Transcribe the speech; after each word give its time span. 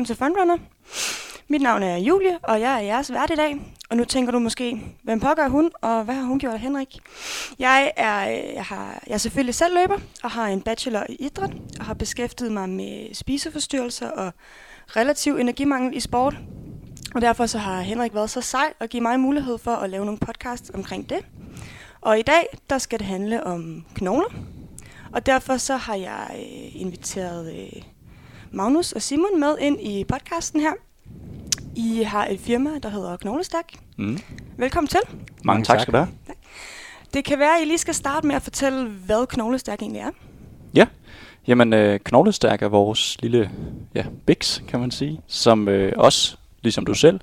velkommen 0.00 0.06
til 0.06 0.16
Frontrunner. 0.16 0.58
Mit 1.48 1.62
navn 1.62 1.82
er 1.82 1.96
Julie, 1.96 2.38
og 2.42 2.60
jeg 2.60 2.74
er 2.74 2.78
jeres 2.78 3.12
vært 3.12 3.30
i 3.30 3.34
dag. 3.34 3.76
Og 3.90 3.96
nu 3.96 4.04
tænker 4.04 4.32
du 4.32 4.38
måske, 4.38 4.82
hvem 5.02 5.20
pågør 5.20 5.48
hun, 5.48 5.70
og 5.82 6.04
hvad 6.04 6.14
har 6.14 6.22
hun 6.22 6.38
gjort 6.38 6.54
af 6.54 6.60
Henrik? 6.60 6.98
Jeg 7.58 7.92
er, 7.96 8.30
øh, 8.30 8.54
jeg, 8.54 8.64
har, 8.64 9.02
jeg 9.06 9.14
er 9.14 9.18
selvfølgelig 9.18 9.54
selv 9.54 9.74
løber, 9.74 9.98
og 10.22 10.30
har 10.30 10.46
en 10.46 10.62
bachelor 10.62 11.06
i 11.08 11.14
idræt, 11.14 11.50
og 11.78 11.84
har 11.84 11.94
beskæftiget 11.94 12.52
mig 12.52 12.68
med 12.68 13.14
spiseforstyrrelser 13.14 14.10
og 14.10 14.32
relativ 14.96 15.36
energimangel 15.36 15.96
i 15.96 16.00
sport. 16.00 16.34
Og 17.14 17.20
derfor 17.20 17.46
så 17.46 17.58
har 17.58 17.80
Henrik 17.80 18.14
været 18.14 18.30
så 18.30 18.40
sej 18.40 18.72
og 18.80 18.88
give 18.88 19.02
mig 19.02 19.20
mulighed 19.20 19.58
for 19.58 19.74
at 19.74 19.90
lave 19.90 20.04
nogle 20.04 20.18
podcasts 20.18 20.70
omkring 20.74 21.10
det. 21.10 21.26
Og 22.00 22.18
i 22.18 22.22
dag, 22.22 22.58
der 22.70 22.78
skal 22.78 22.98
det 22.98 23.06
handle 23.06 23.44
om 23.44 23.84
knogler. 23.94 24.34
Og 25.12 25.26
derfor 25.26 25.56
så 25.56 25.76
har 25.76 25.94
jeg 25.94 26.30
øh, 26.34 26.80
inviteret 26.80 27.54
øh, 27.54 27.82
Magnus 28.52 28.92
og 28.92 29.02
Simon 29.02 29.40
med 29.40 29.56
ind 29.60 29.80
i 29.80 30.04
podcasten 30.04 30.60
her. 30.60 30.72
I 31.76 32.02
har 32.02 32.26
et 32.26 32.40
firma, 32.40 32.70
der 32.82 32.88
hedder 32.88 33.16
Knoglestak. 33.16 33.64
Mm. 33.98 34.18
Velkommen 34.56 34.88
til. 34.88 35.00
Mange 35.44 35.64
tak 35.64 35.80
skal 35.80 35.92
du 35.92 35.98
have. 35.98 36.08
Det 37.14 37.24
kan 37.24 37.38
være, 37.38 37.56
at 37.56 37.62
I 37.62 37.64
lige 37.64 37.78
skal 37.78 37.94
starte 37.94 38.26
med 38.26 38.34
at 38.34 38.42
fortælle, 38.42 38.88
hvad 38.88 39.26
Knoglestak 39.26 39.82
egentlig 39.82 40.00
er. 40.00 40.10
Ja, 40.74 40.86
jamen 41.46 41.72
øh, 41.72 42.00
Knoglestærk 42.04 42.62
er 42.62 42.68
vores 42.68 43.16
lille 43.22 43.50
ja, 43.94 44.04
biks, 44.26 44.62
kan 44.68 44.80
man 44.80 44.90
sige, 44.90 45.20
som 45.26 45.68
øh, 45.68 45.92
også, 45.96 46.36
ligesom 46.62 46.84
du 46.84 46.94
selv, 46.94 47.20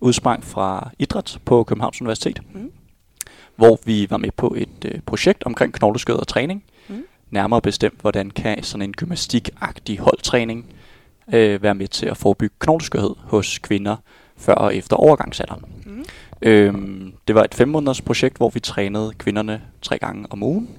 udsprang 0.00 0.44
fra 0.44 0.90
idræt 0.98 1.38
på 1.44 1.64
Københavns 1.64 2.00
Universitet, 2.00 2.42
Mm. 2.54 2.70
hvor 3.56 3.78
vi 3.84 4.06
var 4.10 4.16
med 4.16 4.30
på 4.36 4.54
et 4.58 4.84
øh, 4.84 5.00
projekt 5.06 5.44
omkring 5.44 5.72
knogleskød 5.74 6.14
og 6.16 6.28
træning. 6.28 6.64
Mm. 6.64 6.70
Nærmere 7.30 7.60
bestemt, 7.60 8.00
hvordan 8.00 8.30
kan 8.30 8.62
sådan 8.62 8.82
en 8.82 8.92
gymnastikagtig 8.92 9.98
holdtræning 9.98 10.66
øh, 11.32 11.62
være 11.62 11.74
med 11.74 11.88
til 11.88 12.06
at 12.06 12.16
forebygge 12.16 12.54
knogleskørhed 12.58 13.14
hos 13.18 13.58
kvinder 13.58 13.96
før 14.36 14.54
og 14.54 14.76
efter 14.76 14.96
overgangsalderen. 14.96 15.64
Mm. 15.86 16.04
Øhm, 16.42 17.12
det 17.28 17.34
var 17.34 17.44
et 17.44 17.54
fem 17.54 17.68
måneders 17.68 18.00
projekt, 18.00 18.36
hvor 18.36 18.50
vi 18.50 18.60
trænede 18.60 19.12
kvinderne 19.18 19.62
tre 19.82 19.98
gange 19.98 20.26
om 20.30 20.42
ugen. 20.42 20.70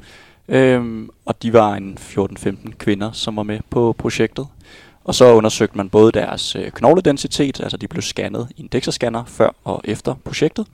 Øhm, 0.47 1.09
og 1.25 1.43
de 1.43 1.53
var 1.53 1.73
en 1.73 1.97
14-15 2.01 2.71
kvinder, 2.77 3.11
som 3.11 3.35
var 3.35 3.43
med 3.43 3.59
på 3.69 3.95
projektet. 3.97 4.47
Og 5.03 5.15
så 5.15 5.33
undersøgte 5.33 5.77
man 5.77 5.89
både 5.89 6.11
deres 6.11 6.55
øh, 6.55 6.71
knogledensitet, 6.71 7.59
altså 7.59 7.77
de 7.77 7.87
blev 7.87 8.01
scannet 8.01 8.47
i 8.57 8.61
en 8.61 8.69
DEXA-scanner 8.75 9.23
før 9.25 9.49
og 9.63 9.81
efter 9.83 10.15
projektet. 10.23 10.67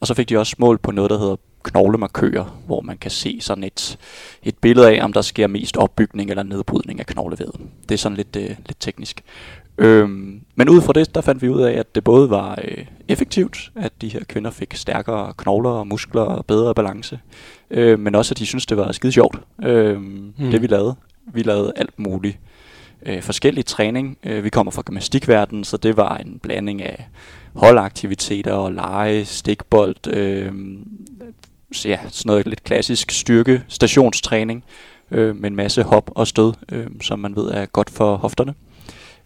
Og 0.00 0.06
så 0.06 0.14
fik 0.14 0.28
de 0.28 0.38
også 0.38 0.56
mål 0.58 0.78
på 0.78 0.90
noget, 0.90 1.10
der 1.10 1.18
hedder 1.18 1.36
knoglemarkører, 1.62 2.62
hvor 2.66 2.80
man 2.80 2.98
kan 2.98 3.10
se 3.10 3.38
sådan 3.40 3.64
et, 3.64 3.98
et 4.42 4.58
billede 4.58 4.90
af, 4.90 5.04
om 5.04 5.12
der 5.12 5.22
sker 5.22 5.46
mest 5.46 5.76
opbygning 5.76 6.30
eller 6.30 6.42
nedbrydning 6.42 7.00
af 7.00 7.06
knoglevævet. 7.06 7.60
Det 7.88 7.94
er 7.94 7.98
sådan 7.98 8.16
lidt, 8.16 8.36
øh, 8.36 8.48
lidt 8.48 8.80
teknisk. 8.80 9.22
Øhm, 9.78 10.40
men 10.54 10.68
ud 10.68 10.80
fra 10.80 10.92
det, 10.92 11.14
der 11.14 11.20
fandt 11.20 11.42
vi 11.42 11.48
ud 11.48 11.60
af, 11.60 11.72
at 11.72 11.94
det 11.94 12.04
både 12.04 12.30
var 12.30 12.58
øh, 12.64 12.84
effektivt, 13.08 13.72
at 13.76 13.92
de 14.00 14.08
her 14.08 14.20
kvinder 14.28 14.50
fik 14.50 14.74
stærkere 14.74 15.34
knogler 15.36 15.70
og 15.70 15.86
muskler 15.86 16.22
og 16.22 16.46
bedre 16.46 16.74
balance, 16.74 17.20
øh, 17.70 17.98
men 17.98 18.14
også 18.14 18.32
at 18.32 18.38
de 18.38 18.46
syntes, 18.46 18.66
det 18.66 18.76
var 18.76 18.92
skide 18.92 19.12
sjovt, 19.12 19.38
øh, 19.62 20.00
mm. 20.00 20.32
det 20.38 20.62
vi 20.62 20.66
lavede. 20.66 20.94
Vi 21.26 21.42
lavede 21.42 21.72
alt 21.76 21.98
muligt 21.98 22.38
øh, 23.06 23.22
forskellig 23.22 23.66
træning. 23.66 24.18
Øh, 24.24 24.44
vi 24.44 24.48
kommer 24.48 24.70
fra 24.70 24.82
gymnastikverdenen, 24.82 25.64
så 25.64 25.76
det 25.76 25.96
var 25.96 26.16
en 26.16 26.38
blanding 26.42 26.82
af 26.82 27.08
holdaktiviteter 27.54 28.52
og 28.52 28.72
lege, 28.72 29.24
stikbold, 29.24 30.06
øh, 30.06 30.52
ja, 31.86 31.98
sådan 32.08 32.30
noget 32.30 32.46
lidt 32.46 32.64
klassisk 32.64 33.10
styrke, 33.10 33.62
stationstræning 33.68 34.64
øh, 35.10 35.36
med 35.36 35.50
en 35.50 35.56
masse 35.56 35.82
hop 35.82 36.10
og 36.14 36.26
stød, 36.26 36.52
øh, 36.72 36.86
som 37.02 37.18
man 37.18 37.36
ved 37.36 37.50
er 37.50 37.66
godt 37.66 37.90
for 37.90 38.16
hofterne. 38.16 38.54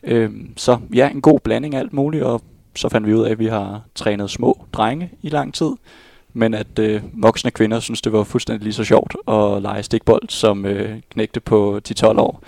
Øh, 0.03 0.31
så 0.57 0.79
ja, 0.95 1.09
en 1.09 1.21
god 1.21 1.41
blanding 1.41 1.75
af 1.75 1.79
alt 1.79 1.93
muligt, 1.93 2.23
og 2.23 2.43
så 2.77 2.89
fandt 2.89 3.07
vi 3.07 3.15
ud 3.15 3.25
af, 3.25 3.31
at 3.31 3.39
vi 3.39 3.47
har 3.47 3.83
trænet 3.95 4.31
små 4.31 4.67
drenge 4.73 5.11
i 5.23 5.29
lang 5.29 5.55
tid, 5.55 5.71
men 6.33 6.55
at 6.55 6.79
øh, 6.79 7.03
voksne 7.13 7.51
kvinder 7.51 7.81
synes, 7.81 8.03
det 8.03 8.13
var 8.13 8.25
fuldstændig 8.25 8.63
lige 8.63 8.75
så 8.75 8.85
sjovt 8.85 9.17
at 9.29 9.63
lege 9.63 9.83
stikbold 9.83 10.29
som 10.29 10.67
øh, 10.67 11.01
knægte 11.11 11.41
på 11.41 11.81
10-12 11.89 12.07
år. 12.07 12.43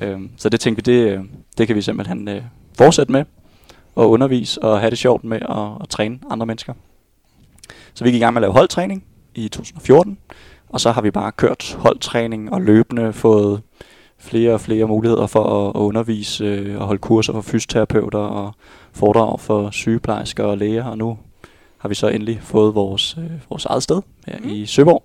Øh, 0.00 0.20
så 0.36 0.48
det 0.48 0.60
tænkte 0.60 0.84
vi, 0.84 0.92
det, 0.92 1.10
øh, 1.10 1.20
det 1.58 1.66
kan 1.66 1.76
vi 1.76 1.82
simpelthen 1.82 2.28
øh, 2.28 2.42
fortsætte 2.78 3.12
med, 3.12 3.24
og 3.94 4.10
undervise 4.10 4.62
og 4.62 4.80
have 4.80 4.90
det 4.90 4.98
sjovt 4.98 5.24
med 5.24 5.36
at, 5.36 5.82
at 5.82 5.88
træne 5.88 6.18
andre 6.30 6.46
mennesker. 6.46 6.72
Så 7.94 8.04
vi 8.04 8.10
gik 8.10 8.20
i 8.20 8.24
gang 8.24 8.34
med 8.34 8.40
at 8.40 8.42
lave 8.42 8.52
holdtræning 8.52 9.04
i 9.34 9.48
2014, 9.48 10.18
og 10.68 10.80
så 10.80 10.90
har 10.90 11.02
vi 11.02 11.10
bare 11.10 11.32
kørt 11.32 11.76
holdtræning 11.78 12.52
og 12.52 12.62
løbende 12.62 13.12
fået 13.12 13.62
flere 14.18 14.54
og 14.54 14.60
flere 14.60 14.86
muligheder 14.86 15.26
for 15.26 15.68
at, 15.68 15.76
undervise 15.76 16.44
øh, 16.44 16.80
og 16.80 16.86
holde 16.86 16.98
kurser 16.98 17.32
for 17.32 17.40
fysioterapeuter 17.40 18.18
og 18.18 18.54
foredrag 18.92 19.40
for 19.40 19.70
sygeplejersker 19.70 20.44
og 20.44 20.58
læger, 20.58 20.84
og 20.84 20.98
nu 20.98 21.18
har 21.78 21.88
vi 21.88 21.94
så 21.94 22.08
endelig 22.08 22.38
fået 22.42 22.74
vores, 22.74 23.16
øh, 23.18 23.30
vores 23.50 23.64
eget 23.64 23.82
sted 23.82 24.02
her 24.26 24.38
mm. 24.38 24.48
i 24.48 24.66
Søborg. 24.66 25.04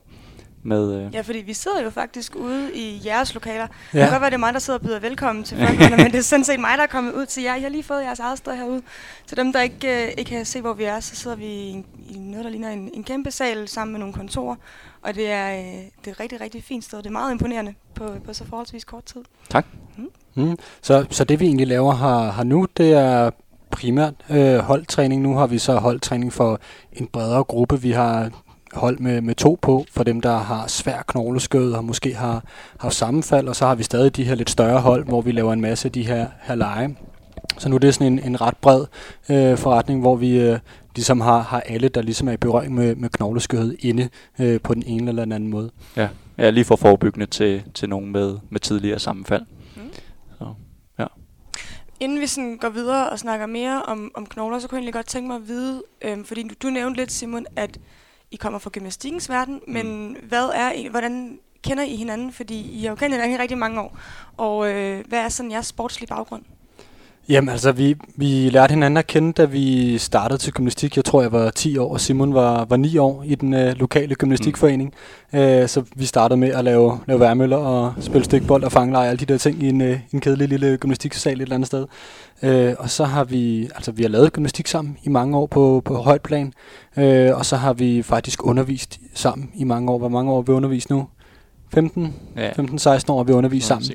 Med, 0.67 1.05
øh, 1.05 1.13
Ja, 1.13 1.21
fordi 1.21 1.39
vi 1.39 1.53
sidder 1.53 1.81
jo 1.81 1.89
faktisk 1.89 2.35
ude 2.35 2.73
i 2.73 3.01
jeres 3.05 3.33
lokaler. 3.33 3.67
Ja. 3.93 3.99
Det 3.99 4.09
kan 4.09 4.09
godt 4.11 4.21
være, 4.21 4.29
det 4.29 4.35
er 4.35 4.39
mig, 4.39 4.53
der 4.53 4.59
sidder 4.59 4.79
og 4.79 4.85
byder 4.85 4.99
velkommen 4.99 5.43
til 5.43 5.57
Frontrunner, 5.57 5.97
men 5.97 6.11
det 6.11 6.15
er 6.15 6.21
sådan 6.21 6.43
set 6.43 6.59
mig, 6.59 6.77
der 6.77 6.83
er 6.83 6.87
kommet 6.87 7.13
ud 7.13 7.25
til 7.25 7.43
jer. 7.43 7.53
Jeg 7.53 7.61
har 7.61 7.69
lige 7.69 7.83
fået 7.83 8.03
jeres 8.03 8.19
eget 8.19 8.37
sted 8.37 8.55
herude. 8.55 8.81
Til 9.27 9.37
dem, 9.37 9.53
der 9.53 9.61
ikke, 9.61 10.03
øh, 10.05 10.11
ikke 10.17 10.29
kan 10.29 10.45
se, 10.45 10.61
hvor 10.61 10.73
vi 10.73 10.83
er, 10.83 10.99
så 10.99 11.15
sidder 11.15 11.37
vi 11.37 11.45
i, 11.45 11.83
i 12.09 12.17
noget, 12.17 12.45
der 12.45 12.51
ligner 12.51 12.69
en, 12.69 12.89
en 12.93 13.03
kæmpe 13.03 13.31
sal 13.31 13.67
sammen 13.67 13.91
med 13.91 13.99
nogle 13.99 14.13
kontorer. 14.13 14.55
Og 15.01 15.15
det 15.15 15.31
er, 15.31 15.57
øh, 15.57 15.63
det 15.65 16.07
er 16.07 16.11
et 16.11 16.19
rigtig, 16.19 16.41
rigtig 16.41 16.63
fint 16.63 16.83
sted. 16.83 16.97
Det 16.97 17.05
er 17.05 17.11
meget 17.11 17.31
imponerende 17.31 17.73
på, 17.95 18.07
på 18.25 18.33
så 18.33 18.45
forholdsvis 18.45 18.83
kort 18.83 19.03
tid. 19.03 19.21
Mm. 20.35 20.57
Så, 20.81 21.05
så 21.09 21.23
det 21.23 21.39
vi 21.39 21.45
egentlig 21.45 21.67
laver 21.67 21.95
her, 21.95 22.31
her 22.31 22.43
nu, 22.43 22.67
det 22.77 22.93
er 22.93 23.29
primært 23.71 24.13
øh, 24.29 24.57
holdtræning. 24.57 25.21
Nu 25.21 25.35
har 25.35 25.47
vi 25.47 25.57
så 25.57 25.75
holdtræning 25.75 26.33
for 26.33 26.59
en 26.93 27.07
bredere 27.07 27.43
gruppe. 27.43 27.81
Vi 27.81 27.91
har 27.91 28.31
hold 28.77 28.99
med, 28.99 29.21
med 29.21 29.35
to 29.35 29.59
på, 29.61 29.85
for 29.91 30.03
dem, 30.03 30.21
der 30.21 30.37
har 30.37 30.67
svær 30.67 31.03
knogleskød 31.07 31.71
og 31.71 31.85
måske 31.85 32.13
har 32.15 32.43
haft 32.79 32.95
sammenfald, 32.95 33.47
og 33.47 33.55
så 33.55 33.65
har 33.65 33.75
vi 33.75 33.83
stadig 33.83 34.15
de 34.15 34.23
her 34.23 34.35
lidt 34.35 34.49
større 34.49 34.81
hold, 34.81 35.05
hvor 35.05 35.21
vi 35.21 35.31
laver 35.31 35.53
en 35.53 35.61
masse 35.61 35.87
af 35.87 35.91
de 35.91 36.07
her, 36.07 36.27
her 36.41 36.55
lege. 36.55 36.97
Så 37.57 37.69
nu 37.69 37.75
er 37.75 37.79
det 37.79 37.93
sådan 37.93 38.13
en, 38.13 38.19
en 38.19 38.41
ret 38.41 38.57
bred 38.57 38.85
øh, 39.29 39.57
forretning, 39.57 40.01
hvor 40.01 40.15
vi 40.15 40.39
øh, 40.39 40.59
ligesom 40.95 41.21
har, 41.21 41.39
har 41.41 41.59
alle, 41.59 41.89
der 41.89 42.01
ligesom 42.01 42.27
er 42.27 42.31
i 42.31 42.37
berøring 42.37 42.75
med, 42.75 42.95
med 42.95 43.09
knogleskød 43.09 43.75
inde 43.79 44.09
øh, 44.39 44.61
på 44.61 44.73
den 44.73 44.83
ene 44.85 45.09
eller 45.09 45.25
den 45.25 45.31
anden 45.31 45.49
måde. 45.49 45.71
ja, 46.37 46.49
lige 46.49 46.65
for 46.65 46.75
forebyggende 46.75 47.25
til, 47.25 47.63
til 47.73 47.89
nogen 47.89 48.11
med, 48.11 48.37
med 48.49 48.59
tidligere 48.59 48.99
sammenfald. 48.99 49.41
Mm. 49.75 49.81
Så, 50.39 50.53
Inden 51.99 52.19
vi 52.19 52.27
sådan 52.27 52.57
går 52.57 52.69
videre 52.69 53.09
og 53.09 53.19
snakker 53.19 53.45
mere 53.45 53.81
om, 53.81 54.11
om 54.15 54.25
knogler, 54.25 54.59
så 54.59 54.67
kunne 54.67 54.75
jeg 54.75 54.79
egentlig 54.79 54.93
godt 54.93 55.07
tænke 55.07 55.27
mig 55.27 55.35
at 55.35 55.47
vide, 55.47 55.83
øhm, 56.01 56.25
fordi 56.25 56.43
du, 56.43 56.53
du 56.63 56.69
nævnte 56.69 56.99
lidt, 56.99 57.11
Simon, 57.11 57.45
at 57.55 57.77
I 58.31 58.35
kommer 58.35 58.59
fra 58.59 58.69
gymnastikkens 58.73 59.29
verden, 59.29 59.61
Mm. 59.67 59.73
men 59.73 60.17
hvad 60.23 60.45
er 60.45 60.71
I, 60.71 60.87
hvordan 60.87 61.39
kender 61.63 61.83
I 61.83 61.95
hinanden? 61.95 62.33
Fordi 62.33 62.71
I 62.71 62.81
har 62.81 62.89
jo 62.89 62.95
kendt 62.95 63.13
hinanden 63.15 63.35
i 63.39 63.41
rigtig 63.41 63.57
mange 63.57 63.81
år. 63.81 63.97
Og 64.37 64.69
øh, 64.73 65.03
hvad 65.07 65.19
er 65.19 65.29
sådan 65.29 65.51
jeres 65.51 65.65
sportslige 65.65 66.07
baggrund? 66.07 66.43
Jamen 67.29 67.49
altså, 67.49 67.71
vi, 67.71 67.95
vi 68.15 68.49
lærte 68.49 68.71
hinanden 68.71 68.97
at 68.97 69.07
kende, 69.07 69.33
da 69.33 69.45
vi 69.45 69.97
startede 69.97 70.39
til 70.39 70.53
gymnastik. 70.53 70.95
Jeg 70.95 71.05
tror, 71.05 71.21
jeg 71.21 71.31
var 71.31 71.49
10 71.49 71.77
år, 71.77 71.93
og 71.93 72.01
Simon 72.01 72.33
var, 72.33 72.65
var 72.65 72.77
9 72.77 72.97
år 72.97 73.23
i 73.25 73.35
den 73.35 73.53
øh, 73.53 73.73
lokale 73.75 74.15
gymnastikforening. 74.15 74.93
Mm. 75.33 75.39
Øh, 75.39 75.67
så 75.67 75.83
vi 75.95 76.05
startede 76.05 76.39
med 76.39 76.49
at 76.49 76.63
lave, 76.63 76.99
lave 77.07 77.19
værmøller 77.19 77.57
og 77.57 77.93
spille 77.99 78.25
stikbold 78.25 78.63
og 78.63 78.71
fangelege, 78.71 79.09
alle 79.09 79.19
de 79.19 79.25
der 79.25 79.37
ting 79.37 79.63
i 79.63 79.69
en, 79.69 79.81
øh, 79.81 79.99
en 80.13 80.21
kedelig 80.21 80.47
lille 80.47 80.77
gymnastiksal 80.77 81.33
et 81.33 81.41
eller 81.41 81.55
andet 81.55 81.67
sted. 81.67 81.85
Øh, 82.43 82.73
og 82.79 82.89
så 82.89 83.03
har 83.03 83.23
vi, 83.23 83.63
altså 83.63 83.91
vi 83.91 84.03
har 84.03 84.09
lavet 84.09 84.33
gymnastik 84.33 84.67
sammen 84.67 84.97
i 85.03 85.09
mange 85.09 85.37
år 85.37 85.45
på, 85.45 85.81
på 85.85 85.95
højt 85.95 86.21
plan. 86.21 86.53
Øh, 86.97 87.37
og 87.37 87.45
så 87.45 87.55
har 87.55 87.73
vi 87.73 88.01
faktisk 88.03 88.45
undervist 88.45 88.99
sammen 89.13 89.49
i 89.55 89.63
mange 89.63 89.91
år. 89.91 89.97
Hvor 89.97 90.09
mange 90.09 90.31
år 90.31 90.35
har 90.35 90.41
vi 90.41 90.51
undervist 90.51 90.89
nu? 90.89 91.07
15? 91.73 92.13
ja, 92.35 92.49
15-16 92.49 92.57
år 93.09 93.17
har 93.17 93.23
vi 93.23 93.33
undervist 93.33 93.67
sammen. 93.67 93.91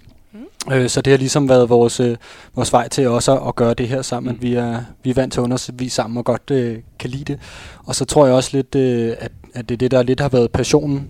Øh, 0.70 0.88
så 0.88 1.00
det 1.00 1.10
har 1.10 1.18
ligesom 1.18 1.48
været 1.48 1.68
vores, 1.68 2.00
øh, 2.00 2.16
vores 2.54 2.72
vej 2.72 2.88
til 2.88 3.08
også 3.08 3.36
at, 3.38 3.48
at 3.48 3.56
gøre 3.56 3.74
det 3.74 3.88
her 3.88 4.02
sammen, 4.02 4.34
mm. 4.34 4.42
Vi 4.42 4.54
er, 4.54 4.80
vi 5.02 5.10
er 5.10 5.14
vant 5.14 5.32
til 5.32 5.40
at 5.40 5.44
undervise 5.44 5.94
sammen 5.94 6.18
og 6.18 6.24
godt 6.24 6.50
øh, 6.50 6.78
kan 6.98 7.10
lide 7.10 7.24
det. 7.24 7.40
Og 7.84 7.94
så 7.94 8.04
tror 8.04 8.26
jeg 8.26 8.34
også 8.34 8.50
lidt, 8.52 8.74
øh, 8.74 9.14
at, 9.18 9.32
at 9.54 9.68
det 9.68 9.74
er 9.74 9.78
det, 9.78 9.90
der 9.90 10.02
lidt 10.02 10.20
har 10.20 10.28
været 10.28 10.50
passionen, 10.50 11.08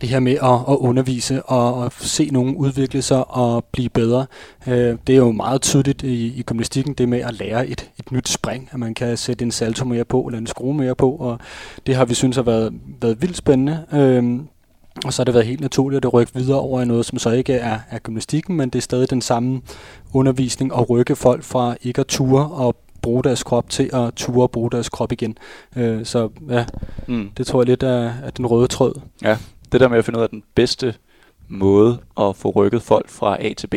det 0.00 0.08
her 0.08 0.20
med 0.20 0.32
at, 0.32 0.52
at 0.68 0.76
undervise 0.76 1.42
og 1.42 1.86
at 1.86 1.92
se 1.92 2.28
nogen 2.32 2.56
udvikle 2.56 3.02
sig 3.02 3.30
og 3.30 3.64
blive 3.64 3.88
bedre. 3.88 4.26
Øh, 4.66 4.96
det 5.06 5.12
er 5.12 5.16
jo 5.16 5.32
meget 5.32 5.62
tydeligt 5.62 6.02
i, 6.02 6.26
i 6.26 6.42
gymnastikken, 6.42 6.94
det 6.94 7.08
med 7.08 7.20
at 7.20 7.34
lære 7.34 7.66
et, 7.66 7.90
et 7.98 8.12
nyt 8.12 8.28
spring, 8.28 8.68
at 8.72 8.78
man 8.78 8.94
kan 8.94 9.16
sætte 9.16 9.44
en 9.44 9.50
salto 9.50 9.84
mere 9.84 10.04
på 10.04 10.22
eller 10.22 10.38
en 10.38 10.46
skrue 10.46 10.74
mere 10.74 10.94
på, 10.94 11.10
og 11.10 11.38
det 11.86 11.94
har 11.94 12.04
vi 12.04 12.14
synes 12.14 12.36
har 12.36 12.42
været, 12.42 12.72
været 13.00 13.22
vildt 13.22 13.36
spændende. 13.36 13.84
Øh, 13.92 14.40
og 15.04 15.12
så 15.12 15.20
har 15.20 15.24
det 15.24 15.34
været 15.34 15.46
helt 15.46 15.60
naturligt 15.60 16.04
at 16.04 16.12
rykke 16.14 16.34
videre 16.34 16.60
over 16.60 16.82
i 16.82 16.84
noget, 16.84 17.06
som 17.06 17.18
så 17.18 17.30
ikke 17.30 17.52
er, 17.52 17.78
er 17.90 17.98
gymnastikken, 17.98 18.56
men 18.56 18.70
det 18.70 18.78
er 18.78 18.82
stadig 18.82 19.10
den 19.10 19.22
samme 19.22 19.62
undervisning 20.12 20.72
og 20.74 20.90
rykke 20.90 21.16
folk 21.16 21.42
fra 21.42 21.76
ikke 21.82 22.00
at 22.00 22.06
ture 22.06 22.48
og 22.50 22.76
bruge 23.02 23.24
deres 23.24 23.42
krop 23.42 23.70
til 23.70 23.90
at 23.92 24.14
ture 24.14 24.42
og 24.42 24.50
bruge 24.50 24.70
deres 24.70 24.88
krop 24.88 25.12
igen. 25.12 25.38
Øh, 25.76 26.04
så 26.04 26.28
ja, 26.50 26.64
Mm. 27.06 27.30
det 27.36 27.46
tror 27.46 27.60
jeg 27.60 27.66
lidt 27.66 27.82
er, 27.82 28.12
er 28.24 28.30
den 28.36 28.46
røde 28.46 28.66
tråd. 28.68 29.00
Det 29.72 29.80
der 29.80 29.88
med 29.88 29.98
at 29.98 30.04
finde 30.04 30.18
ud 30.18 30.22
af 30.22 30.28
den 30.30 30.42
bedste 30.54 30.94
måde 31.48 31.98
at 32.20 32.36
få 32.36 32.50
rykket 32.50 32.82
folk 32.82 33.08
fra 33.08 33.36
A 33.44 33.52
til 33.52 33.66
B, 33.66 33.74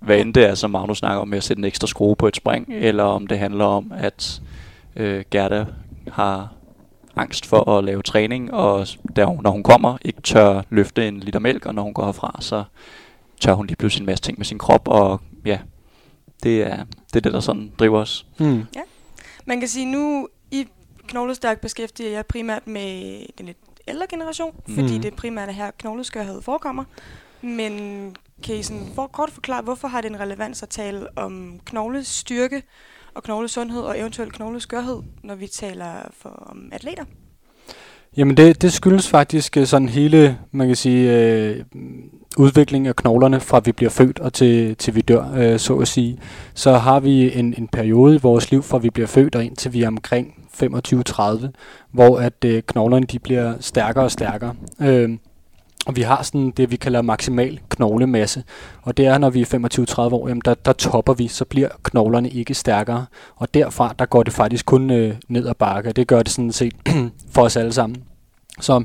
Hvad 0.00 0.18
end 0.18 0.34
det 0.34 0.44
er, 0.48 0.54
som 0.54 0.70
Magnus 0.70 0.98
snakker 0.98 1.20
om, 1.20 1.28
med 1.28 1.38
at 1.38 1.44
sætte 1.44 1.60
en 1.60 1.64
ekstra 1.64 1.86
skrue 1.86 2.16
på 2.16 2.28
et 2.28 2.36
spring, 2.36 2.66
eller 2.70 3.04
om 3.04 3.26
det 3.26 3.38
handler 3.38 3.64
om, 3.64 3.92
at 3.96 4.42
øh, 4.96 5.24
Gerda 5.30 5.66
har 6.12 6.52
angst 7.16 7.46
for 7.46 7.70
at 7.78 7.84
lave 7.84 8.02
træning, 8.02 8.54
og 8.54 8.86
der, 9.16 9.42
når 9.42 9.50
hun 9.50 9.62
kommer, 9.62 9.98
ikke 10.02 10.22
tør 10.22 10.62
løfte 10.70 11.08
en 11.08 11.20
liter 11.20 11.38
mælk, 11.38 11.66
og 11.66 11.74
når 11.74 11.82
hun 11.82 11.94
går 11.94 12.04
herfra, 12.04 12.38
så 12.40 12.64
tør 13.40 13.52
hun 13.52 13.66
lige 13.66 13.76
pludselig 13.76 14.02
en 14.02 14.06
masse 14.06 14.22
ting 14.22 14.38
med 14.38 14.46
sin 14.46 14.58
krop, 14.58 14.88
og 14.88 15.20
ja, 15.44 15.58
det 16.42 16.62
er 16.62 16.76
det, 17.14 17.16
er 17.16 17.20
det 17.20 17.32
der 17.32 17.40
sådan 17.40 17.72
driver 17.78 17.98
os. 18.00 18.26
Mm. 18.38 18.66
Man 19.44 19.60
kan 19.60 19.68
sige, 19.68 19.86
nu 19.86 20.28
i 20.50 20.68
Knoglestærk 21.08 21.60
beskæftiger 21.60 22.10
jeg 22.10 22.26
primært 22.26 22.66
med 22.66 23.20
den 23.38 23.46
lidt 23.46 23.58
ældre 23.88 24.06
generation, 24.10 24.54
mm. 24.66 24.74
fordi 24.74 24.98
det 24.98 25.14
primært 25.14 25.48
er 25.48 25.52
her 25.52 25.70
knogleskørhed 25.78 26.42
forekommer. 26.42 26.84
Men 27.40 28.16
kan 28.42 28.56
I 28.56 28.62
sådan 28.62 28.86
for, 28.94 29.06
kort 29.06 29.30
forklare, 29.30 29.62
hvorfor 29.62 29.88
har 29.88 30.00
det 30.00 30.10
en 30.10 30.20
relevans 30.20 30.62
at 30.62 30.68
tale 30.68 31.06
om 31.16 31.60
knoglestyrke 31.64 32.62
og 33.14 33.22
knoglesundhed 33.22 33.80
og 33.80 33.98
eventuelt 33.98 34.32
knogleskørhed, 34.32 35.02
når 35.22 35.34
vi 35.34 35.46
taler 35.46 35.92
for, 36.12 36.28
om 36.28 36.68
atleter? 36.72 37.04
Jamen 38.16 38.36
det, 38.36 38.62
det 38.62 38.72
skyldes 38.72 39.08
faktisk 39.08 39.56
øh, 39.56 39.66
sådan 39.66 39.88
hele, 39.88 40.38
man 40.50 40.66
kan 40.66 40.76
sige, 40.76 41.12
øh, 41.12 41.64
udviklingen 42.38 42.86
af 42.88 42.96
knoglerne 42.96 43.40
fra 43.40 43.60
vi 43.64 43.72
bliver 43.72 43.90
født 43.90 44.18
og 44.18 44.32
til, 44.32 44.76
til 44.76 44.94
vi 44.94 45.00
dør, 45.00 45.32
øh, 45.36 45.58
så 45.58 45.76
at 45.76 45.88
sige. 45.88 46.18
Så 46.54 46.72
har 46.72 47.00
vi 47.00 47.38
en, 47.38 47.54
en 47.58 47.68
periode 47.68 48.14
i 48.14 48.18
vores 48.22 48.50
liv 48.50 48.62
fra 48.62 48.78
vi 48.78 48.90
bliver 48.90 49.06
født 49.06 49.34
og 49.34 49.44
indtil 49.44 49.72
vi 49.72 49.82
er 49.82 49.88
omkring 49.88 50.34
25-30, 50.62 51.46
hvor 51.90 52.18
at 52.18 52.44
øh, 52.44 52.62
knoglerne 52.62 53.06
de 53.06 53.18
bliver 53.18 53.54
stærkere 53.60 54.04
og 54.04 54.10
stærkere. 54.10 54.54
Øh, 54.80 55.10
og 55.86 55.96
vi 55.96 56.02
har 56.02 56.22
sådan 56.22 56.50
det, 56.50 56.70
vi 56.70 56.76
kalder 56.76 57.02
maksimal 57.02 57.60
knoglemasse. 57.68 58.44
Og 58.82 58.96
det 58.96 59.06
er, 59.06 59.18
når 59.18 59.30
vi 59.30 59.40
er 59.40 60.10
25-30 60.10 60.14
år, 60.14 60.28
jamen 60.28 60.42
der, 60.44 60.54
der 60.54 60.72
topper 60.72 61.14
vi, 61.14 61.28
så 61.28 61.44
bliver 61.44 61.68
knoglerne 61.82 62.30
ikke 62.30 62.54
stærkere. 62.54 63.06
Og 63.36 63.54
derfra, 63.54 63.94
der 63.98 64.06
går 64.06 64.22
det 64.22 64.32
faktisk 64.32 64.66
kun 64.66 64.90
øh, 64.90 65.14
ned 65.28 65.46
ad 65.46 65.54
bakke. 65.54 65.92
Det 65.92 66.06
gør 66.06 66.22
det 66.22 66.32
sådan 66.32 66.52
set 66.52 66.74
for 67.34 67.42
os 67.42 67.56
alle 67.56 67.72
sammen. 67.72 68.02
Så 68.60 68.84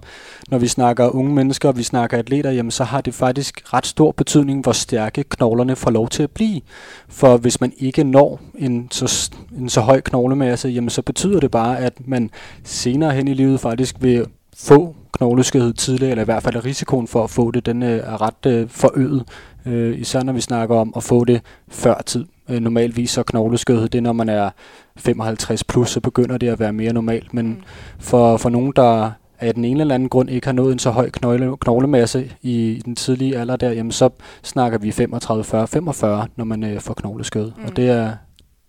når 0.49 0.57
vi 0.57 0.67
snakker 0.67 1.15
unge 1.15 1.33
mennesker, 1.33 1.69
og 1.69 1.77
vi 1.77 1.83
snakker 1.83 2.17
atleter, 2.17 2.51
jamen 2.51 2.71
så 2.71 2.83
har 2.83 3.01
det 3.01 3.13
faktisk 3.13 3.73
ret 3.73 3.85
stor 3.85 4.11
betydning, 4.11 4.63
hvor 4.63 4.71
stærke 4.71 5.23
knoglerne 5.23 5.75
får 5.75 5.91
lov 5.91 6.09
til 6.09 6.23
at 6.23 6.31
blive. 6.31 6.61
For 7.09 7.37
hvis 7.37 7.61
man 7.61 7.73
ikke 7.77 8.03
når 8.03 8.41
en 8.55 8.87
så, 8.91 9.31
en 9.57 9.69
så 9.69 9.81
høj 9.81 10.01
knoglemasse, 10.01 10.69
jamen 10.69 10.89
så 10.89 11.01
betyder 11.01 11.39
det 11.39 11.51
bare, 11.51 11.79
at 11.79 12.07
man 12.07 12.29
senere 12.63 13.11
hen 13.11 13.27
i 13.27 13.33
livet 13.33 13.59
faktisk 13.59 13.95
vil 13.99 14.25
få 14.57 14.95
knogleskørhed 15.13 15.73
tidligere, 15.73 16.11
eller 16.11 16.21
i 16.21 16.25
hvert 16.25 16.43
fald 16.43 16.65
risikoen 16.65 17.07
for 17.07 17.23
at 17.23 17.29
få 17.29 17.51
det, 17.51 17.65
den 17.65 17.83
øh, 17.83 17.89
er 17.89 18.21
ret 18.21 18.45
øh, 18.47 18.69
forøget. 18.69 19.23
Øh, 19.65 19.99
især 19.99 20.23
når 20.23 20.33
vi 20.33 20.41
snakker 20.41 20.75
om 20.75 20.93
at 20.95 21.03
få 21.03 21.25
det 21.25 21.41
før 21.69 22.01
tid. 22.05 22.25
Øh, 22.49 22.59
normalvis 22.59 23.11
så 23.11 23.23
knogleskørhed, 23.23 23.89
det 23.89 23.97
er 23.97 24.01
når 24.01 24.13
man 24.13 24.29
er 24.29 24.49
55 24.97 25.63
plus, 25.63 25.89
så 25.89 25.99
begynder 25.99 26.37
det 26.37 26.47
at 26.49 26.59
være 26.59 26.73
mere 26.73 26.93
normalt. 26.93 27.33
Men 27.33 27.47
Mm. 27.47 27.63
for, 27.99 28.37
for 28.37 28.49
nogen, 28.49 28.73
der 28.75 29.11
af 29.39 29.53
den 29.53 29.65
ene 29.65 29.81
eller 29.81 29.95
anden 29.95 30.09
grund 30.09 30.29
ikke 30.29 30.47
har 30.47 30.51
nået 30.53 30.73
en 30.73 30.79
så 30.79 30.89
høj 30.91 31.09
knogle, 31.09 31.57
knoglemasse 31.57 32.31
i 32.41 32.81
den 32.85 32.95
tidlige 32.95 33.37
alder 33.37 33.55
der, 33.55 33.71
jamen 33.71 33.91
så 33.91 34.09
snakker 34.43 34.77
vi 34.77 34.91
35, 34.91 35.43
40, 35.43 35.67
45, 35.67 36.27
når 36.35 36.45
man 36.45 36.63
øh, 36.63 36.81
får 36.81 36.93
knogleskød. 36.93 37.51
Mm. 37.57 37.65
Og 37.65 37.75
det 37.75 37.89
er, 37.89 38.11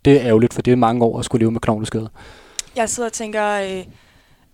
det 0.05 0.13
er 0.21 0.27
ærgerligt, 0.27 0.55
for 0.55 0.63
det 0.63 0.73
er 0.73 0.77
mange 0.77 1.05
år 1.05 1.19
at 1.19 1.25
skulle 1.25 1.41
leve 1.41 1.51
med 1.51 1.61
knogleskød. 1.61 2.07
Jeg 2.77 2.89
sidder 2.89 3.09
og 3.09 3.13
tænker, 3.13 3.53
øh, 3.61 3.85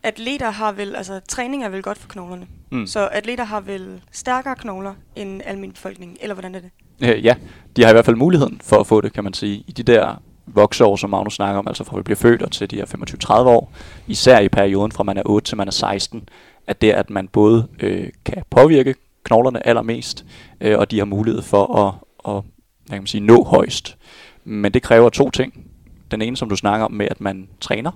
atleter 0.04 0.50
har 0.50 0.72
vel, 0.72 0.96
altså 0.96 1.20
træning 1.28 1.64
er 1.64 1.68
vel 1.68 1.82
godt 1.82 1.98
for 1.98 2.08
knoglerne. 2.08 2.46
Mm. 2.70 2.86
Så 2.86 3.08
atleter 3.12 3.44
har 3.44 3.60
vel 3.60 4.00
stærkere 4.12 4.56
knogler 4.56 4.94
end 5.16 5.42
almindelig 5.44 5.74
befolkning, 5.74 6.16
eller 6.20 6.34
hvordan 6.34 6.54
er 6.54 6.60
det? 6.60 6.70
Øh, 7.02 7.24
ja, 7.24 7.34
de 7.76 7.82
har 7.82 7.90
i 7.90 7.92
hvert 7.92 8.04
fald 8.04 8.16
muligheden 8.16 8.60
for 8.64 8.76
at 8.76 8.86
få 8.86 9.00
det, 9.00 9.12
kan 9.12 9.24
man 9.24 9.34
sige. 9.34 9.64
I 9.66 9.72
de 9.72 9.82
der 9.82 10.22
vokseår, 10.46 10.96
som 10.96 11.10
Magnus 11.10 11.34
snakker 11.34 11.58
om, 11.58 11.68
altså 11.68 11.84
fra 11.84 11.96
vi 11.96 12.02
bliver 12.02 12.16
født 12.16 12.42
og 12.42 12.52
til 12.52 12.70
de 12.70 12.76
her 12.76 12.84
25-30 12.84 13.32
år, 13.32 13.72
især 14.06 14.38
i 14.38 14.48
perioden 14.48 14.92
fra 14.92 15.04
man 15.04 15.16
er 15.16 15.22
8 15.26 15.46
til 15.46 15.56
man 15.56 15.68
er 15.68 15.72
16, 15.72 16.28
at 16.66 16.80
det 16.80 16.90
at 16.90 17.10
man 17.10 17.28
både 17.28 17.68
øh, 17.80 18.08
kan 18.24 18.42
påvirke 18.50 18.94
knoglerne 19.24 19.66
allermest, 19.66 20.24
øh, 20.60 20.78
og 20.78 20.90
de 20.90 20.98
har 20.98 21.04
mulighed 21.04 21.42
for 21.42 21.76
at, 21.76 21.94
at 22.34 22.42
hvad 22.86 22.96
kan 22.96 23.02
man 23.02 23.06
sige, 23.06 23.20
nå 23.20 23.44
højst. 23.44 23.96
Men 24.44 24.74
det 24.74 24.82
kræver 24.82 25.08
to 25.08 25.30
ting. 25.30 25.66
Den 26.10 26.22
ene, 26.22 26.36
som 26.36 26.48
du 26.48 26.56
snakker 26.56 26.84
om, 26.84 26.92
med 26.92 27.06
at 27.10 27.20
man 27.20 27.48
træner. 27.60 27.90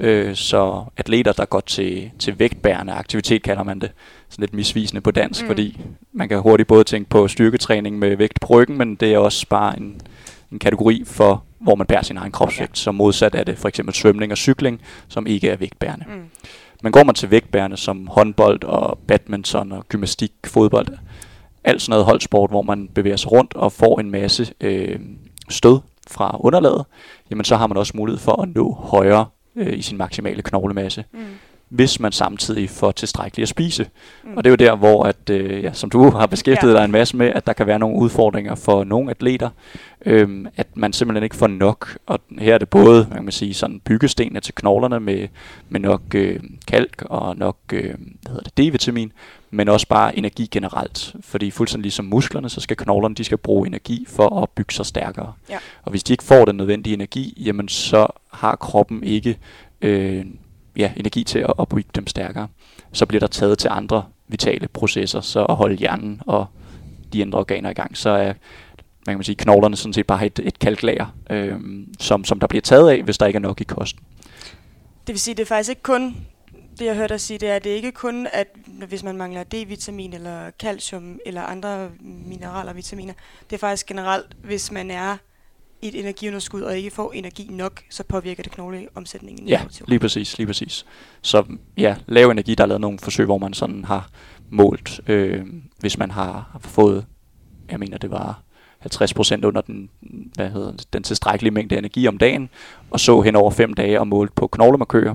Øh, 0.00 0.34
så 0.34 0.84
atleter, 0.96 1.32
der 1.32 1.44
går 1.44 1.60
til, 1.60 2.10
til 2.18 2.38
vægtbærende 2.38 2.92
aktivitet, 2.92 3.42
kalder 3.42 3.62
man 3.62 3.78
det. 3.78 3.90
Sådan 4.28 4.42
lidt 4.42 4.54
misvisende 4.54 5.00
på 5.00 5.10
dansk, 5.10 5.42
Mm. 5.42 5.46
fordi 5.48 5.80
man 6.12 6.28
kan 6.28 6.40
hurtigt 6.40 6.66
både 6.66 6.84
tænke 6.84 7.10
på 7.10 7.28
styrketræning 7.28 7.98
med 7.98 8.16
vægt 8.16 8.40
på 8.40 8.46
ryggen, 8.46 8.78
men 8.78 8.94
det 8.94 9.14
er 9.14 9.18
også 9.18 9.46
bare 9.48 9.78
en, 9.78 10.00
en 10.52 10.58
kategori 10.58 11.02
for, 11.06 11.44
hvor 11.58 11.74
man 11.74 11.86
bærer 11.86 12.02
sin 12.02 12.16
egen 12.16 12.32
kropsvægt. 12.32 12.70
Ja. 12.70 12.74
Så 12.74 12.92
modsat 12.92 13.34
er 13.34 13.44
det 13.44 13.58
for 13.58 13.68
eksempel 13.68 13.94
svømning 13.94 14.32
og 14.32 14.38
cykling, 14.38 14.80
som 15.08 15.26
ikke 15.26 15.48
er 15.48 15.56
vægtbærende. 15.56 16.04
Mm. 16.08 16.22
Men 16.82 16.92
går 16.92 17.04
man 17.04 17.14
til 17.14 17.30
vægtbærende 17.30 17.76
som 17.76 18.06
håndbold 18.06 18.64
og 18.64 18.98
badminton 19.08 19.72
og 19.72 19.84
gymnastik, 19.88 20.32
fodbold, 20.46 20.88
alt 21.64 21.82
sådan 21.82 21.90
noget 21.90 22.04
holdsport, 22.04 22.50
hvor 22.50 22.62
man 22.62 22.88
bevæger 22.88 23.16
sig 23.16 23.32
rundt 23.32 23.54
og 23.54 23.72
får 23.72 24.00
en 24.00 24.10
masse 24.10 24.52
øh, 24.60 24.98
stød 25.48 25.80
fra 26.10 26.36
underlaget, 26.40 26.84
jamen 27.30 27.44
så 27.44 27.56
har 27.56 27.66
man 27.66 27.76
også 27.76 27.92
mulighed 27.96 28.18
for 28.20 28.42
at 28.42 28.48
nå 28.48 28.72
højere 28.72 29.26
øh, 29.56 29.78
i 29.78 29.82
sin 29.82 29.98
maksimale 29.98 30.42
knoglemasse, 30.42 31.04
Mm 31.12 31.18
hvis 31.74 32.00
man 32.00 32.12
samtidig 32.12 32.70
får 32.70 32.92
tilstrækkeligt 32.92 33.44
at 33.44 33.48
spise. 33.48 33.86
Mm. 34.24 34.36
Og 34.36 34.44
det 34.44 34.50
er 34.50 34.52
jo 34.52 34.70
der, 34.70 34.76
hvor, 34.76 35.04
at, 35.04 35.30
øh, 35.30 35.62
ja, 35.62 35.72
som 35.72 35.90
du 35.90 36.10
har 36.20 36.26
beskæftiget 36.26 36.72
Ja. 36.72 36.78
dig 36.78 36.84
en 36.84 36.90
masse 36.92 37.16
med, 37.16 37.26
at 37.26 37.46
der 37.46 37.52
kan 37.52 37.66
være 37.66 37.78
nogle 37.78 37.98
udfordringer 37.98 38.54
for 38.54 38.84
nogle 38.84 39.10
atleter, 39.10 39.50
øhm, 40.06 40.46
at 40.56 40.66
man 40.74 40.92
simpelthen 40.92 41.24
ikke 41.24 41.36
får 41.36 41.46
nok. 41.46 41.98
Og 42.06 42.20
her 42.38 42.54
er 42.54 42.58
det 42.58 42.68
både, 42.68 43.04
hvad 43.04 43.16
kan 43.16 43.24
man 43.24 43.32
sige, 43.32 43.54
sådan 43.54 43.80
byggestenene 43.80 44.40
til 44.40 44.54
knoglerne 44.54 45.00
med, 45.00 45.28
med 45.68 45.80
nok 45.80 46.02
øh, 46.14 46.40
kalk 46.68 47.02
og 47.02 47.36
nok 47.36 47.56
øh, 47.72 47.94
hvad 48.22 48.32
hedder 48.32 48.50
det, 48.56 48.58
D-vitamin, 48.58 49.12
men 49.50 49.68
også 49.68 49.88
bare 49.88 50.18
energi 50.18 50.48
generelt. 50.50 51.14
Fordi 51.20 51.50
fuldstændig 51.50 51.82
ligesom 51.82 52.04
musklerne, 52.04 52.48
så 52.48 52.60
skal 52.60 52.76
knoglerne, 52.76 53.14
de 53.14 53.24
skal 53.24 53.38
bruge 53.38 53.66
energi 53.66 54.06
for 54.08 54.42
at 54.42 54.48
bygge 54.50 54.74
sig 54.74 54.86
stærkere. 54.86 55.32
Ja. 55.50 55.58
Og 55.82 55.90
hvis 55.90 56.04
de 56.04 56.12
ikke 56.12 56.24
får 56.24 56.44
den 56.44 56.56
nødvendige 56.56 56.94
energi, 56.94 57.42
jamen 57.46 57.68
så 57.68 58.06
har 58.32 58.56
kroppen 58.56 59.04
ikke 59.04 59.38
øh, 59.82 60.24
ja, 60.76 60.92
energi 60.96 61.24
til 61.24 61.38
at 61.38 61.58
opbygge 61.58 61.90
dem 61.94 62.06
stærkere. 62.06 62.48
Så 62.92 63.06
bliver 63.06 63.20
der 63.20 63.26
taget 63.26 63.58
til 63.58 63.68
andre 63.72 64.04
vitale 64.28 64.68
processer, 64.68 65.20
så 65.20 65.44
at 65.44 65.56
holde 65.56 65.76
hjernen 65.76 66.20
og 66.26 66.46
de 67.12 67.22
andre 67.22 67.38
organer 67.38 67.70
i 67.70 67.74
gang, 67.74 67.96
så 67.96 68.10
er 68.10 68.32
man 69.06 69.12
kan 69.12 69.18
man 69.18 69.24
sige, 69.24 69.36
knoglerne 69.36 69.76
sådan 69.76 69.92
set 69.92 70.06
bare 70.06 70.26
et, 70.26 70.40
et 70.42 70.58
kalklager, 70.58 71.06
øh, 71.30 71.60
som, 72.00 72.24
som 72.24 72.40
der 72.40 72.46
bliver 72.46 72.62
taget 72.62 72.90
af, 72.90 73.02
hvis 73.02 73.18
der 73.18 73.26
ikke 73.26 73.36
er 73.36 73.40
nok 73.40 73.60
i 73.60 73.64
kosten. 73.64 74.04
Det 75.06 75.12
vil 75.12 75.20
sige, 75.20 75.34
det 75.34 75.42
er 75.42 75.46
faktisk 75.46 75.70
ikke 75.70 75.82
kun, 75.82 76.16
det 76.78 76.84
jeg 76.84 76.94
hørte 76.96 77.12
dig 77.12 77.20
sige, 77.20 77.38
det 77.38 77.50
er, 77.50 77.58
det 77.58 77.72
er 77.72 77.76
ikke 77.76 77.92
kun, 77.92 78.26
at 78.32 78.46
hvis 78.88 79.02
man 79.02 79.16
mangler 79.16 79.44
D-vitamin 79.44 80.14
eller 80.14 80.50
calcium 80.50 81.18
eller 81.26 81.42
andre 81.42 81.90
mineraler 82.00 82.70
og 82.70 82.76
vitaminer. 82.76 83.12
Det 83.50 83.56
er 83.56 83.60
faktisk 83.60 83.86
generelt, 83.86 84.36
hvis 84.44 84.72
man 84.72 84.90
er 84.90 85.16
et 85.88 86.00
energiunderskud 86.00 86.62
og 86.62 86.76
ikke 86.76 86.90
får 86.90 87.12
energi 87.12 87.48
nok, 87.50 87.82
så 87.90 88.04
påvirker 88.04 88.42
det 88.42 88.52
knogleomsætningen 88.52 89.48
Ja, 89.48 89.58
negativt. 89.58 89.88
lige 89.88 89.98
præcis, 89.98 90.38
lige 90.38 90.46
præcis. 90.46 90.86
Så 91.22 91.44
ja, 91.76 91.96
lav 92.06 92.30
energi, 92.30 92.54
der 92.54 92.64
er 92.64 92.68
lavet 92.68 92.80
nogle 92.80 92.98
forsøg, 92.98 93.26
hvor 93.26 93.38
man 93.38 93.54
sådan 93.54 93.84
har 93.84 94.08
målt, 94.50 95.00
øh, 95.06 95.44
hvis 95.80 95.98
man 95.98 96.10
har, 96.10 96.58
fået, 96.60 97.06
jeg 97.70 97.78
mener 97.78 97.98
det 97.98 98.10
var 98.10 98.40
50% 98.94 99.44
under 99.44 99.60
den, 99.60 99.90
hvad 100.34 100.50
hedder 100.50 100.72
den 100.92 101.02
tilstrækkelige 101.02 101.54
mængde 101.54 101.78
energi 101.78 102.08
om 102.08 102.18
dagen, 102.18 102.48
og 102.90 103.00
så 103.00 103.20
hen 103.20 103.36
over 103.36 103.50
fem 103.50 103.74
dage 103.74 104.00
og 104.00 104.08
målt 104.08 104.34
på 104.34 104.46
knoglemarkører, 104.46 105.14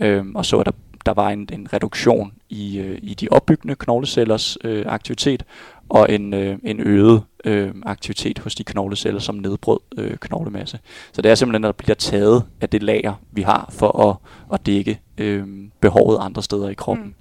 øh, 0.00 0.24
og 0.34 0.46
så 0.46 0.58
at 0.58 0.66
der, 0.66 0.72
der 1.06 1.12
var 1.14 1.30
en, 1.30 1.48
en 1.52 1.68
reduktion 1.72 2.32
i, 2.48 2.78
øh, 2.78 2.98
i 3.02 3.14
de 3.14 3.28
opbyggende 3.30 3.74
knoglecellers 3.74 4.58
øh, 4.64 4.84
aktivitet, 4.88 5.44
og 5.88 6.12
en, 6.12 6.34
øh, 6.34 6.58
en 6.64 6.80
øget 6.80 7.22
øh, 7.44 7.74
aktivitet 7.86 8.38
hos 8.38 8.54
de 8.54 8.64
knogleceller, 8.64 9.20
som 9.20 9.34
nedbrød 9.34 9.80
øh, 9.98 10.16
knoglemasse. 10.16 10.78
Så 11.12 11.22
det 11.22 11.30
er 11.30 11.34
simpelthen, 11.34 11.64
at 11.64 11.66
der 11.66 11.72
bliver 11.72 11.94
taget 11.94 12.44
af 12.60 12.68
det 12.68 12.82
lager, 12.82 13.14
vi 13.32 13.42
har 13.42 13.68
for 13.72 14.08
at, 14.08 14.16
at 14.54 14.66
dække 14.66 15.00
øh, 15.18 15.46
behovet 15.80 16.18
andre 16.20 16.42
steder 16.42 16.68
i 16.68 16.74
kroppen. 16.74 17.14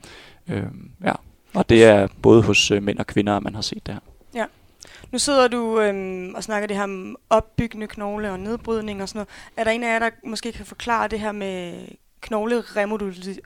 Mm. 0.48 0.54
Øh, 0.54 0.64
ja. 1.04 1.14
Og 1.54 1.70
det 1.70 1.84
er 1.84 2.08
både 2.22 2.42
hos 2.42 2.72
øh, 2.72 2.84
mænd 2.84 3.00
og 3.00 3.08
kvinder, 3.08 3.38
at 3.38 3.44
man 3.44 3.56
har 3.56 3.62
set 3.62 3.86
det 3.86 3.94
her. 3.94 4.02
Nu 5.12 5.20
sidder 5.20 5.48
du 5.48 5.80
øhm, 5.80 6.34
og 6.36 6.44
snakker 6.44 6.68
det 6.68 6.78
her 6.78 6.84
om 6.84 7.16
opbyggende 7.30 7.88
knogle 7.88 8.32
og 8.32 8.40
nedbrydning 8.40 9.02
og 9.02 9.10
sådan 9.10 9.18
noget. 9.18 9.30
Er 9.58 9.64
der 9.64 9.72
en 9.72 9.84
af 9.84 9.94
jer, 9.94 10.00
der 10.00 10.10
måske 10.26 10.52
kan 10.52 10.66
forklare 10.66 11.08
det 11.08 11.20
her 11.20 11.32
med 11.32 11.74
knogleremodulering? 12.22 13.40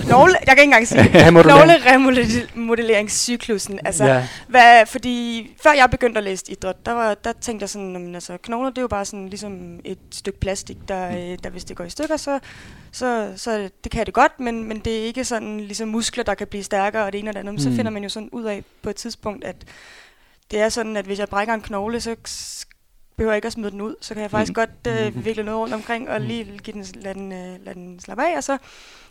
Knogle, 0.00 0.36
jeg 0.46 0.56
kan 0.56 0.58
ikke 0.58 0.62
engang 0.62 0.88
sige. 0.88 1.04
Knogleremodelleringscyklusen. 1.42 3.80
Altså, 3.84 4.04
ja. 4.04 4.28
hvad, 4.48 4.86
fordi 4.86 5.46
før 5.62 5.72
jeg 5.72 5.90
begyndte 5.90 6.18
at 6.18 6.24
læse 6.24 6.44
idræt, 6.48 6.86
der, 6.86 6.92
var, 6.92 7.14
der 7.14 7.32
tænkte 7.40 7.62
jeg 7.62 7.70
sådan, 7.70 7.92
jamen, 7.92 8.14
altså, 8.14 8.36
knogler 8.42 8.70
det 8.70 8.78
er 8.78 8.82
jo 8.82 8.88
bare 8.88 9.04
sådan 9.04 9.28
ligesom 9.28 9.80
et 9.84 9.98
stykke 10.10 10.40
plastik, 10.40 10.76
der, 10.88 11.08
øh, 11.08 11.38
der 11.44 11.50
hvis 11.50 11.64
det 11.64 11.76
går 11.76 11.84
i 11.84 11.90
stykker, 11.90 12.16
så, 12.16 12.38
så, 12.92 13.32
så 13.36 13.68
det 13.84 13.92
kan 13.92 14.06
det 14.06 14.14
godt, 14.14 14.40
men, 14.40 14.64
men 14.64 14.78
det 14.78 14.98
er 14.98 15.02
ikke 15.04 15.24
sådan 15.24 15.60
ligesom 15.60 15.88
muskler, 15.88 16.24
der 16.24 16.34
kan 16.34 16.46
blive 16.46 16.64
stærkere 16.64 17.04
og 17.04 17.12
det 17.12 17.18
ene 17.18 17.30
og 17.30 17.34
det 17.34 17.40
andet. 17.40 17.54
Men 17.54 17.62
så 17.62 17.68
Mm. 17.68 17.76
finder 17.76 17.90
man 17.90 18.02
jo 18.02 18.08
sådan 18.08 18.28
ud 18.32 18.44
af 18.44 18.64
på 18.82 18.90
et 18.90 18.96
tidspunkt, 18.96 19.44
at 19.44 19.56
det 20.50 20.60
er 20.60 20.68
sådan, 20.68 20.96
at 20.96 21.04
hvis 21.04 21.18
jeg 21.18 21.28
brækker 21.28 21.54
en 21.54 21.60
knogle, 21.62 22.00
så 22.00 22.16
behøver 23.16 23.34
ikke 23.34 23.46
at 23.46 23.52
smide 23.52 23.70
den 23.70 23.80
ud. 23.80 23.94
Så 24.00 24.14
kan 24.14 24.22
jeg 24.22 24.30
faktisk 24.30 24.50
Mhm. 24.50 24.54
godt 24.54 24.70
øh, 25.16 25.24
vikle 25.24 25.42
noget 25.42 25.60
rundt 25.60 25.74
omkring 25.74 26.10
og 26.10 26.20
lige 26.20 26.58
give 26.62 26.74
den, 26.74 26.84
lade, 26.94 27.14
den, 27.14 27.32
øh, 27.32 27.38
lade 27.64 27.74
den 27.74 28.00
slappe 28.00 28.24
af, 28.24 28.36
og 28.36 28.44
så 28.44 28.58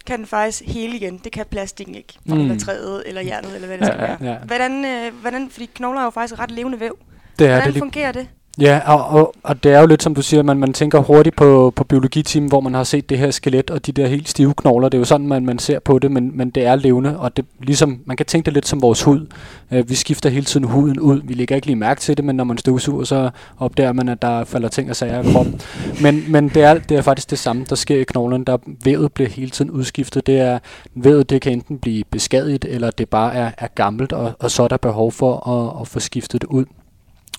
kan 0.06 0.18
den 0.20 0.26
faktisk 0.28 0.64
hele 0.66 0.96
igen. 0.96 1.18
Det 1.24 1.32
kan 1.32 1.46
plastikken 1.46 1.96
ikke. 1.96 2.14
Mm. 2.26 2.34
Mm. 2.34 2.40
Eller 2.42 2.60
træet, 2.60 3.04
eller 3.06 3.22
jernet, 3.22 3.56
eller 3.56 3.68
hvad 3.68 3.78
det 3.78 3.86
Ja, 3.86 3.92
skal 3.92 4.00
ja. 4.10 4.18
være. 4.26 4.34
Ja. 4.34 4.38
Hvordan, 4.46 4.86
øh, 4.86 5.14
hvordan, 5.22 5.50
fordi 5.50 5.66
knogler 5.76 6.00
er 6.02 6.06
jo 6.06 6.10
faktisk 6.10 6.40
ret 6.40 6.52
levende 6.52 6.80
væv. 6.80 6.98
Det 7.40 7.46
er 7.46 7.50
Hvordan 7.50 7.66
det 7.66 7.74
lige 7.74 7.82
fungerer 7.82 8.12
det? 8.12 8.28
Ja, 8.60 8.82
og, 8.86 9.06
og, 9.20 9.34
og 9.44 9.64
det 9.64 9.74
er 9.74 9.80
jo 9.80 9.88
lidt 9.88 10.04
som 10.04 10.16
du 10.16 10.22
siger, 10.22 10.44
man, 10.44 10.58
man 10.58 10.74
tænker 10.74 11.00
hurtigt 11.00 11.36
på, 11.36 11.74
på 11.76 11.84
biologitimen, 11.84 12.50
hvor 12.50 12.60
man 12.60 12.74
har 12.74 12.84
set 12.84 13.10
det 13.10 13.18
her 13.18 13.32
skelet 13.32 13.72
og 13.72 13.86
de 13.86 13.92
der 13.92 14.08
helt 14.08 14.30
stive 14.30 14.54
knogler. 14.54 14.90
Det 14.90 14.98
er 14.98 15.00
jo 15.00 15.06
sådan, 15.06 15.28
man, 15.28 15.46
man 15.46 15.60
ser 15.60 15.80
på 15.80 16.00
det, 16.00 16.12
men, 16.12 16.38
men 16.38 16.50
det 16.50 16.66
er 16.66 16.76
levende, 16.76 17.20
og 17.20 17.38
det, 17.38 17.46
ligesom, 17.62 18.00
man 18.06 18.18
kan 18.18 18.26
tænke 18.26 18.46
det 18.46 18.54
lidt 18.54 18.68
som 18.68 18.82
vores 18.82 19.04
hud. 19.04 19.28
Øh, 19.72 19.90
vi 19.90 19.96
skifter 19.96 20.30
hele 20.30 20.46
tiden 20.46 20.64
huden 20.64 21.00
ud. 21.00 21.22
Vi 21.24 21.34
lægger 21.34 21.56
ikke 21.56 21.68
lige 21.68 21.76
mærke 21.76 22.02
til 22.02 22.18
det, 22.18 22.26
men 22.26 22.36
når 22.36 22.44
man 22.44 22.58
støvsuger, 22.58 23.04
så 23.04 23.30
opdager 23.60 23.94
man, 23.94 24.10
at 24.10 24.22
der 24.22 24.44
falder 24.44 24.70
ting 24.70 24.90
og 24.90 24.96
sager 24.96 25.24
i 25.24 25.32
kroppen. 25.32 25.62
Men, 26.02 26.24
men 26.28 26.50
det, 26.50 26.64
er, 26.64 26.74
det 26.74 26.98
er 26.98 27.02
faktisk 27.02 27.30
det 27.30 27.40
samme, 27.40 27.66
der 27.70 27.76
sker 27.76 28.00
i 28.00 28.04
knoglerne. 28.04 28.46
Der 28.46 28.58
vævet 28.84 29.14
bliver 29.14 29.30
hele 29.30 29.50
tiden 29.50 29.72
udskiftet. 29.72 30.28
Det 30.28 30.40
er, 30.40 30.60
vævet 30.96 31.30
det 31.30 31.42
kan 31.42 31.52
enten 31.52 31.78
blive 31.78 32.04
beskadiget, 32.12 32.66
eller 32.66 32.92
det 32.92 33.10
bare 33.10 33.34
er, 33.36 33.52
er 33.58 33.68
gammelt, 33.76 34.14
og, 34.14 34.34
og 34.40 34.52
så 34.52 34.64
er 34.64 34.68
der 34.68 34.78
behov 34.78 35.12
for 35.12 35.50
at, 35.50 35.82
at 35.82 35.88
få 35.88 36.00
skiftet 36.00 36.42
det 36.42 36.48
ud. 36.48 36.66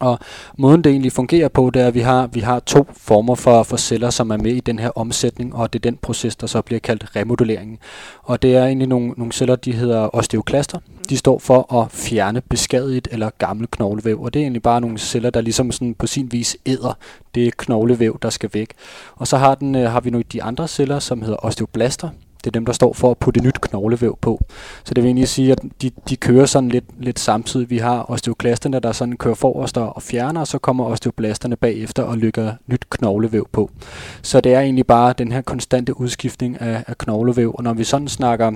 Og 0.00 0.18
måden 0.58 0.84
det 0.84 0.90
egentlig 0.90 1.12
fungerer 1.12 1.48
på, 1.48 1.70
det 1.74 1.82
er, 1.82 1.86
at 1.86 1.94
vi 1.94 2.00
har, 2.00 2.26
vi 2.26 2.40
har 2.40 2.60
to 2.60 2.86
former 2.96 3.34
for, 3.34 3.62
for 3.62 3.76
celler, 3.76 4.10
som 4.10 4.30
er 4.30 4.36
med 4.36 4.52
i 4.52 4.60
den 4.60 4.78
her 4.78 4.90
omsætning, 4.98 5.54
og 5.54 5.72
det 5.72 5.78
er 5.78 5.90
den 5.90 5.96
proces, 6.02 6.36
der 6.36 6.46
så 6.46 6.62
bliver 6.62 6.78
kaldt 6.78 7.16
remodulering. 7.16 7.78
Og 8.22 8.42
det 8.42 8.56
er 8.56 8.64
egentlig 8.64 8.88
nogle, 8.88 9.08
nogle 9.16 9.32
celler, 9.32 9.56
de 9.56 9.72
hedder 9.72 10.16
osteoklaster. 10.16 10.78
De 11.08 11.16
står 11.16 11.38
for 11.38 11.74
at 11.74 11.92
fjerne 11.92 12.40
beskadiget 12.40 13.08
eller 13.10 13.30
gammel 13.38 13.66
knoglevæv, 13.66 14.22
og 14.22 14.34
det 14.34 14.40
er 14.40 14.44
egentlig 14.44 14.62
bare 14.62 14.80
nogle 14.80 14.98
celler, 14.98 15.30
der 15.30 15.40
ligesom 15.40 15.72
sådan 15.72 15.94
på 15.94 16.06
sin 16.06 16.32
vis 16.32 16.56
æder 16.66 16.98
det 17.34 17.56
knoglevæv, 17.56 18.18
der 18.22 18.30
skal 18.30 18.50
væk. 18.52 18.68
Og 19.16 19.26
så 19.26 19.36
har, 19.36 19.54
den, 19.54 19.74
øh, 19.74 19.90
har 19.90 20.00
vi 20.00 20.10
nu 20.10 20.22
de 20.32 20.42
andre 20.42 20.68
celler, 20.68 20.98
som 20.98 21.22
hedder 21.22 21.44
osteoblaster. 21.44 22.08
Det 22.46 22.50
er 22.50 22.60
dem, 22.60 22.66
der 22.66 22.72
står 22.72 22.92
for 22.92 23.10
at 23.10 23.18
putte 23.18 23.40
nyt 23.40 23.60
knoglevæv 23.60 24.18
på. 24.20 24.44
Så 24.84 24.94
det 24.94 25.02
vil 25.02 25.08
egentlig 25.08 25.28
sige, 25.28 25.52
at 25.52 25.58
de, 25.82 25.90
de 26.08 26.16
kører 26.16 26.46
sådan 26.46 26.68
lidt, 26.68 26.84
lidt 26.98 27.18
samtidig. 27.18 27.70
Vi 27.70 27.78
har 27.78 28.10
osteoklasterne, 28.10 28.80
der 28.80 28.92
sådan 28.92 29.16
kører 29.16 29.34
forrest 29.34 29.78
og 29.78 29.96
og 29.96 30.02
fjerner, 30.02 30.40
og 30.40 30.46
så 30.46 30.58
kommer 30.58 30.84
osteoblasterne 30.84 31.56
bagefter 31.56 32.02
og 32.02 32.18
lykker 32.18 32.52
nyt 32.66 32.90
knoglevæv 32.90 33.48
på. 33.52 33.70
Så 34.22 34.40
det 34.40 34.54
er 34.54 34.60
egentlig 34.60 34.86
bare 34.86 35.14
den 35.18 35.32
her 35.32 35.40
konstante 35.40 36.00
udskiftning 36.00 36.60
af, 36.60 36.84
af 36.86 36.98
knoglevæv. 36.98 37.54
Og 37.58 37.64
når 37.64 37.74
vi 37.74 37.84
sådan 37.84 38.08
snakker 38.08 38.52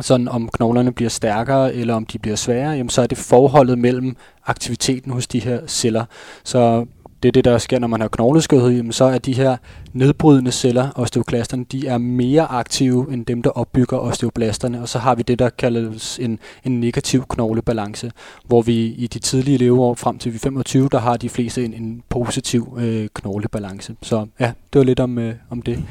sådan 0.00 0.28
om 0.28 0.48
knoglerne 0.48 0.92
bliver 0.92 1.08
stærkere 1.08 1.74
eller 1.74 1.94
om 1.94 2.06
de 2.06 2.18
bliver 2.18 2.36
sværere, 2.36 2.70
jamen 2.70 2.90
så 2.90 3.02
er 3.02 3.06
det 3.06 3.18
forholdet 3.18 3.78
mellem 3.78 4.16
aktiviteten 4.46 5.12
hos 5.12 5.26
de 5.26 5.40
her 5.40 5.60
celler. 5.66 6.04
Så 6.44 6.86
det 7.22 7.28
er 7.28 7.32
det, 7.32 7.44
der 7.44 7.58
sker, 7.58 7.78
når 7.78 7.88
man 7.88 8.00
har 8.00 8.08
knogleskørhed, 8.08 8.70
jamen 8.70 8.92
så 8.92 9.04
er 9.04 9.18
de 9.18 9.34
her 9.34 9.56
nedbrydende 9.92 10.52
celler, 10.52 10.90
osteoklasterne, 10.94 11.64
de 11.64 11.86
er 11.86 11.98
mere 11.98 12.42
aktive 12.42 13.12
end 13.12 13.26
dem, 13.26 13.42
der 13.42 13.50
opbygger 13.50 13.98
osteoblasterne, 13.98 14.82
og 14.82 14.88
så 14.88 14.98
har 14.98 15.14
vi 15.14 15.22
det, 15.22 15.38
der 15.38 15.48
kaldes 15.48 16.18
en, 16.18 16.38
en 16.64 16.80
negativ 16.80 17.24
knoglebalance, 17.28 18.12
hvor 18.44 18.62
vi 18.62 18.86
i 18.86 19.06
de 19.06 19.18
tidlige 19.18 19.58
leveår 19.58 19.94
frem 19.94 20.18
til 20.18 20.32
vi 20.32 20.38
25, 20.38 20.88
der 20.92 20.98
har 20.98 21.16
de 21.16 21.28
fleste 21.28 21.64
en, 21.64 21.74
en 21.74 22.02
positiv 22.08 22.78
øh, 22.80 23.08
knoglebalance. 23.14 23.96
Så 24.02 24.26
ja, 24.40 24.52
det 24.72 24.78
var 24.78 24.84
lidt 24.84 25.00
om, 25.00 25.18
øh, 25.18 25.34
om 25.50 25.62
det. 25.62 25.84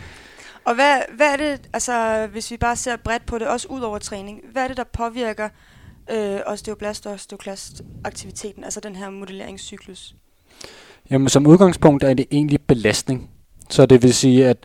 Og 0.65 0.75
hvad, 0.75 0.97
hvad 1.15 1.27
er 1.27 1.37
det, 1.37 1.69
altså 1.73 2.27
hvis 2.31 2.51
vi 2.51 2.57
bare 2.57 2.75
ser 2.75 2.95
bredt 2.95 3.25
på 3.25 3.37
det, 3.37 3.47
også 3.47 3.67
ud 3.67 3.81
over 3.81 3.97
træning, 3.97 4.41
hvad 4.51 4.63
er 4.63 4.67
det, 4.67 4.77
der 4.77 4.83
påvirker 4.93 5.49
øh, 6.11 6.39
osteoblast 6.45 7.07
og 7.07 7.13
osteoklast-aktiviteten, 7.13 8.63
altså 8.63 8.79
den 8.79 8.95
her 8.95 9.09
modelleringscyklus? 9.09 10.15
Jamen 11.11 11.29
som 11.29 11.47
udgangspunkt 11.47 12.03
er 12.03 12.13
det 12.13 12.25
egentlig 12.31 12.59
belastning. 12.67 13.29
Så 13.69 13.85
det 13.85 14.03
vil 14.03 14.13
sige, 14.13 14.47
at 14.47 14.57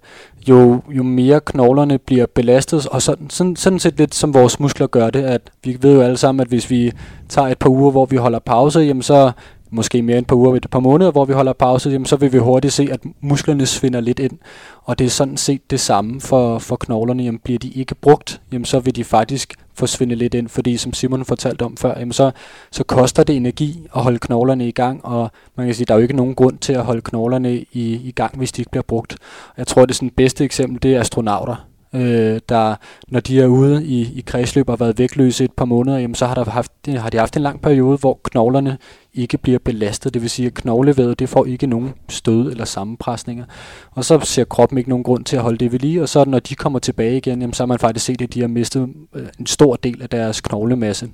jo, 0.49 0.83
jo 0.89 1.03
mere 1.03 1.41
knoglerne 1.41 1.99
bliver 1.99 2.27
belastet, 2.35 2.87
og 2.87 3.03
sådan, 3.03 3.31
sådan, 3.31 3.57
sådan 3.57 3.79
set 3.79 3.99
lidt 3.99 4.15
som 4.15 4.35
vores 4.35 4.61
muskler 4.61 4.87
gør 4.87 5.11
det, 5.11 5.23
at 5.23 5.51
vi 5.65 5.79
ved 5.81 5.95
jo 5.95 6.01
alle 6.01 6.17
sammen, 6.17 6.41
at 6.41 6.49
hvis 6.49 6.71
vi 6.71 6.93
tager 7.29 7.49
et 7.49 7.59
par 7.59 7.71
uger, 7.71 7.91
hvor 7.91 8.07
vi 8.07 8.17
holder 8.17 8.39
pause, 8.39 8.81
jamen 8.81 9.03
så 9.03 9.33
måske 9.73 10.03
mere 10.03 10.19
end 10.19 10.25
et 10.25 10.29
par 10.29 10.37
uger, 10.37 10.57
et 10.57 10.67
par 10.71 10.81
måneder, 10.81 11.11
hvor 11.11 11.25
vi 11.25 11.33
holder 11.33 11.53
pause, 11.53 11.91
jamen 11.91 12.07
så 12.07 12.17
vil 12.17 12.33
vi 12.33 12.39
hurtigt 12.39 12.73
se, 12.73 12.89
at 12.93 13.01
musklerne 13.21 13.67
svinder 13.67 14.01
lidt 14.01 14.19
ind. 14.19 14.39
Og 14.85 14.99
det 14.99 15.05
er 15.05 15.11
sådan 15.11 15.37
set 15.37 15.71
det 15.71 15.81
samme 15.81 16.21
for, 16.21 16.59
for 16.59 16.77
knoglerne. 16.77 17.23
Jamen 17.23 17.41
bliver 17.45 17.59
de 17.59 17.69
ikke 17.69 17.95
brugt, 17.95 18.41
jamen 18.53 18.65
så 18.65 18.81
vil 18.81 18.97
de 18.97 19.05
faktisk 19.05 19.55
forsvinde 19.75 20.15
lidt 20.15 20.35
ind, 20.35 20.49
fordi 20.49 20.77
som 20.77 20.93
Simon 20.93 21.25
fortalte 21.25 21.63
om 21.63 21.77
før, 21.77 21.99
jamen 21.99 22.13
så, 22.13 22.31
så 22.71 22.85
koster 22.85 23.23
det 23.23 23.37
energi 23.37 23.87
at 23.97 24.03
holde 24.03 24.19
knoglerne 24.19 24.69
i 24.69 24.73
gang, 24.73 25.05
og 25.05 25.31
man 25.57 25.67
kan 25.67 25.75
sige, 25.75 25.87
der 25.87 25.95
er 25.95 25.99
jo 25.99 26.03
ikke 26.03 26.17
nogen 26.17 26.35
grund 26.35 26.59
til 26.59 26.73
at 26.73 26.85
holde 26.85 27.01
knoglerne 27.01 27.57
i, 27.57 28.01
i 28.05 28.13
gang, 28.17 28.39
hvis 28.39 28.53
de 28.53 28.63
ikke 28.63 28.71
bliver 28.71 28.83
brugt. 28.83 29.17
Jeg 29.57 29.67
tror, 29.67 29.87
det 29.87 29.97
sådan 29.97 30.11
bedste 30.11 30.45
eksempel, 30.45 30.83
det 30.83 30.95
er 30.95 31.01
astronauter 31.01 31.72
øh, 31.95 32.41
der, 32.49 32.75
når 33.09 33.21
de 33.21 33.41
er 33.41 33.47
ude 33.47 33.87
i, 33.87 34.01
i 34.01 34.23
kredsløb 34.27 34.69
og 34.69 34.73
har 34.73 34.85
været 34.85 34.99
vægtløse 34.99 35.45
et 35.45 35.53
par 35.53 35.65
måneder, 35.65 35.99
jamen, 35.99 36.15
så 36.15 36.27
har, 36.27 36.35
der 36.35 36.45
haft, 36.45 36.73
øh, 36.89 36.95
har 36.95 37.11
de 37.11 37.19
haft 37.19 37.37
en 37.37 37.43
lang 37.43 37.63
periode, 37.63 37.99
hvor 37.99 38.21
knoglerne 38.25 38.79
ikke 39.15 39.39
bliver 39.39 39.59
belastet. 39.59 40.15
Det 40.15 40.23
vil 40.23 40.31
sige, 40.31 40.47
at 40.47 40.55
knoglevævet 40.55 41.19
det 41.19 41.29
får 41.29 41.47
ikke 41.47 41.67
nogen 41.67 41.95
stød 42.09 42.51
eller 42.51 42.65
sammenpresninger. 42.65 43.45
Og 43.91 44.05
så 44.05 44.21
ser 44.21 44.45
kroppen 44.45 44.79
ikke 44.79 44.91
nogen 44.91 45.05
grund 45.05 45.25
til 45.25 45.37
at 45.37 45.43
holde 45.43 45.59
det 45.59 45.73
ved 45.73 45.79
lige, 45.79 46.03
og 46.03 46.09
så 46.09 46.25
når 46.25 46.39
de 46.39 46.55
kommer 46.55 46.79
tilbage 46.79 47.17
igen, 47.17 47.41
jamen, 47.41 47.55
så 47.55 47.63
har 47.63 47.67
man 47.67 47.79
faktisk 47.79 48.07
set, 48.07 48.23
at 48.23 48.35
de 48.35 48.41
har 48.41 48.49
mistet 48.49 48.89
øh, 49.15 49.27
en 49.41 49.47
stor 49.47 49.77
del 49.77 50.03
af 50.03 50.09
deres 50.09 50.41
knoglemasse. 50.41 51.09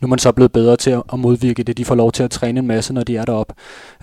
Nu 0.00 0.06
er 0.06 0.10
man 0.10 0.18
så 0.18 0.32
blevet 0.32 0.52
bedre 0.52 0.76
til 0.76 0.90
at 0.90 1.18
modvirke 1.18 1.62
det. 1.62 1.78
De 1.78 1.84
får 1.84 1.94
lov 1.94 2.12
til 2.12 2.22
at 2.22 2.30
træne 2.30 2.60
en 2.60 2.66
masse, 2.66 2.92
når 2.92 3.02
de 3.02 3.16
er 3.16 3.24
deroppe. 3.24 3.54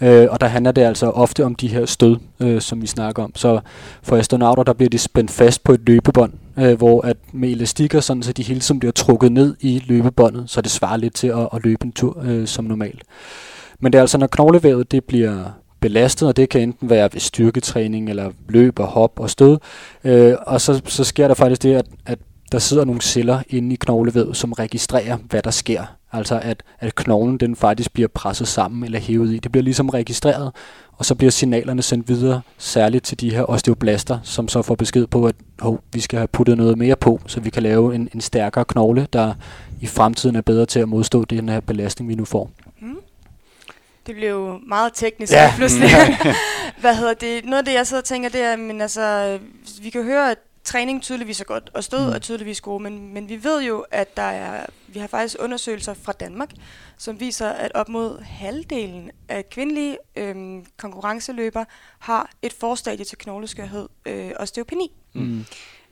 Øh, 0.01 0.27
og 0.31 0.41
der 0.41 0.47
handler 0.47 0.71
det 0.71 0.81
altså 0.81 1.09
ofte 1.09 1.45
om 1.45 1.55
de 1.55 1.67
her 1.67 1.85
stød, 1.85 2.17
øh, 2.39 2.61
som 2.61 2.81
vi 2.81 2.87
snakker 2.87 3.23
om. 3.23 3.35
Så 3.35 3.59
for 4.03 4.17
astronauter, 4.17 4.63
der 4.63 4.73
bliver 4.73 4.89
de 4.89 4.97
spændt 4.97 5.31
fast 5.31 5.63
på 5.63 5.73
et 5.73 5.81
løbebånd, 5.85 6.33
øh, 6.57 6.77
hvor 6.77 7.01
at 7.01 7.17
med 7.33 7.49
elastikker, 7.49 7.99
sådan, 7.99 8.23
så 8.23 8.33
de 8.33 8.43
hele 8.43 8.59
tiden 8.59 8.79
bliver 8.79 8.91
trukket 8.91 9.31
ned 9.31 9.55
i 9.59 9.83
løbebåndet, 9.87 10.43
så 10.49 10.61
det 10.61 10.71
svarer 10.71 10.97
lidt 10.97 11.15
til 11.15 11.27
at, 11.27 11.49
at 11.53 11.63
løbe 11.63 11.85
en 11.85 11.91
tur 11.91 12.17
øh, 12.23 12.47
som 12.47 12.65
normalt. 12.65 13.03
Men 13.79 13.93
det 13.93 13.99
er 13.99 14.01
altså, 14.01 14.17
når 14.17 14.27
knoglevævet 14.27 14.91
det 14.91 15.03
bliver 15.03 15.43
belastet, 15.79 16.27
og 16.27 16.37
det 16.37 16.49
kan 16.49 16.61
enten 16.61 16.89
være 16.89 17.09
ved 17.13 17.19
styrketræning, 17.19 18.09
eller 18.09 18.31
løb 18.49 18.79
og 18.79 18.87
hop 18.87 19.19
og 19.19 19.29
stød, 19.29 19.57
øh, 20.03 20.35
og 20.47 20.61
så, 20.61 20.81
så 20.85 21.03
sker 21.03 21.27
der 21.27 21.35
faktisk 21.35 21.63
det, 21.63 21.73
at, 21.75 21.85
at 22.05 22.19
der 22.51 22.59
sidder 22.59 22.85
nogle 22.85 23.01
celler 23.01 23.43
inde 23.49 23.73
i 23.73 23.75
knoglevævet, 23.75 24.37
som 24.37 24.53
registrerer, 24.53 25.17
hvad 25.17 25.41
der 25.41 25.51
sker. 25.51 25.85
Altså 26.11 26.39
at, 26.39 26.63
at 26.79 26.95
knoglen 26.95 27.37
den 27.37 27.55
faktisk 27.55 27.93
bliver 27.93 28.07
presset 28.07 28.47
sammen 28.47 28.83
eller 28.83 28.99
hævet 28.99 29.33
i. 29.33 29.39
Det 29.39 29.51
bliver 29.51 29.63
ligesom 29.63 29.89
registreret, 29.89 30.51
og 30.91 31.05
så 31.05 31.15
bliver 31.15 31.31
signalerne 31.31 31.81
sendt 31.81 32.07
videre, 32.07 32.41
særligt 32.57 33.05
til 33.05 33.19
de 33.19 33.31
her 33.31 33.49
osteoblaster, 33.49 34.19
som 34.23 34.47
så 34.47 34.61
får 34.61 34.75
besked 34.75 35.07
på, 35.07 35.25
at 35.25 35.35
oh, 35.61 35.77
vi 35.93 35.99
skal 35.99 36.17
have 36.17 36.27
puttet 36.27 36.57
noget 36.57 36.77
mere 36.77 36.95
på, 36.95 37.21
så 37.27 37.39
vi 37.39 37.49
kan 37.49 37.63
lave 37.63 37.95
en, 37.95 38.09
en 38.13 38.21
stærkere 38.21 38.65
knogle, 38.65 39.07
der 39.13 39.33
i 39.81 39.87
fremtiden 39.87 40.35
er 40.35 40.41
bedre 40.41 40.65
til 40.65 40.79
at 40.79 40.89
modstå 40.89 41.25
den 41.25 41.49
her 41.49 41.59
belastning, 41.59 42.09
vi 42.09 42.15
nu 42.15 42.25
får. 42.25 42.51
Mm. 42.81 42.97
Det 44.07 44.29
jo 44.29 44.59
meget 44.67 44.91
teknisk 44.93 45.33
ja. 45.33 45.53
pludselig. 45.57 45.89
Hvad 46.81 46.95
hedder 46.95 47.13
det? 47.13 47.45
Noget 47.45 47.57
af 47.57 47.65
det, 47.65 47.73
jeg 47.73 47.87
sidder 47.87 48.01
og 48.01 48.05
tænker, 48.05 48.29
det 48.29 48.41
er, 48.41 48.55
men 48.55 48.81
altså, 48.81 49.37
vi 49.81 49.89
kan 49.89 50.03
høre, 50.03 50.31
at 50.31 50.37
træning 50.63 51.01
tydeligvis 51.01 51.41
er 51.41 51.45
godt, 51.45 51.69
og 51.73 51.83
stød 51.83 52.07
Mm. 52.07 52.13
er 52.13 52.19
tydeligvis 52.19 52.61
gode, 52.61 52.83
men, 52.83 53.13
men 53.13 53.29
vi 53.29 53.43
ved 53.43 53.61
jo, 53.63 53.85
at 53.91 54.17
der 54.17 54.23
er, 54.23 54.65
vi 54.87 54.99
har 54.99 55.07
faktisk 55.07 55.35
undersøgelser 55.39 55.93
fra 55.93 56.11
Danmark, 56.11 56.49
som 56.97 57.19
viser, 57.19 57.49
at 57.49 57.71
op 57.75 57.89
mod 57.89 58.19
halvdelen 58.21 59.11
af 59.29 59.49
kvindelige 59.49 59.97
øhm, 60.15 60.65
konkurrenceløbere 60.77 61.65
har 61.99 62.29
et 62.41 62.53
forstadie 62.53 63.05
til 63.05 63.17
knogleskørhed, 63.17 63.89
øh, 64.05 64.31
osteopeni, 64.39 64.91
Mm. 65.13 65.45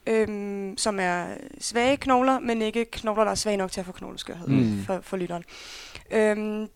øhm, 0.07 0.77
som 0.77 0.99
er 0.99 1.25
svage 1.59 1.97
knogler, 1.97 2.39
men 2.39 2.61
ikke 2.61 2.85
knogler, 2.85 3.23
der 3.23 3.31
er 3.31 3.35
svage 3.35 3.57
nok 3.57 3.71
til 3.71 3.79
at 3.79 3.85
få 3.85 3.91
knogleskørhed 3.91 4.47
Mm. 4.47 4.83
for, 4.85 4.99
for 5.01 5.17
lytteren. 5.17 5.43
Øhm, 6.11 6.67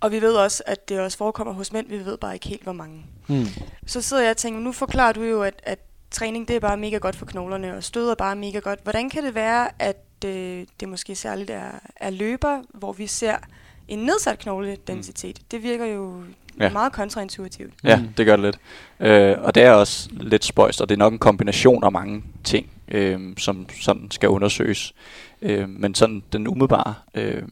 og 0.00 0.10
vi 0.12 0.20
ved 0.22 0.32
også, 0.34 0.62
at 0.66 0.88
det 0.88 1.00
også 1.00 1.18
forekommer 1.18 1.52
hos 1.54 1.72
mænd, 1.72 1.88
vi 1.88 1.98
ved 2.04 2.18
bare 2.18 2.34
ikke 2.34 2.48
helt, 2.48 2.62
hvor 2.62 2.72
mange. 2.72 3.06
Mm. 3.28 3.44
Så 3.86 4.00
sidder 4.02 4.22
jeg 4.22 4.30
og 4.30 4.36
tænker, 4.36 4.60
nu 4.60 4.72
forklarer 4.72 5.12
du 5.12 5.22
jo, 5.22 5.42
at, 5.42 5.60
at 5.62 5.78
træning 6.10 6.48
det 6.48 6.56
er 6.56 6.60
bare 6.60 6.76
mega 6.76 6.96
godt 6.96 7.16
for 7.16 7.26
knoglerne, 7.26 7.76
og 7.76 7.82
stød 7.84 8.10
er 8.10 8.14
bare 8.14 8.36
mega 8.36 8.58
godt. 8.58 8.80
Hvordan 8.82 9.10
kan 9.10 9.24
det 9.24 9.34
være, 9.34 9.68
at 9.78 10.04
øh, 10.24 10.66
det 10.80 10.88
måske 10.88 11.14
særligt 11.14 11.50
er, 11.50 11.70
er 11.96 12.10
løber, 12.10 12.62
hvor 12.74 12.92
vi 12.92 13.06
ser 13.06 13.36
en 13.88 13.98
nedsat 13.98 14.38
knogledensitet? 14.38 15.40
Det 15.50 15.62
virker 15.62 15.86
jo 15.86 16.22
Ja. 16.60 16.70
meget 16.72 16.92
kontraintuitivt. 16.92 17.72
Ja, 17.84 17.96
Mm. 17.96 18.08
det 18.16 18.26
gør 18.26 18.36
det 18.36 18.44
lidt. 18.44 18.58
Øh, 19.00 19.36
og 19.42 19.54
det 19.54 19.62
er 19.62 19.70
også 19.72 20.08
lidt 20.12 20.44
spøjst, 20.44 20.80
og 20.80 20.88
det 20.88 20.94
er 20.94 20.98
nok 20.98 21.12
en 21.12 21.18
kombination 21.18 21.84
af 21.84 21.92
mange 21.92 22.22
ting, 22.44 22.70
øh, 22.88 23.20
som 23.36 23.66
sådan 23.80 24.10
skal 24.10 24.28
undersøges. 24.28 24.94
Øh, 25.42 25.68
men 25.68 25.94
sådan 25.94 26.22
den 26.32 26.48
umiddelbare, 26.48 26.94
øh, 27.14 27.42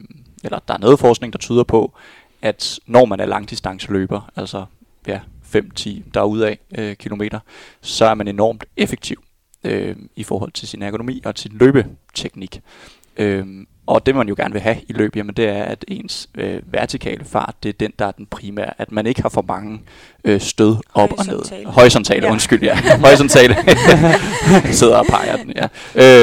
eller 0.43 0.59
der 0.67 0.73
er 0.73 0.77
noget 0.77 0.99
forskning, 0.99 1.33
der 1.33 1.39
tyder 1.39 1.63
på, 1.63 1.93
at 2.41 2.79
når 2.85 3.05
man 3.05 3.19
er 3.19 3.25
langdistanceløber, 3.25 4.29
altså 4.35 4.65
ja, 5.07 5.19
5-10 5.55 5.89
derudaf 6.13 6.57
øh, 6.77 6.95
kilometer, 6.95 7.39
så 7.81 8.05
er 8.05 8.13
man 8.13 8.27
enormt 8.27 8.65
effektiv 8.77 9.23
øh, 9.63 9.95
i 10.15 10.23
forhold 10.23 10.51
til 10.51 10.67
sin 10.67 10.81
ergonomi 10.81 11.21
og 11.25 11.33
sin 11.35 11.51
løbeteknik. 11.59 12.61
Øh, 13.17 13.45
Og 13.87 14.05
det 14.05 14.15
man 14.15 14.27
jo 14.27 14.35
gerne 14.37 14.53
vil 14.53 14.61
have 14.61 14.77
i 14.89 14.93
løb, 14.93 15.15
jamen 15.15 15.35
det 15.35 15.45
er, 15.47 15.63
at 15.63 15.85
ens 15.87 16.29
øh, 16.37 16.61
vertikale 16.73 17.25
fart, 17.25 17.55
det 17.63 17.69
er 17.69 17.73
den, 17.79 17.91
der 17.99 18.05
er 18.05 18.11
den 18.11 18.25
primære. 18.25 18.81
At 18.81 18.91
man 18.91 19.07
ikke 19.07 19.21
har 19.21 19.29
for 19.29 19.45
mange 19.47 19.81
øh, 20.23 20.39
stød 20.41 20.75
op 20.93 21.11
og 21.11 21.25
ned. 21.25 21.33
Horisontale. 21.35 21.65
Horisontale, 21.69 22.25
Ja. 22.25 22.31
undskyld, 22.31 22.63
ja. 22.63 22.75
Horisontale. 23.05 23.55
Sidder 24.79 24.97
og 24.97 25.05
peger 25.05 25.35
den, 25.37 25.53
ja. 25.55 25.67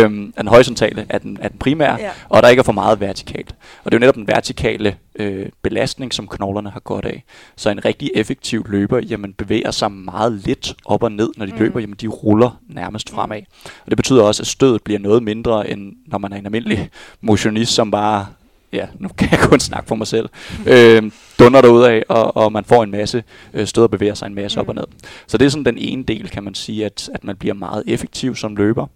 Øhm, 0.05 0.33
den 0.39 0.47
horisontale 0.47 1.07
er 1.09 1.19
den, 1.19 1.39
er 1.41 1.49
den 1.49 1.59
primære, 1.59 1.97
Ja. 2.01 2.11
og 2.29 2.43
der 2.43 2.49
ikke 2.49 2.61
er 2.61 2.65
for 2.65 2.73
meget 2.73 3.01
vertikalt. 3.01 3.55
Og 3.85 3.93
det 3.93 3.97
er 3.97 3.99
jo 3.99 4.01
netop 4.01 4.15
den 4.15 4.27
vertikale 4.29 4.97
øh, 5.19 5.47
belastning, 5.63 6.15
som 6.15 6.29
knoglerne 6.29 6.71
har 6.71 6.81
godt 6.81 7.05
af. 7.05 7.25
Så 7.57 7.71
en 7.71 7.85
rigtig 7.85 8.11
effektiv 8.15 8.65
løber, 8.69 8.99
jamen 8.99 9.33
bevæger 9.33 9.71
sig 9.71 9.93
meget 9.93 10.33
lidt 10.33 10.75
op 10.85 11.03
og 11.03 11.13
ned, 11.13 11.31
når 11.37 11.47
de 11.47 11.53
Mm. 11.53 11.59
mm. 11.59 11.65
løber, 11.65 11.81
jamen 11.81 11.97
de 12.01 12.07
ruller 12.09 12.61
nærmest 12.69 13.11
Mm. 13.11 13.15
fremad. 13.15 13.41
Og 13.85 13.91
det 13.91 13.97
betyder 13.97 14.23
også, 14.23 14.43
at 14.43 14.47
stødet 14.47 14.83
bliver 14.83 14.99
noget 15.01 15.23
mindre, 15.23 15.71
end 15.71 15.93
når 16.07 16.19
man 16.19 16.33
er 16.33 16.37
en 16.37 16.47
almindelig 16.47 16.91
motionist, 17.21 17.73
som 17.75 17.91
bare, 17.91 18.27
ja, 18.73 18.87
nu 18.99 19.09
kan 19.19 19.29
jeg 19.31 19.41
kun 19.41 19.61
snakke 19.61 19.89
for 19.89 19.95
mig 19.95 20.07
selv, 20.07 20.29
øh, 20.67 21.03
dunder 21.39 21.61
derudad, 21.61 22.03
og, 22.09 22.37
og 22.37 22.53
man 22.53 22.65
får 22.65 22.83
en 22.85 22.91
masse 22.91 23.25
øh, 23.55 23.67
stød 23.67 23.83
og 23.85 23.91
bevæger 23.91 24.15
sig 24.15 24.27
en 24.27 24.35
masse 24.35 24.59
mm. 24.59 24.61
op 24.61 24.69
og 24.69 24.75
Mm. 24.75 24.79
ned. 24.81 24.87
Så 25.27 25.39
det 25.39 25.45
er 25.47 25.51
sådan 25.51 25.65
den 25.65 25.79
ene 25.79 26.03
del, 26.03 26.29
kan 26.31 26.45
man 26.45 26.55
sige, 26.55 26.85
at, 26.85 27.11
at 27.15 27.25
man 27.25 27.37
bliver 27.37 27.55
meget 27.55 27.83
effektiv 27.87 28.37
som 28.37 28.57
løber. 28.57 28.87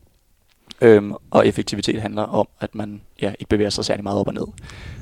Øhm, 0.80 1.12
og 1.30 1.46
effektivitet 1.46 2.02
handler 2.02 2.22
om, 2.22 2.48
at 2.60 2.74
man 2.74 3.00
ja, 3.22 3.32
ikke 3.38 3.48
bevæger 3.48 3.70
sig 3.70 3.84
særlig 3.84 4.02
meget 4.02 4.18
op 4.20 4.28
og 4.28 4.34
ned. 4.34 4.46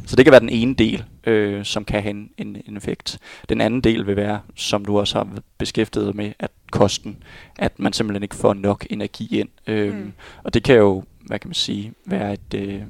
Så 0.07 0.17
det 0.17 0.25
kan 0.25 0.33
være 0.33 0.41
den 0.41 0.49
ene 0.49 0.75
del, 0.75 1.05
øh, 1.27 1.65
som 1.65 1.85
kan 1.85 2.03
have 2.03 2.11
en, 2.11 2.31
en, 2.39 2.57
en 2.69 2.77
effekt. 2.77 3.19
Den 3.49 3.61
anden 3.61 3.81
del 3.81 4.07
vil 4.07 4.17
være, 4.17 4.41
som 4.55 4.85
du 4.85 4.99
også 4.99 5.19
har 5.19 5.29
beskæftiget 5.59 6.15
med, 6.15 6.33
at 6.39 6.51
kosten, 6.71 7.17
at 7.59 7.79
man 7.79 7.93
simpelthen 7.93 8.23
ikke 8.23 8.35
får 8.37 8.55
nok 8.55 8.87
energi 8.91 9.39
ind. 9.41 9.49
Øhm, 9.67 9.97
Mm. 9.97 10.13
Og 10.45 10.55
det 10.55 10.63
kan 10.63 10.77
jo, 10.77 11.05
hvad 11.27 11.39
kan 11.39 11.49
man 11.49 11.55
sige, 11.55 11.93
være 12.07 12.33
et, 12.33 12.55
øh, 12.55 12.81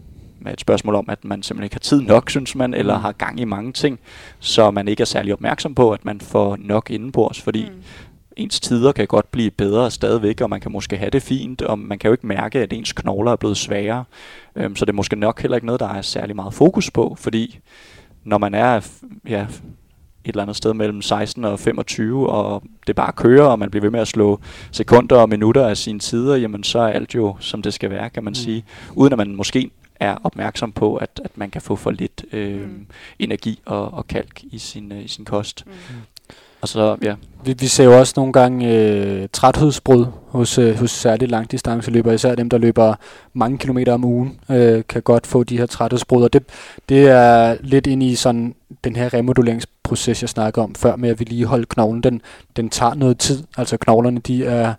et 0.52 0.60
spørgsmål 0.60 0.94
om, 0.94 1.04
at 1.08 1.24
man 1.24 1.42
simpelthen 1.42 1.64
ikke 1.64 1.74
har 1.74 1.80
tid 1.80 2.00
nok, 2.00 2.30
synes 2.30 2.54
man, 2.54 2.74
eller 2.74 2.96
Mm. 2.96 3.02
har 3.02 3.12
gang 3.12 3.40
i 3.40 3.44
mange 3.44 3.72
ting, 3.72 3.98
så 4.40 4.70
man 4.70 4.88
ikke 4.88 5.00
er 5.00 5.04
særlig 5.04 5.32
opmærksom 5.32 5.74
på, 5.74 5.92
at 5.92 6.04
man 6.04 6.20
får 6.20 6.56
nok 6.60 6.90
indenbords, 6.90 7.40
fordi 7.42 7.64
Mm. 7.70 7.82
Ens 8.36 8.60
tider 8.60 8.92
kan 8.92 9.06
godt 9.06 9.30
blive 9.32 9.50
bedre 9.50 9.90
stadigvæk, 9.90 10.40
og 10.40 10.50
man 10.50 10.60
kan 10.60 10.72
måske 10.72 10.96
have 10.96 11.10
det 11.10 11.22
fint, 11.22 11.62
og 11.62 11.78
man 11.78 11.98
kan 11.98 12.08
jo 12.08 12.12
ikke 12.12 12.26
mærke, 12.26 12.58
at 12.58 12.72
ens 12.72 12.92
knogler 12.92 13.32
er 13.32 13.36
blevet 13.36 13.56
sværere. 13.56 14.04
Øhm, 14.56 14.76
så 14.76 14.84
det 14.84 14.92
er 14.92 14.96
måske 14.96 15.16
nok 15.16 15.40
heller 15.42 15.56
ikke 15.56 15.66
noget, 15.66 15.80
der 15.80 15.88
er 15.88 16.02
særlig 16.02 16.36
meget 16.36 16.54
fokus 16.54 16.90
på, 16.90 17.16
fordi 17.18 17.58
når 18.24 18.38
man 18.38 18.54
er 18.54 18.80
ja, 19.28 19.42
et 20.24 20.32
eller 20.32 20.42
andet 20.42 20.56
sted 20.56 20.74
mellem 20.74 21.02
16 21.02 21.44
og 21.44 21.60
25, 21.60 22.30
og 22.30 22.62
det 22.86 22.96
bare 22.96 23.12
kører, 23.12 23.46
og 23.46 23.58
man 23.58 23.70
bliver 23.70 23.80
ved 23.80 23.90
med 23.90 24.00
at 24.00 24.08
slå 24.08 24.40
sekunder 24.70 25.16
og 25.16 25.28
minutter 25.28 25.66
af 25.68 25.76
sine 25.76 25.98
tider, 25.98 26.36
jamen 26.36 26.64
så 26.64 26.78
er 26.78 26.88
alt 26.88 27.14
jo, 27.14 27.36
som 27.40 27.62
det 27.62 27.74
skal 27.74 27.90
være, 27.90 28.10
kan 28.10 28.24
man 28.24 28.30
Mm. 28.30 28.34
sige. 28.34 28.64
Uden 28.94 29.12
at 29.12 29.16
man 29.16 29.36
måske 29.36 29.70
er 30.00 30.16
opmærksom 30.24 30.72
på, 30.72 30.96
at, 30.96 31.20
at 31.24 31.38
man 31.38 31.50
kan 31.50 31.62
få 31.62 31.76
for 31.76 31.90
lidt 31.90 32.24
øh, 32.32 32.60
mm. 32.60 32.86
energi 33.18 33.60
og, 33.66 33.94
og 33.94 34.06
kalk 34.06 34.40
i 34.42 34.58
sin, 34.58 34.92
øh, 34.92 35.04
i 35.04 35.08
sin 35.08 35.24
kost. 35.24 35.64
Mm. 35.66 35.72
Og 36.66 36.70
så, 36.70 36.96
ja, 37.02 37.14
Vi, 37.44 37.54
vi 37.58 37.66
ser 37.66 37.84
jo 37.84 37.98
også 37.98 38.12
nogle 38.16 38.32
gange 38.32 38.74
øh, 38.74 39.28
træthedsbrud 39.32 40.06
hos, 40.28 40.58
øh, 40.58 40.78
hos 40.78 40.90
særligt 40.90 41.30
langdistanceløbere, 41.30 42.14
især 42.14 42.34
dem, 42.34 42.48
der 42.48 42.58
løber 42.58 42.94
mange 43.32 43.58
kilometer 43.58 43.92
om 43.92 44.04
ugen, 44.04 44.40
øh, 44.50 44.82
kan 44.88 45.02
godt 45.02 45.26
få 45.26 45.44
de 45.44 45.58
her 45.58 45.66
træthedsbrud. 45.66 46.22
Og 46.22 46.32
det, 46.32 46.42
det 46.88 47.08
er 47.08 47.56
lidt 47.60 47.86
ind 47.86 48.02
i 48.02 48.14
sådan 48.14 48.54
den 48.84 48.96
her 48.96 49.14
remoduleringsproces, 49.14 50.22
jeg 50.22 50.28
snakkede 50.28 50.64
om 50.64 50.74
før, 50.74 50.96
med 50.96 51.08
at 51.08 51.20
vedligeholde 51.20 51.66
knoglen. 51.66 52.02
Den, 52.02 52.20
den 52.56 52.70
tager 52.70 52.94
noget 52.94 53.18
tid. 53.18 53.42
Altså 53.56 53.76
knoglerne, 53.76 54.20
de 54.20 54.44
er 54.44 54.74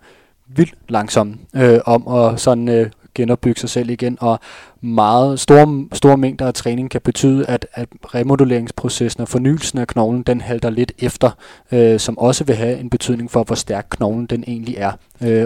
vildt 0.48 0.76
langsomme 0.90 1.38
øh, 1.56 1.80
om 1.86 2.08
at 2.08 2.40
sådan 2.40 2.70
øh, 2.70 2.90
genopbygge 3.18 3.60
sig 3.60 3.70
selv 3.70 3.90
igen, 3.90 4.18
og 4.22 4.40
meget 4.82 5.40
store, 5.40 5.88
store 5.94 6.18
mængder 6.18 6.48
af 6.48 6.54
træning 6.54 6.92
kan 6.92 7.02
betyde, 7.02 7.46
at, 7.46 7.68
at 7.74 7.90
remoduleringsprocessen 8.16 9.22
og 9.22 9.28
fornyelsen 9.28 9.80
af 9.80 9.88
knoglen, 9.88 10.24
den 10.24 10.42
halter 10.42 10.70
lidt 10.70 10.92
efter, 11.00 11.32
øh, 11.72 12.00
som 12.00 12.18
også 12.18 12.44
vil 12.44 12.56
have 12.56 12.80
en 12.80 12.90
betydning 12.90 13.32
for, 13.32 13.44
hvor 13.44 13.56
stærk 13.56 13.88
knoglen 13.90 14.26
den 14.26 14.44
egentlig 14.48 14.76
er. 14.78 14.92
Øh, 15.22 15.46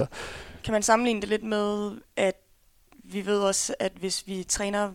Kan 0.64 0.72
man 0.72 0.84
sammenligne 0.84 1.22
det 1.22 1.30
lidt 1.30 1.44
med, 1.44 1.92
at 2.18 2.36
vi 3.04 3.26
ved 3.26 3.40
også, 3.40 3.74
at 3.80 3.92
hvis 4.00 4.24
vi 4.28 4.46
træner 4.48 4.90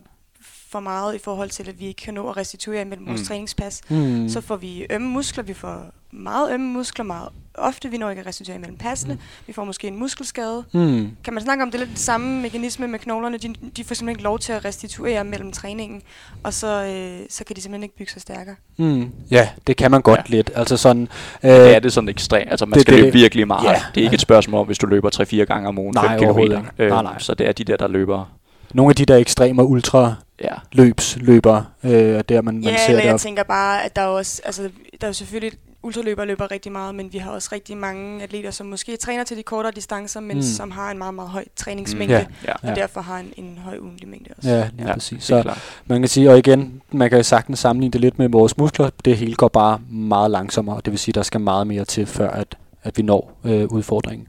for 0.69 0.79
meget 0.79 1.15
i 1.15 1.17
forhold 1.17 1.49
til, 1.49 1.69
at 1.69 1.79
vi 1.79 1.85
ikke 1.85 2.01
kan 2.01 2.13
nå 2.13 2.29
at 2.29 2.37
restituere 2.37 2.81
imellem 2.81 3.07
vores 3.07 3.21
Mm. 3.21 3.25
træningspas, 3.27 3.81
hmm. 3.87 4.29
så 4.29 4.41
får 4.41 4.55
vi 4.55 4.85
ømme 4.89 5.07
muskler, 5.07 5.43
vi 5.43 5.53
får 5.53 5.81
meget 6.11 6.53
ømme 6.53 6.67
muskler 6.67 7.05
meget 7.05 7.29
ofte, 7.55 7.89
vi 7.89 7.97
når 7.97 8.09
ikke 8.09 8.19
at 8.19 8.25
restituere 8.27 8.57
imellem 8.57 8.77
passene, 8.77 9.13
Mm. 9.13 9.19
vi 9.47 9.53
får 9.53 9.63
måske 9.63 9.87
en 9.87 9.99
muskelskade. 9.99 10.63
Hmm. 10.73 11.11
Kan 11.23 11.33
man 11.33 11.43
snakke 11.43 11.63
om 11.63 11.71
det 11.71 11.75
er 11.81 11.85
lidt 11.85 11.89
det 11.95 11.99
samme 11.99 12.41
mekanisme 12.41 12.87
med 12.87 12.99
knoglerne, 12.99 13.37
de, 13.37 13.47
de 13.47 13.53
får 13.83 13.95
simpelthen 13.95 14.09
ikke 14.09 14.23
lov 14.23 14.39
til 14.39 14.53
at 14.53 14.65
restituere 14.65 15.23
mellem 15.23 15.51
træningen, 15.51 16.01
og 16.43 16.53
så, 16.53 16.67
øh, 16.85 17.19
så 17.29 17.43
kan 17.43 17.55
de 17.55 17.61
simpelthen 17.61 17.83
ikke 17.83 17.95
bygge 17.97 18.11
sig 18.11 18.21
stærkere. 18.21 18.55
Hmm. 18.77 19.11
Ja, 19.31 19.49
det 19.67 19.77
kan 19.77 19.91
man 19.91 20.01
godt 20.01 20.19
Ja. 20.19 20.23
lidt. 20.27 20.51
Altså 20.55 20.77
sådan, 20.77 21.07
øh, 21.43 21.49
det 21.51 21.75
er 21.75 21.79
det 21.79 21.93
sådan 21.93 22.09
ekstremt. 22.09 22.51
Altså 22.51 22.65
man 22.65 22.73
det- 22.73 22.81
skal 22.81 22.93
det- 22.93 23.03
løbe 23.03 23.13
virkelig 23.13 23.47
meget. 23.47 23.63
ja. 23.65 23.71
Ja. 23.71 23.81
Det 23.95 24.01
er 24.01 24.05
ikke 24.05 24.13
et 24.15 24.21
spørgsmål 24.21 24.59
om, 24.61 24.65
hvis 24.65 24.77
du 24.77 24.85
løber 24.87 25.09
3-4 25.09 25.45
gange 25.45 25.67
om 25.69 25.79
ugen, 25.79 25.93
Nej, 25.93 26.17
5 26.17 26.23
overhovedet 26.25 26.57
km. 26.59 26.81
ikke. 26.81 26.89
Nej, 26.93 27.03
nej. 27.03 27.19
Så 27.19 27.33
det 27.33 27.47
er 27.47 27.51
de 27.51 27.63
der, 27.63 27.77
der 27.77 27.87
løber. 27.87 28.25
Nogle 28.73 28.91
af 28.91 28.95
de 28.95 29.05
der 29.05 29.15
ekstreme 29.17 29.63
ultra 29.65 30.15
Ja. 30.43 30.53
løbsløbere, 30.71 31.65
øh, 31.83 31.91
der 32.29 32.41
man, 32.41 32.53
man 32.53 32.63
Ja, 32.63 32.77
ser 32.77 32.85
eller 32.87 32.99
det 33.01 33.05
jeg 33.05 33.13
op. 33.13 33.19
tænker 33.19 33.43
bare, 33.43 33.83
at 33.85 33.95
der 33.95 34.01
er 34.01 34.05
også, 34.07 34.41
altså, 34.45 34.61
der 35.01 35.07
er 35.07 35.07
jo 35.07 35.13
selvfølgelig 35.13 35.51
ultraløbere 35.83 36.25
løber 36.25 36.51
rigtig 36.51 36.71
meget, 36.71 36.95
men 36.95 37.13
vi 37.13 37.17
har 37.17 37.31
også 37.31 37.49
rigtig 37.51 37.77
mange 37.77 38.23
atleter, 38.23 38.51
som 38.51 38.67
måske 38.67 38.97
træner 38.97 39.23
til 39.23 39.37
de 39.37 39.43
kortere 39.43 39.71
distancer, 39.75 40.19
men 40.19 40.29
Mm. 40.29 40.35
mm. 40.35 40.41
som 40.41 40.71
har 40.71 40.91
en 40.91 40.97
meget, 40.97 41.13
meget 41.13 41.29
høj 41.29 41.45
træningsmængde, 41.55 42.15
Ja. 42.15 42.23
mm. 42.27 42.33
Ja, 42.47 42.53
og 42.53 42.59
Ja. 42.63 42.73
derfor 42.75 43.01
har 43.01 43.17
en, 43.19 43.33
en 43.37 43.57
høj 43.63 43.77
ugentlig 43.77 44.07
mængde 44.09 44.29
også. 44.37 44.49
Ja, 44.49 44.69
lige 44.77 44.87
Ja, 44.87 44.93
præcis. 44.93 45.23
Så 45.23 45.41
klart. 45.41 45.59
man 45.85 46.01
kan 46.01 46.07
sige, 46.09 46.31
og 46.31 46.37
igen, 46.37 46.81
man 46.91 47.09
kan 47.09 47.23
sagtens 47.23 47.59
sammenligne 47.59 47.91
det 47.93 48.01
lidt 48.01 48.19
med 48.19 48.29
vores 48.29 48.57
muskler. 48.57 48.89
Det 49.05 49.17
hele 49.17 49.35
går 49.35 49.47
bare 49.47 49.79
meget 49.89 50.31
langsommere, 50.31 50.75
og 50.75 50.85
det 50.85 50.91
vil 50.91 50.99
sige, 50.99 51.13
der 51.13 51.23
skal 51.23 51.41
meget 51.41 51.67
mere 51.67 51.85
til, 51.85 52.05
før 52.05 52.29
at, 52.29 52.55
at 52.83 52.97
vi 52.97 53.03
når 53.03 53.37
øh, 53.43 53.65
udfordringen. 53.65 54.27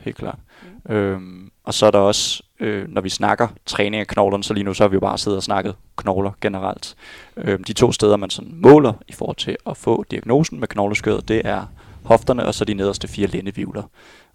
Helt 0.00 0.16
klart. 0.16 0.38
Øhm, 0.88 1.50
og 1.64 1.74
så 1.74 1.86
er 1.86 1.90
der 1.90 1.98
også, 1.98 2.42
øh, 2.64 2.88
når 2.88 3.00
vi 3.00 3.08
snakker 3.08 3.48
træning 3.66 4.00
af 4.00 4.06
knoglerne, 4.06 4.44
så 4.44 4.54
lige 4.54 4.64
nu 4.64 4.74
så 4.74 4.82
har 4.82 4.88
vi 4.88 4.94
jo 4.94 5.00
bare 5.00 5.18
siddet 5.18 5.36
og 5.36 5.42
snakket 5.42 5.74
knogler 5.96 6.30
generelt. 6.40 6.96
Øh, 7.36 7.58
de 7.66 7.72
to 7.72 7.92
steder, 7.92 8.16
man 8.16 8.30
sådan 8.30 8.52
måler 8.54 8.92
i 9.08 9.12
forhold 9.12 9.36
til 9.36 9.56
at 9.66 9.76
få 9.76 10.04
diagnosen 10.10 10.60
med 10.60 10.68
knogleskød, 10.68 11.22
det 11.22 11.42
er 11.44 11.66
hofterne 12.04 12.46
og 12.46 12.54
så 12.54 12.64
de 12.64 12.74
nederste 12.74 13.08
fire 13.08 13.26
lændevivler. 13.26 13.82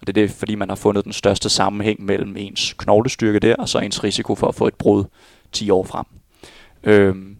Og 0.01 0.07
det 0.07 0.09
er 0.09 0.21
det, 0.21 0.31
fordi 0.31 0.55
man 0.55 0.69
har 0.69 0.75
fundet 0.75 1.05
den 1.05 1.13
største 1.13 1.49
sammenhæng 1.49 2.05
mellem 2.05 2.37
ens 2.37 2.73
knoglestyrke 2.73 3.39
der, 3.39 3.55
og 3.55 3.69
så 3.69 3.79
ens 3.79 4.03
risiko 4.03 4.35
for 4.35 4.47
at 4.47 4.55
få 4.55 4.67
et 4.67 4.75
brud 4.75 5.03
10 5.51 5.69
år 5.69 5.83
frem. 5.83 6.05
Øhm, 6.83 7.37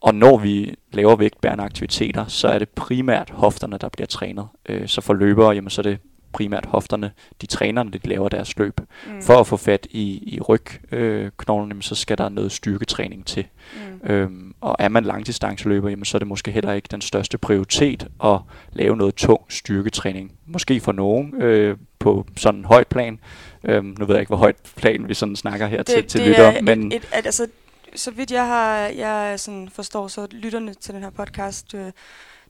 og 0.00 0.14
når 0.14 0.36
vi 0.36 0.74
laver 0.92 1.16
vægtbærende 1.16 1.64
aktiviteter, 1.64 2.26
så 2.26 2.48
er 2.48 2.58
det 2.58 2.68
primært 2.68 3.30
hofterne, 3.30 3.78
der 3.78 3.88
bliver 3.88 4.06
trænet. 4.06 4.48
Øh, 4.68 4.88
så 4.88 5.00
for 5.00 5.14
løbere, 5.14 5.50
jamen, 5.50 5.70
så 5.70 5.80
er 5.80 5.82
det 5.82 5.98
primært 6.38 6.66
hofterne, 6.66 7.10
de 7.40 7.46
træner, 7.46 7.82
når 7.82 7.90
de 7.90 8.08
laver 8.08 8.28
deres 8.28 8.58
løb. 8.58 8.80
Mm. 9.06 9.22
For 9.22 9.40
at 9.40 9.46
få 9.46 9.56
fat 9.56 9.86
i, 9.90 10.34
i 10.34 10.40
rygknoglen, 10.40 11.76
øh, 11.76 11.82
så 11.82 11.94
skal 11.94 12.18
der 12.18 12.28
noget 12.28 12.52
styrketræning 12.52 13.26
til. 13.26 13.46
Mm. 13.74 14.10
Øhm, 14.10 14.54
og 14.60 14.76
er 14.78 14.88
man 14.88 15.04
langdistanceløber, 15.04 15.88
jamen, 15.88 16.04
så 16.04 16.16
er 16.16 16.18
det 16.18 16.28
måske 16.28 16.50
heller 16.50 16.72
ikke 16.72 16.88
den 16.90 17.00
største 17.00 17.38
prioritet 17.38 18.06
at 18.24 18.38
lave 18.72 18.96
noget 18.96 19.14
tung 19.14 19.40
styrketræning. 19.48 20.32
Måske 20.46 20.80
for 20.80 20.92
nogen 20.92 21.42
øh, 21.42 21.76
på 21.98 22.26
sådan 22.36 22.60
en 22.60 22.64
højt 22.64 22.86
plan. 22.86 23.18
Øhm, 23.64 23.94
nu 23.98 24.06
ved 24.06 24.14
jeg 24.14 24.20
ikke, 24.20 24.30
hvor 24.30 24.36
højt 24.36 24.56
plan 24.76 25.08
vi 25.08 25.14
sådan 25.14 25.36
snakker 25.36 25.66
her 25.66 25.82
til, 25.82 26.06
til 26.06 26.20
lyttere, 26.20 26.54
er 26.54 26.62
men 26.62 26.92
et, 26.92 26.96
et, 26.96 27.08
altså, 27.12 27.46
så 27.94 28.10
vidt 28.10 28.30
jeg 28.30 28.46
har, 28.46 28.76
jeg 28.78 29.40
sådan 29.40 29.68
forstår, 29.72 30.08
så 30.08 30.26
lytterne 30.30 30.74
til 30.74 30.94
den 30.94 31.02
her 31.02 31.10
podcast, 31.10 31.74
øh, 31.74 31.92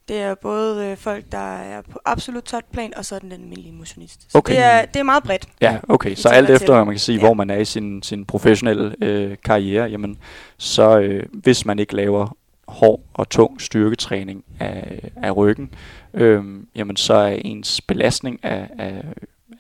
det 0.08 0.16
er 0.20 0.34
både 0.34 0.86
øh, 0.86 0.96
folk, 0.96 1.24
der 1.32 1.56
er 1.58 1.82
på 1.90 1.98
absolut 2.04 2.44
topplan, 2.44 2.92
og 2.96 3.04
så 3.04 3.14
er 3.14 3.18
den 3.18 3.32
almindelige 3.32 3.72
motionist. 3.72 4.32
Så 4.32 4.38
Okay. 4.38 4.54
det, 4.54 4.62
er, 4.64 4.84
det 4.84 4.96
er 5.00 5.02
meget 5.02 5.22
bredt. 5.22 5.48
Ja, 5.60 5.78
okay. 5.88 6.14
Så 6.14 6.28
alt 6.28 6.46
til. 6.46 6.54
efter, 6.56 6.84
man 6.84 6.94
kan 6.94 6.98
sige, 6.98 7.18
Ja. 7.18 7.24
hvor 7.24 7.34
man 7.34 7.50
er 7.50 7.56
i 7.56 7.64
sin, 7.64 8.02
sin 8.02 8.24
professionelle 8.24 8.94
øh, 9.02 9.36
karriere, 9.44 9.84
jamen, 9.90 10.18
så 10.58 10.98
øh, 10.98 11.26
hvis 11.32 11.66
man 11.66 11.78
ikke 11.78 11.96
laver 11.96 12.36
hård 12.68 13.00
og 13.14 13.28
tung 13.28 13.60
styrketræning 13.60 14.44
af, 14.60 15.10
af 15.22 15.36
ryggen, 15.36 15.70
øh, 16.14 16.44
jamen, 16.74 16.96
så 16.96 17.14
er 17.14 17.38
ens 17.44 17.80
belastning 17.80 18.44
af, 18.44 18.68
af, 18.78 19.04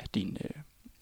af 0.00 0.06
dine 0.14 0.30
øh, 0.44 0.50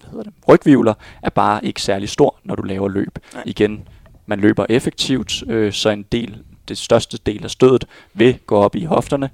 hvad 0.01 0.11
hedder 0.11 0.25
det, 0.25 0.33
rygvivler 0.49 0.95
er 1.23 1.31
bare 1.31 1.65
ikke 1.65 1.83
særlig 1.83 2.09
stor, 2.09 2.39
når 2.45 2.55
du 2.55 2.63
laver 2.63 2.89
løb. 2.89 3.19
Nej. 3.35 3.43
Igen, 3.47 3.89
man 4.27 4.41
løber 4.41 4.67
effektivt, 4.69 5.43
øh, 5.49 5.73
så 5.73 5.91
en 5.91 6.03
del, 6.03 6.43
det 6.69 6.79
største 6.79 7.19
del 7.27 7.45
af 7.45 7.51
stødet 7.51 7.85
vil 8.15 8.39
gå 8.47 8.57
op 8.57 8.77
i 8.77 8.85
hofterne, 8.85 9.31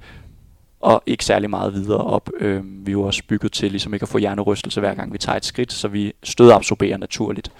og 0.81 1.03
ikke 1.07 1.25
særlig 1.25 1.51
meget 1.51 1.75
videre 1.75 2.05
op. 2.05 2.31
Øh, 2.41 2.63
vi 2.65 2.91
er 2.91 2.93
jo 2.93 3.03
også 3.03 3.23
bygget 3.29 3.53
til 3.53 3.71
ligesom 3.71 3.95
ikke 3.95 4.05
at 4.05 4.09
få 4.09 4.19
hjernerystelse 4.19 4.81
hver 4.81 4.95
gang 4.95 5.13
vi 5.13 5.19
tager 5.19 5.37
et 5.37 5.45
skridt, 5.45 5.73
så 5.73 5.89
vi 5.89 6.13
stødabsorberer 6.23 6.97
naturligt. 6.97 7.53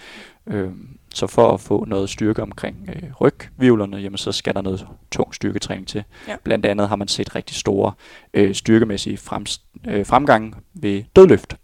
Øh, 0.47 0.71
så 1.15 1.27
for 1.27 1.53
at 1.55 1.61
få 1.61 1.85
noget 1.85 2.11
styrke 2.11 2.43
omkring 2.43 2.89
øh, 2.89 3.11
rygvivlerne, 3.21 3.97
jamen 3.97 4.19
så 4.19 4.33
skal 4.33 4.55
der 4.55 4.63
noget 4.63 4.87
tung 5.11 5.35
styrketræning 5.35 5.89
til. 5.89 6.05
Ja. 6.29 6.37
Blandt 6.45 6.67
andet 6.67 6.89
har 6.89 6.97
man 6.97 7.09
set 7.09 7.35
rigtig 7.35 7.57
store 7.57 7.93
øh, 8.35 8.55
styrkemæssige 8.55 9.17
frems, 9.17 9.63
øh, 9.89 10.07
fremgang 10.07 10.65
ved 10.75 11.03
dødløft. 11.17 11.57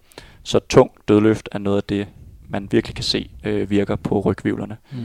Så 0.43 0.59
tung 0.59 0.91
dødløft 1.09 1.49
er 1.53 1.59
noget 1.59 1.77
af 1.77 1.83
det, 1.83 2.07
man 2.49 2.69
virkelig 2.71 2.95
kan 2.95 3.05
se 3.05 3.31
øh, 3.45 3.71
virker 3.71 3.97
på 3.97 4.21
rygvivlerne. 4.21 4.77
Mm. 4.93 4.99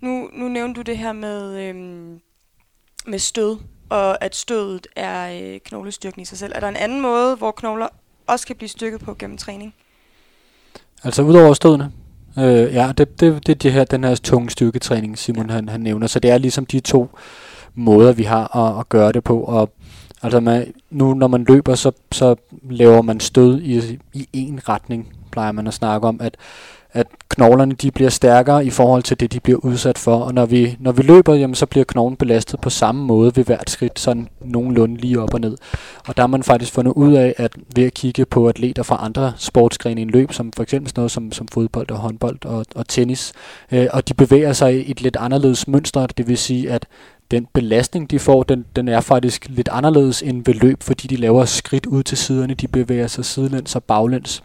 Nu, 0.00 0.28
nu 0.32 0.48
nævnte 0.48 0.78
du 0.78 0.82
det 0.82 0.98
her 0.98 1.12
med, 1.12 1.68
øhm, 1.68 2.20
med 3.06 3.18
stød, 3.18 3.56
og 3.88 4.24
at 4.24 4.36
stødet 4.36 4.86
er 4.96 5.40
øh, 5.42 5.60
knoglestyrken 5.60 6.22
i 6.22 6.24
sig 6.24 6.38
selv. 6.38 6.52
Er 6.54 6.60
der 6.60 6.68
en 6.68 6.76
anden 6.76 7.00
måde, 7.00 7.36
hvor 7.36 7.50
knogler 7.50 7.88
også 8.26 8.46
kan 8.46 8.56
blive 8.56 8.68
styrket 8.68 9.00
på 9.00 9.14
gennem 9.14 9.38
træning? 9.38 9.74
Altså 11.04 11.22
udover 11.22 11.54
stødene? 11.54 11.92
Øh, 12.38 12.74
ja, 12.74 12.92
det, 12.98 13.20
det, 13.20 13.46
det 13.46 13.52
er 13.52 13.58
det 13.58 13.72
her, 13.72 13.84
den 13.84 14.04
her 14.04 14.14
tunge 14.14 14.50
styrketræning, 14.50 15.18
Simon 15.18 15.50
han, 15.50 15.68
han 15.68 15.80
nævner. 15.80 16.06
Så 16.06 16.20
det 16.20 16.30
er 16.30 16.38
ligesom 16.38 16.66
de 16.66 16.80
to 16.80 17.08
måder, 17.74 18.12
vi 18.12 18.22
har 18.22 18.56
at, 18.56 18.80
at 18.80 18.88
gøre 18.88 19.12
det 19.12 19.24
på. 19.24 19.40
Og 19.40 19.70
altså 20.22 20.40
man, 20.40 20.72
nu 20.90 21.14
når 21.14 21.26
man 21.26 21.44
løber, 21.44 21.74
så, 21.74 21.92
så 22.12 22.34
laver 22.70 23.02
man 23.02 23.20
stød 23.20 23.60
i, 23.60 23.98
i 24.14 24.28
en 24.32 24.68
retning, 24.68 25.12
plejer 25.32 25.52
man 25.52 25.66
at 25.66 25.74
snakke 25.74 26.08
om, 26.08 26.20
at 26.20 26.36
at 26.92 27.06
knoglerne 27.28 27.74
de 27.74 27.90
bliver 27.90 28.10
stærkere 28.10 28.66
i 28.66 28.70
forhold 28.70 29.02
til 29.02 29.20
det, 29.20 29.32
de 29.32 29.40
bliver 29.40 29.58
udsat 29.58 29.98
for. 29.98 30.16
Og 30.16 30.34
når 30.34 30.46
vi, 30.46 30.76
når 30.80 30.92
vi 30.92 31.02
løber, 31.02 31.34
jamen, 31.34 31.54
så 31.54 31.66
bliver 31.66 31.84
knoglen 31.84 32.16
belastet 32.16 32.60
på 32.60 32.70
samme 32.70 33.04
måde 33.04 33.36
ved 33.36 33.44
hvert 33.44 33.70
skridt, 33.70 34.00
sådan 34.00 34.28
nogenlunde 34.40 34.96
lige 34.96 35.20
op 35.20 35.34
og 35.34 35.40
ned. 35.40 35.56
Og 36.08 36.16
der 36.16 36.22
har 36.22 36.26
man 36.26 36.42
faktisk 36.42 36.72
fundet 36.72 36.92
ud 36.92 37.12
af, 37.12 37.34
at 37.36 37.52
ved 37.76 37.84
at 37.84 37.94
kigge 37.94 38.24
på 38.24 38.48
atleter 38.48 38.82
fra 38.82 39.04
andre 39.04 39.32
sportsgrene 39.36 40.00
end 40.00 40.10
løb, 40.10 40.32
som 40.32 40.52
for 40.52 40.62
eksempel 40.62 40.88
sådan 40.88 41.00
noget 41.00 41.10
som, 41.10 41.32
som 41.32 41.48
fodbold 41.48 41.90
og 41.90 41.98
håndbold 41.98 42.44
og, 42.44 42.64
og 42.74 42.88
tennis, 42.88 43.32
øh, 43.72 43.86
og 43.92 44.08
de 44.08 44.14
bevæger 44.14 44.52
sig 44.52 44.86
i 44.86 44.90
et 44.90 45.02
lidt 45.02 45.16
anderledes 45.16 45.68
mønster, 45.68 46.06
det 46.06 46.28
vil 46.28 46.38
sige, 46.38 46.70
at 46.70 46.86
den 47.30 47.46
belastning, 47.54 48.10
de 48.10 48.18
får, 48.18 48.42
den, 48.42 48.64
den 48.76 48.88
er 48.88 49.00
faktisk 49.00 49.46
lidt 49.48 49.68
anderledes 49.72 50.22
end 50.22 50.44
ved 50.46 50.54
løb, 50.54 50.82
fordi 50.82 51.08
de 51.08 51.16
laver 51.16 51.44
skridt 51.44 51.86
ud 51.86 52.02
til 52.02 52.18
siderne, 52.18 52.54
de 52.54 52.68
bevæger 52.68 53.06
sig 53.06 53.24
sidelæns 53.24 53.76
og 53.76 53.84
baglæns. 53.84 54.42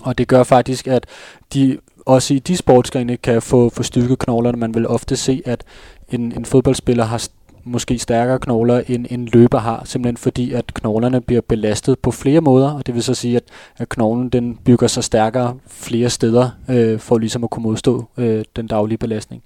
Og 0.00 0.18
det 0.18 0.28
gør 0.28 0.42
faktisk, 0.42 0.86
at 0.86 1.06
de 1.54 1.78
også 2.06 2.34
i 2.34 2.38
de 2.38 2.56
sportsgrene 2.56 3.16
kan 3.16 3.42
få, 3.42 3.68
få 3.68 3.82
styrket 3.82 4.18
knoglerne. 4.18 4.58
Man 4.58 4.74
vil 4.74 4.88
ofte 4.88 5.16
se, 5.16 5.42
at 5.46 5.64
en, 6.08 6.32
en 6.32 6.44
fodboldspiller 6.44 7.04
har 7.04 7.28
måske 7.64 7.98
stærkere 7.98 8.38
knogler, 8.38 8.82
end 8.88 9.06
en 9.10 9.26
løber 9.26 9.58
har, 9.58 9.82
simpelthen 9.84 10.16
fordi, 10.16 10.52
at 10.52 10.74
knoglerne 10.74 11.20
bliver 11.20 11.40
belastet 11.40 11.98
på 11.98 12.10
flere 12.10 12.40
måder, 12.40 12.70
og 12.70 12.86
det 12.86 12.94
vil 12.94 13.02
så 13.02 13.14
sige, 13.14 13.36
at, 13.36 13.42
at 13.78 13.88
knoglen 13.88 14.28
den 14.28 14.56
bygger 14.56 14.86
sig 14.86 15.04
stærkere 15.04 15.56
flere 15.66 16.10
steder, 16.10 16.50
øh, 16.68 16.98
for 16.98 17.18
ligesom 17.18 17.44
at 17.44 17.50
kunne 17.50 17.62
modstå 17.62 18.04
øh, 18.16 18.44
den 18.56 18.66
daglige 18.66 18.98
belastning 18.98 19.42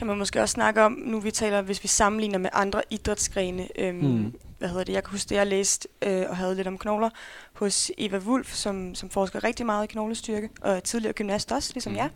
kan 0.00 0.06
man 0.06 0.18
måske 0.18 0.42
også 0.42 0.52
snakke 0.52 0.82
om, 0.82 0.98
nu 1.06 1.20
vi 1.20 1.30
taler, 1.30 1.62
hvis 1.62 1.82
vi 1.82 1.88
sammenligner 1.88 2.38
med 2.38 2.50
andre 2.52 2.82
idrætsgrene. 2.90 3.68
Øhm, 3.78 3.98
mm. 3.98 4.34
Hvad 4.60 4.68
hedder 4.68 4.84
det? 4.84 4.92
Jeg 4.92 5.04
kan 5.04 5.10
huske 5.10 5.28
det, 5.28 5.34
jeg 5.34 5.46
læste 5.46 5.88
øh, 6.02 6.26
og 6.28 6.36
havde 6.36 6.54
lidt 6.54 6.66
om 6.68 6.78
knogler 6.78 7.10
hos 7.52 7.90
Eva 7.98 8.18
Wulf, 8.18 8.54
som, 8.54 8.94
som 8.94 9.10
forsker 9.10 9.44
rigtig 9.44 9.66
meget 9.66 9.84
i 9.84 9.86
knoglestyrke, 9.86 10.48
og 10.60 10.84
tidligere 10.84 11.12
gymnast 11.12 11.52
også, 11.52 11.70
ligesom 11.74 11.92
mm. 11.92 11.98
jeg. 11.98 12.10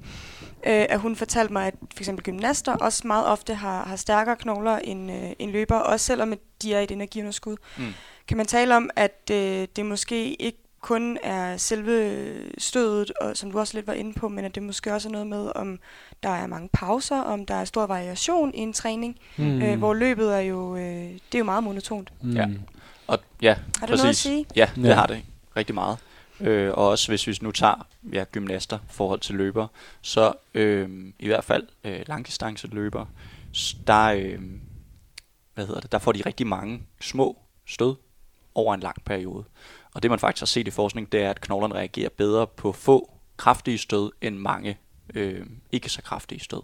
Øh, 0.66 0.86
at 0.88 1.00
hun 1.00 1.16
fortalte 1.16 1.52
mig, 1.52 1.66
at 1.66 1.74
for 1.94 2.00
eksempel 2.00 2.24
gymnaster 2.24 2.76
også 2.76 3.06
meget 3.06 3.26
ofte 3.26 3.54
har, 3.54 3.84
har 3.84 3.96
stærkere 3.96 4.36
knogler 4.36 4.76
end, 4.76 5.12
øh, 5.12 5.30
end 5.38 5.50
løbere, 5.50 5.82
også 5.82 6.06
selvom 6.06 6.34
de 6.62 6.74
er 6.74 6.80
i 6.80 6.84
et 6.84 6.90
energiunderskud. 6.90 7.56
Mm. 7.78 7.94
Kan 8.28 8.36
man 8.36 8.46
tale 8.46 8.76
om, 8.76 8.90
at 8.96 9.30
øh, 9.32 9.68
det 9.76 9.86
måske 9.86 10.34
ikke 10.34 10.63
kun 10.84 11.18
er 11.22 11.56
selve 11.56 12.24
stødet, 12.58 13.10
og 13.20 13.36
som 13.36 13.52
du 13.52 13.58
også 13.58 13.76
lidt 13.76 13.86
var 13.86 13.92
inde 13.92 14.12
på, 14.12 14.28
men 14.28 14.44
at 14.44 14.54
det 14.54 14.62
måske 14.62 14.94
også 14.94 15.08
er 15.08 15.12
noget 15.12 15.26
med, 15.26 15.52
om 15.54 15.78
der 16.22 16.28
er 16.28 16.46
mange 16.46 16.68
pauser, 16.72 17.20
om 17.20 17.46
der 17.46 17.54
er 17.54 17.64
stor 17.64 17.86
variation 17.86 18.54
i 18.54 18.58
en 18.58 18.72
træning, 18.72 19.18
mm. 19.36 19.62
øh, 19.62 19.78
hvor 19.78 19.94
løbet 19.94 20.34
er 20.34 20.40
jo, 20.40 20.76
øh, 20.76 20.82
det 20.82 21.34
er 21.34 21.38
jo 21.38 21.44
meget 21.44 21.64
monotont. 21.64 22.12
Mm. 22.22 22.30
Ja, 22.30 22.48
og 23.06 23.18
ja, 23.42 23.56
har 23.80 23.86
det 23.86 23.96
noget 23.96 24.08
at 24.08 24.16
sige? 24.16 24.46
Ja, 24.56 24.70
det 24.76 24.84
ja. 24.84 24.94
har 24.94 25.06
det 25.06 25.22
rigtig 25.56 25.74
meget. 25.74 25.98
Øh, 26.40 26.70
og 26.70 26.88
også 26.88 27.08
hvis 27.08 27.26
vi 27.26 27.38
nu 27.42 27.52
tager 27.52 27.86
ja, 28.12 28.24
gymnaster 28.32 28.78
forhold 28.88 29.20
til 29.20 29.34
løber, 29.34 29.66
så 30.02 30.32
øh, 30.54 30.88
i 31.18 31.26
hvert 31.26 31.44
fald 31.44 31.66
øh, 31.84 32.00
langdistance 32.06 32.66
løber, 32.66 33.06
der, 33.86 34.04
øh, 34.04 34.40
hvad 35.54 35.66
hedder 35.66 35.80
det, 35.80 35.92
der 35.92 35.98
får 35.98 36.12
de 36.12 36.22
rigtig 36.26 36.46
mange 36.46 36.82
små 37.00 37.38
stød 37.66 37.94
over 38.54 38.74
en 38.74 38.80
lang 38.80 39.04
periode. 39.04 39.44
Og 39.94 40.02
det 40.02 40.10
man 40.10 40.18
faktisk 40.18 40.40
har 40.40 40.46
set 40.46 40.68
i 40.68 40.70
forskning, 40.70 41.12
det 41.12 41.22
er, 41.22 41.30
at 41.30 41.40
knoglerne 41.40 41.74
reagerer 41.74 42.08
bedre 42.08 42.46
på 42.46 42.72
få 42.72 43.10
kraftige 43.36 43.78
stød 43.78 44.12
end 44.20 44.36
mange 44.36 44.78
øh, 45.14 45.46
ikke 45.72 45.88
så 45.88 46.02
kraftige 46.02 46.40
stød. 46.40 46.62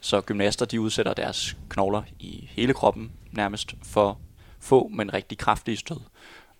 Så 0.00 0.20
gymnaster 0.20 0.66
de 0.66 0.80
udsætter 0.80 1.14
deres 1.14 1.56
knogler 1.68 2.02
i 2.18 2.48
hele 2.50 2.74
kroppen 2.74 3.12
nærmest 3.32 3.74
for 3.82 4.18
få, 4.60 4.88
men 4.88 5.14
rigtig 5.14 5.38
kraftige 5.38 5.76
stød. 5.76 6.00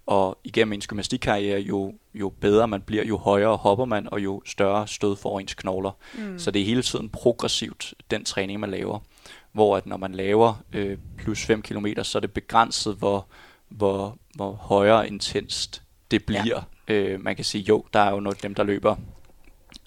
Og 0.07 0.39
igennem 0.45 0.73
ens 0.73 0.87
gymnastikkarriere, 0.87 1.61
jo, 1.61 1.95
jo 2.15 2.29
bedre 2.29 2.69
man 2.69 2.81
bliver, 2.81 3.05
jo 3.05 3.17
højere 3.17 3.57
hopper 3.57 3.85
man, 3.85 4.09
og 4.13 4.21
jo 4.21 4.43
større 4.47 4.89
stød 4.89 5.17
får 5.17 5.41
ens 5.41 5.55
knogler. 5.55 5.91
Mm. 6.19 6.39
Så 6.39 6.51
det 6.51 6.63
er 6.63 6.67
hele 6.67 6.83
tiden 6.83 7.09
progressivt, 7.09 7.95
den 8.11 8.25
træning, 8.25 8.61
man 8.61 8.71
laver. 8.71 8.99
Hvor 9.53 9.77
at 9.77 9.87
når 9.87 9.97
man 9.97 10.13
laver 10.13 10.63
øh, 10.73 10.99
plus 11.19 11.45
5 11.45 11.63
km, 11.63 11.87
så 12.03 12.19
er 12.19 12.21
det 12.21 12.33
begrænset, 12.33 12.97
hvor, 12.97 13.27
hvor, 13.69 14.19
hvor 14.35 14.53
højere 14.53 15.07
intenst 15.07 15.83
det 16.11 16.25
bliver. 16.25 16.65
Ja. 16.89 16.95
Øh, 16.95 17.25
man 17.25 17.37
kan 17.37 17.45
sige, 17.45 17.63
jo, 17.63 17.85
der 17.93 18.01
er 18.01 18.11
jo 18.11 18.21
noget 18.21 18.43
dem, 18.43 18.55
der 18.55 18.63
løber 18.63 18.97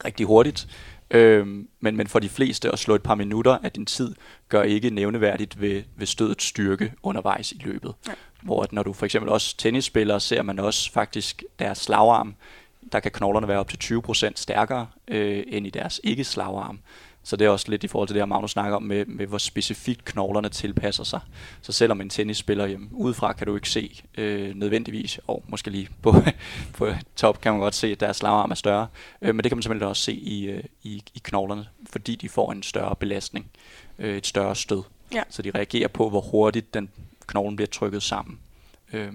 rigtig 0.06 0.26
hurtigt, 0.26 0.68
Øhm, 1.14 1.68
men, 1.80 1.98
men 1.98 2.08
for 2.08 2.20
de 2.20 2.30
fleste 2.30 2.72
at 2.72 2.80
slå 2.80 2.96
et 2.96 3.04
par 3.04 3.16
minutter 3.16 3.58
af 3.64 3.72
din 3.72 3.86
tid, 3.86 4.16
gør 4.50 4.64
ikke 4.64 4.90
nævneværdigt 4.90 5.62
ved, 5.62 5.84
ved 5.96 6.08
stødets 6.08 6.46
styrke 6.46 6.94
undervejs 7.04 7.52
i 7.52 7.62
løbet. 7.64 7.94
Ja. 8.08 8.14
Hvor 8.42 8.64
at 8.64 8.74
når 8.74 8.84
du 8.84 8.94
for 8.94 9.06
eksempel 9.06 9.32
også 9.32 9.58
tennisspillere, 9.58 10.20
ser 10.20 10.42
man 10.42 10.60
også 10.60 10.92
faktisk 10.92 11.44
deres 11.60 11.78
slagarm, 11.78 12.36
der 12.92 13.00
kan 13.00 13.12
knoglerne 13.12 13.48
være 13.48 13.60
op 13.60 13.70
til 13.70 14.02
20% 14.08 14.32
stærkere 14.36 14.88
øh, 15.08 15.44
end 15.48 15.68
i 15.68 15.70
deres 15.70 16.02
ikke 16.04 16.24
slagarm. 16.24 16.80
Så 17.24 17.36
det 17.36 17.46
er 17.46 17.50
også 17.50 17.66
lidt 17.70 17.84
i 17.84 17.88
forhold 17.88 18.08
til 18.08 18.16
det 18.16 18.22
her, 18.22 18.26
Magnus 18.26 18.52
snakker 18.52 18.76
om, 18.76 18.84
med, 18.84 19.06
med 19.06 19.28
hvor 19.28 19.38
specifikt 19.38 20.06
knoglerne 20.06 20.50
tilpasser 20.50 21.04
sig. 21.04 21.20
Så 21.62 21.72
selvom 21.72 22.02
en 22.02 22.10
tennisspiller 22.10 22.66
jamen, 22.66 22.90
udefra 22.92 23.34
kan 23.34 23.48
du 23.48 23.56
ikke 23.56 23.70
se 23.70 24.02
øh, 24.18 24.56
nødvendigvis, 24.56 25.20
og 25.28 25.44
måske 25.48 25.70
lige 25.70 25.90
på, 26.02 26.14
på 26.78 26.88
top 27.16 27.42
kan 27.42 27.52
man 27.52 27.62
godt 27.62 27.76
se, 27.76 27.88
at 27.88 28.00
deres 28.00 28.18
slagarm 28.18 28.52
er 28.52 28.56
større. 28.56 28.88
Øh, 29.22 29.36
men 29.36 29.44
det 29.44 29.50
kan 29.50 29.58
man 29.58 29.64
simpelthen 29.64 29.90
også 29.90 30.04
se 30.04 30.14
i, 30.14 30.46
øh, 30.46 30.64
i, 30.84 31.04
i 31.16 31.22
knoglerne, 31.24 31.66
fordi 31.90 32.16
de 32.16 32.30
får 32.30 32.52
en 32.52 32.64
større 32.64 32.96
belastning, 32.96 33.46
øh, 34.00 34.18
et 34.18 34.28
større 34.28 34.56
stød. 34.56 34.84
Ja. 35.14 35.24
Så 35.30 35.42
de 35.42 35.52
reagerer 35.52 35.88
på, 35.88 36.10
hvor 36.10 36.22
hurtigt 36.22 36.74
den 36.74 36.90
knoglen 37.28 37.56
bliver 37.56 37.68
trykket 37.68 38.04
sammen. 38.04 38.40
Øh, 38.94 39.12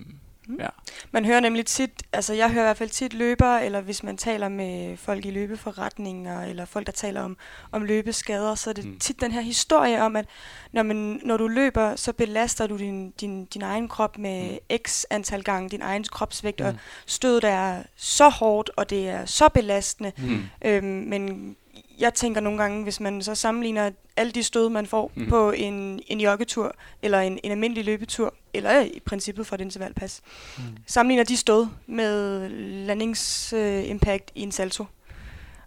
Mm. 0.49 0.57
Ja. 0.61 0.69
Man 1.13 1.25
hører 1.25 1.41
nemlig 1.41 1.67
tit, 1.67 2.03
altså 2.13 2.35
jeg 2.35 2.51
hører 2.51 2.65
i 2.65 2.67
hvert 2.67 2.77
fald 2.77 2.91
tit 2.91 3.15
løbere, 3.15 3.65
eller 3.65 3.81
hvis 3.81 4.03
man 4.03 4.17
taler 4.17 4.49
med 4.49 4.97
folk 4.97 5.25
i 5.25 5.31
løbeforretninger, 5.31 6.43
eller 6.43 6.65
folk, 6.65 6.87
der 6.87 6.93
taler 6.93 7.21
om, 7.21 7.37
om 7.73 7.83
løbeskader, 7.83 8.55
så 8.55 8.71
er 8.71 8.75
det 8.75 8.85
mm. 8.85 8.99
tit 8.99 9.21
den 9.21 9.33
her 9.33 9.41
historie 9.41 10.03
om, 10.03 10.17
at 10.17 10.27
når, 10.73 10.83
man, 10.83 11.21
når 11.25 11.37
du 11.37 11.49
løber, 11.49 11.97
så 11.97 12.13
belaster 12.13 12.67
du 12.67 12.77
din, 12.77 13.11
din, 13.11 13.45
din 13.45 13.63
egen 13.63 13.89
krop 13.89 14.19
med 14.19 14.51
mm. 14.51 14.77
x 14.87 15.05
antal 15.11 15.43
gange, 15.43 15.69
din 15.69 15.83
egen 15.83 16.05
kropsvægt, 16.05 16.61
mm. 16.61 16.67
og 16.67 16.75
stødet 17.07 17.45
er 17.45 17.83
så 17.97 18.29
hårdt, 18.29 18.71
og 18.77 18.91
det 18.91 19.09
er 19.09 19.25
så 19.25 19.49
belastende. 19.49 20.13
Mm. 20.19 20.41
Øhm, 20.65 20.85
men 20.85 21.57
jeg 21.99 22.15
tænker 22.15 22.41
nogle 22.41 22.59
gange, 22.59 22.83
hvis 22.83 23.01
man 23.01 23.23
så 23.23 23.35
sammenligner 23.35 23.91
alle 24.17 24.33
de 24.33 24.43
stød, 24.43 24.69
man 24.69 24.87
får 24.87 25.13
mm. 25.15 25.29
på 25.29 25.51
en, 25.51 26.01
en 26.07 26.21
joggetur, 26.21 26.77
eller 27.03 27.21
en, 27.21 27.39
en 27.45 27.51
almindelig 27.51 27.85
løbetur, 27.85 28.35
eller 28.55 28.81
i 28.81 29.01
princippet 29.05 29.47
for 29.47 29.55
et 29.55 29.61
intervalpas, 29.61 30.21
mm. 30.59 30.63
sammenligner 30.87 31.25
de 31.25 31.37
stød 31.37 31.67
med 31.87 32.49
landingsimpact 32.87 34.31
uh, 34.31 34.41
i 34.41 34.43
en 34.43 34.53
salto. 34.53 34.85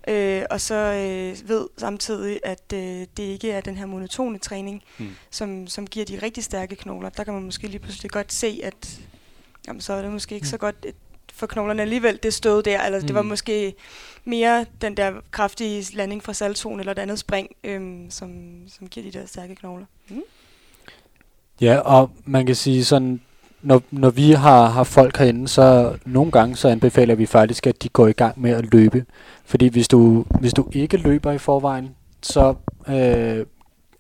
Øh, 0.08 0.44
og 0.50 0.62
så 0.62 0.76
øh, 0.76 1.50
ved 1.50 1.68
samtidig, 1.78 2.40
at 2.44 2.74
øh, 2.74 3.08
det 3.18 3.24
ikke 3.24 3.52
er 3.52 3.62
den 3.62 3.78
her 3.78 3.86
monotone 3.86 4.38
træning, 4.38 4.84
mm. 4.98 5.10
som, 5.32 5.68
som 5.68 5.88
giver 5.88 6.06
de 6.06 6.20
rigtig 6.22 6.44
stærke 6.44 6.76
knogler. 6.76 7.10
Der 7.10 7.24
kan 7.24 7.34
man 7.34 7.44
måske 7.44 7.68
lige 7.68 7.80
pludselig 7.80 8.12
godt 8.12 8.34
se, 8.34 8.60
at 8.64 9.00
jamen, 9.68 9.82
så 9.82 9.94
er 9.94 10.02
det 10.02 10.12
måske 10.12 10.36
ikke 10.36 10.46
mm. 10.46 10.50
så 10.50 10.58
godt 10.58 10.86
for 11.34 11.48
knoglerne 11.48 11.82
alligevel, 11.82 12.20
det 12.24 12.34
stod 12.34 12.64
der. 12.64 12.82
Eller 12.82 13.00
mm. 13.00 13.06
det 13.06 13.16
var 13.16 13.22
mm. 13.22 13.28
måske 13.28 13.74
mere 14.26 14.66
den 14.82 14.98
der 14.98 15.12
kraftige 15.32 15.96
landing 15.96 16.24
fra 16.24 16.34
saltoen 16.34 16.80
eller 16.80 16.92
et 16.92 17.00
andet 17.00 17.20
spring, 17.20 17.50
øhm, 17.64 18.06
som, 18.10 18.32
som 18.68 18.88
giver 18.88 19.12
de 19.12 19.20
der 19.20 19.26
stærke 19.26 19.56
knogler. 19.56 19.86
Mm. 20.10 20.22
Ja, 21.62 21.78
og 21.78 22.12
man 22.26 22.46
kan 22.46 22.56
sige 22.56 22.86
sådan, 22.86 23.22
når, 23.62 23.84
når 23.92 24.10
vi 24.10 24.32
har, 24.32 24.66
har 24.66 24.84
folk 24.84 25.18
herinde, 25.18 25.48
så 25.48 25.98
nogle 26.06 26.32
gange 26.32 26.56
så 26.56 26.68
anbefaler 26.68 27.16
vi 27.16 27.26
faktisk, 27.26 27.68
at 27.68 27.84
de 27.84 27.90
går 27.90 28.08
i 28.08 28.12
gang 28.12 28.42
med 28.42 28.52
at 28.52 28.74
løbe. 28.74 29.06
Fordi 29.46 29.68
hvis 29.68 29.88
du, 29.88 30.26
hvis 30.40 30.54
du 30.54 30.70
ikke 30.72 30.98
løber 30.98 31.32
i 31.32 31.38
forvejen, 31.38 31.96
så 32.22 32.56
øh, 32.88 33.46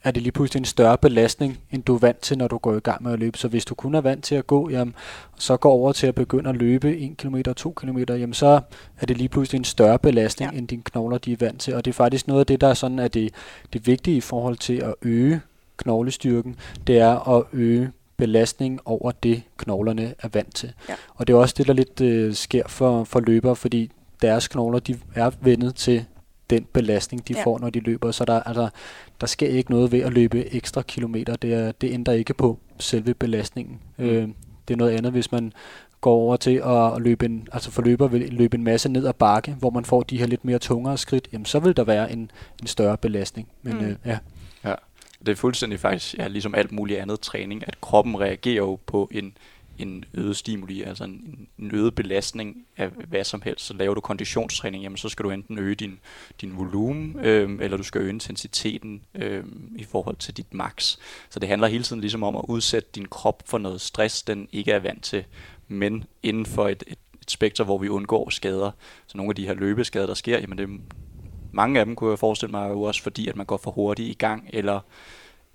er 0.03 0.11
det 0.11 0.23
lige 0.23 0.31
pludselig 0.31 0.59
en 0.59 0.65
større 0.65 0.97
belastning, 0.97 1.59
end 1.71 1.83
du 1.83 1.95
er 1.95 1.99
vant 1.99 2.19
til, 2.19 2.37
når 2.37 2.47
du 2.47 2.57
går 2.57 2.75
i 2.75 2.79
gang 2.79 3.03
med 3.03 3.13
at 3.13 3.19
løbe. 3.19 3.37
Så 3.37 3.47
hvis 3.47 3.65
du 3.65 3.75
kun 3.75 3.95
er 3.95 4.01
vant 4.01 4.23
til 4.23 4.35
at 4.35 4.47
gå, 4.47 4.69
jamen, 4.69 4.95
så 5.37 5.57
går 5.57 5.71
over 5.71 5.91
til 5.91 6.07
at 6.07 6.15
begynde 6.15 6.49
at 6.49 6.55
løbe 6.55 6.97
1 6.97 7.17
km, 7.17 7.35
2 7.55 7.71
km, 7.71 7.97
jamen 8.09 8.33
så 8.33 8.61
er 8.99 9.05
det 9.05 9.17
lige 9.17 9.29
pludselig 9.29 9.59
en 9.59 9.65
større 9.65 9.99
belastning, 9.99 10.51
ja. 10.51 10.57
end 10.57 10.67
dine 10.67 10.81
knogler 10.83 11.17
de 11.17 11.33
er 11.33 11.37
vant 11.39 11.61
til. 11.61 11.75
Og 11.75 11.85
det 11.85 11.91
er 11.91 11.93
faktisk 11.93 12.27
noget 12.27 12.39
af 12.39 12.45
det, 12.45 12.61
der 12.61 12.67
er 12.67 12.73
sådan, 12.73 12.99
at 12.99 13.13
det, 13.13 13.33
det 13.73 13.87
vigtige 13.87 14.17
i 14.17 14.21
forhold 14.21 14.57
til 14.57 14.73
at 14.73 14.93
øge 15.01 15.41
knoglestyrken, 15.77 16.55
det 16.87 16.97
er 16.97 17.37
at 17.37 17.43
øge 17.53 17.91
belastning 18.17 18.79
over 18.85 19.11
det, 19.11 19.43
knoglerne 19.57 20.13
er 20.19 20.27
vant 20.27 20.55
til. 20.55 20.73
Ja. 20.89 20.93
Og 21.15 21.27
det 21.27 21.33
er 21.33 21.37
også 21.37 21.55
det, 21.57 21.67
der 21.67 21.73
lidt 21.73 22.01
øh, 22.01 22.33
sker 22.33 22.67
for, 22.67 23.03
for 23.03 23.19
løbere, 23.19 23.55
fordi 23.55 23.91
deres 24.21 24.47
knogler 24.47 24.79
de 24.79 24.99
er 25.15 25.31
vendet 25.41 25.75
til 25.75 26.05
den 26.51 26.65
belastning, 26.73 27.27
de 27.27 27.33
Ja. 27.33 27.43
får, 27.43 27.59
når 27.59 27.69
de 27.69 27.79
løber. 27.79 28.11
Så 28.11 28.25
der, 28.25 28.39
altså, 28.39 28.69
der 29.21 29.27
sker 29.27 29.47
ikke 29.47 29.71
noget 29.71 29.91
ved 29.91 29.99
at 29.99 30.13
løbe 30.13 30.53
ekstra 30.55 30.81
kilometer. 30.81 31.35
Det, 31.35 31.53
er, 31.53 31.71
det 31.71 31.91
ændrer 31.91 32.13
ikke 32.13 32.33
på 32.33 32.59
selve 32.79 33.13
belastningen. 33.13 33.79
Mm. 33.97 34.05
Øh, 34.05 34.27
det 34.67 34.73
er 34.73 34.77
noget 34.77 34.91
andet, 34.97 35.11
hvis 35.11 35.31
man 35.31 35.53
går 36.01 36.13
over 36.13 36.35
til 36.35 36.61
at, 36.65 37.01
løbe 37.01 37.25
en, 37.25 37.47
altså 37.51 37.71
for 37.71 37.81
løber 37.81 38.07
vil 38.07 38.21
løbe 38.33 38.57
en 38.57 38.63
masse 38.63 38.89
ned 38.89 39.05
ad 39.07 39.13
bakke, 39.13 39.51
hvor 39.59 39.69
man 39.69 39.85
får 39.85 40.03
de 40.03 40.17
her 40.17 40.27
lidt 40.27 40.45
mere 40.45 40.59
tungere 40.59 40.97
skridt, 40.97 41.27
jamen 41.33 41.45
så 41.45 41.59
vil 41.59 41.77
der 41.77 41.83
være 41.83 42.11
en, 42.11 42.31
en 42.61 42.67
større 42.67 42.97
belastning. 42.97 43.47
Men 43.61 43.73
Mm. 43.73 43.79
mm. 43.79 43.85
øh, 43.85 43.95
ja, 44.05 44.17
Ja, 44.65 44.75
det 45.25 45.29
er 45.31 45.35
fuldstændig 45.35 45.79
faktisk, 45.79 46.17
ja, 46.17 46.27
ligesom 46.27 46.55
alt 46.55 46.71
muligt 46.71 46.99
andet 46.99 47.19
træning, 47.19 47.67
at 47.67 47.81
kroppen 47.81 48.19
reagerer 48.19 48.55
jo 48.55 48.79
på 48.85 49.09
en, 49.11 49.33
en 49.81 50.05
øget 50.13 50.37
stimuli, 50.37 50.81
altså 50.81 51.03
en, 51.03 51.47
en 51.59 51.75
øget 51.75 51.95
belastning 51.95 52.65
af 52.77 52.89
hvad 52.89 53.23
som 53.23 53.41
helst. 53.41 53.65
Så 53.65 53.73
laver 53.73 53.93
du 53.93 54.01
konditionstræning, 54.01 54.83
jamen 54.83 54.97
så 54.97 55.09
skal 55.09 55.23
du 55.23 55.29
enten 55.29 55.59
øge 55.59 55.75
din, 55.75 55.99
din 56.41 56.57
volumen, 56.57 57.19
øh, 57.19 57.57
eller 57.61 57.77
du 57.77 57.83
skal 57.83 58.01
øge 58.01 58.09
intensiteten 58.09 59.01
øh, 59.15 59.43
i 59.75 59.83
forhold 59.83 60.15
til 60.15 60.37
dit 60.37 60.53
max. 60.53 60.97
Så 61.29 61.39
det 61.39 61.49
handler 61.49 61.67
hele 61.67 61.83
tiden 61.83 62.01
ligesom 62.01 62.23
om 62.23 62.35
at 62.35 62.45
udsætte 62.47 62.89
din 62.95 63.05
krop 63.05 63.43
for 63.45 63.57
noget 63.57 63.81
stress, 63.81 64.23
den 64.23 64.47
ikke 64.51 64.71
er 64.71 64.79
vant 64.79 65.03
til, 65.03 65.23
men 65.67 66.03
inden 66.23 66.45
for 66.45 66.67
et, 66.67 66.83
et, 66.87 66.99
et 67.21 67.31
spektrum, 67.31 67.67
hvor 67.67 67.77
vi 67.77 67.89
undgår 67.89 68.29
skader. 68.29 68.71
Så 69.07 69.17
nogle 69.17 69.31
af 69.31 69.35
de 69.35 69.47
her 69.47 69.53
løbeskader, 69.53 70.07
der 70.07 70.13
sker, 70.13 70.39
jamen 70.39 70.57
det 70.57 70.69
mange 71.51 71.79
af 71.79 71.85
dem 71.85 71.95
kunne 71.95 72.09
jeg 72.09 72.19
forestille 72.19 72.51
mig 72.51 72.65
er 72.65 72.69
jo 72.69 72.81
også 72.81 73.03
fordi, 73.03 73.27
at 73.27 73.35
man 73.35 73.45
går 73.45 73.57
for 73.57 73.71
hurtigt 73.71 74.09
i 74.09 74.13
gang, 74.13 74.49
eller 74.53 74.79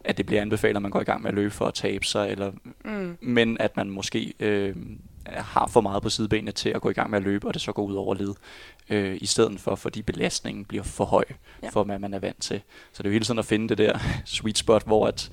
at 0.07 0.17
det 0.19 0.27
bliver 0.27 0.43
anbefalet, 0.43 0.77
at 0.77 0.83
man 0.83 0.91
går 0.91 1.01
i 1.01 1.05
gang 1.05 1.23
med 1.23 1.29
at 1.29 1.35
løbe 1.35 1.51
for 1.51 1.67
at 1.67 1.75
tabe 1.75 2.05
sig, 2.05 2.31
eller, 2.31 2.53
Mm. 2.85 3.17
men 3.21 3.57
at 3.61 3.77
man 3.77 3.91
måske 3.91 4.35
øh, 4.41 4.77
har 5.27 5.67
for 5.67 5.81
meget 5.81 6.03
på 6.03 6.09
sidebenene 6.09 6.53
til 6.53 6.69
at 6.69 6.81
gå 6.81 6.91
i 6.91 6.93
gang 6.93 7.11
med 7.11 7.19
at 7.19 7.23
løbe, 7.25 7.47
og 7.47 7.55
det 7.55 7.63
så 7.63 7.73
går 7.73 7.83
ud 7.85 7.95
over 7.95 8.15
led, 8.15 8.35
øh, 8.91 9.19
i 9.21 9.27
stedet 9.27 9.61
for, 9.61 9.75
fordi 9.75 10.03
belastningen 10.03 10.65
bliver 10.65 10.85
for 10.85 11.05
høj, 11.05 11.25
Ja. 11.63 11.69
for 11.69 11.85
hvad 11.85 11.99
man 11.99 12.15
er 12.15 12.19
vant 12.19 12.41
til. 12.43 12.61
Så 12.93 13.03
det 13.03 13.09
er 13.09 13.11
jo 13.11 13.13
hele 13.13 13.25
tiden 13.25 13.39
at 13.39 13.45
finde 13.45 13.69
det 13.69 13.79
der 13.79 13.99
sweet 14.25 14.59
spot, 14.59 14.83
hvor 14.87 15.07
at 15.07 15.31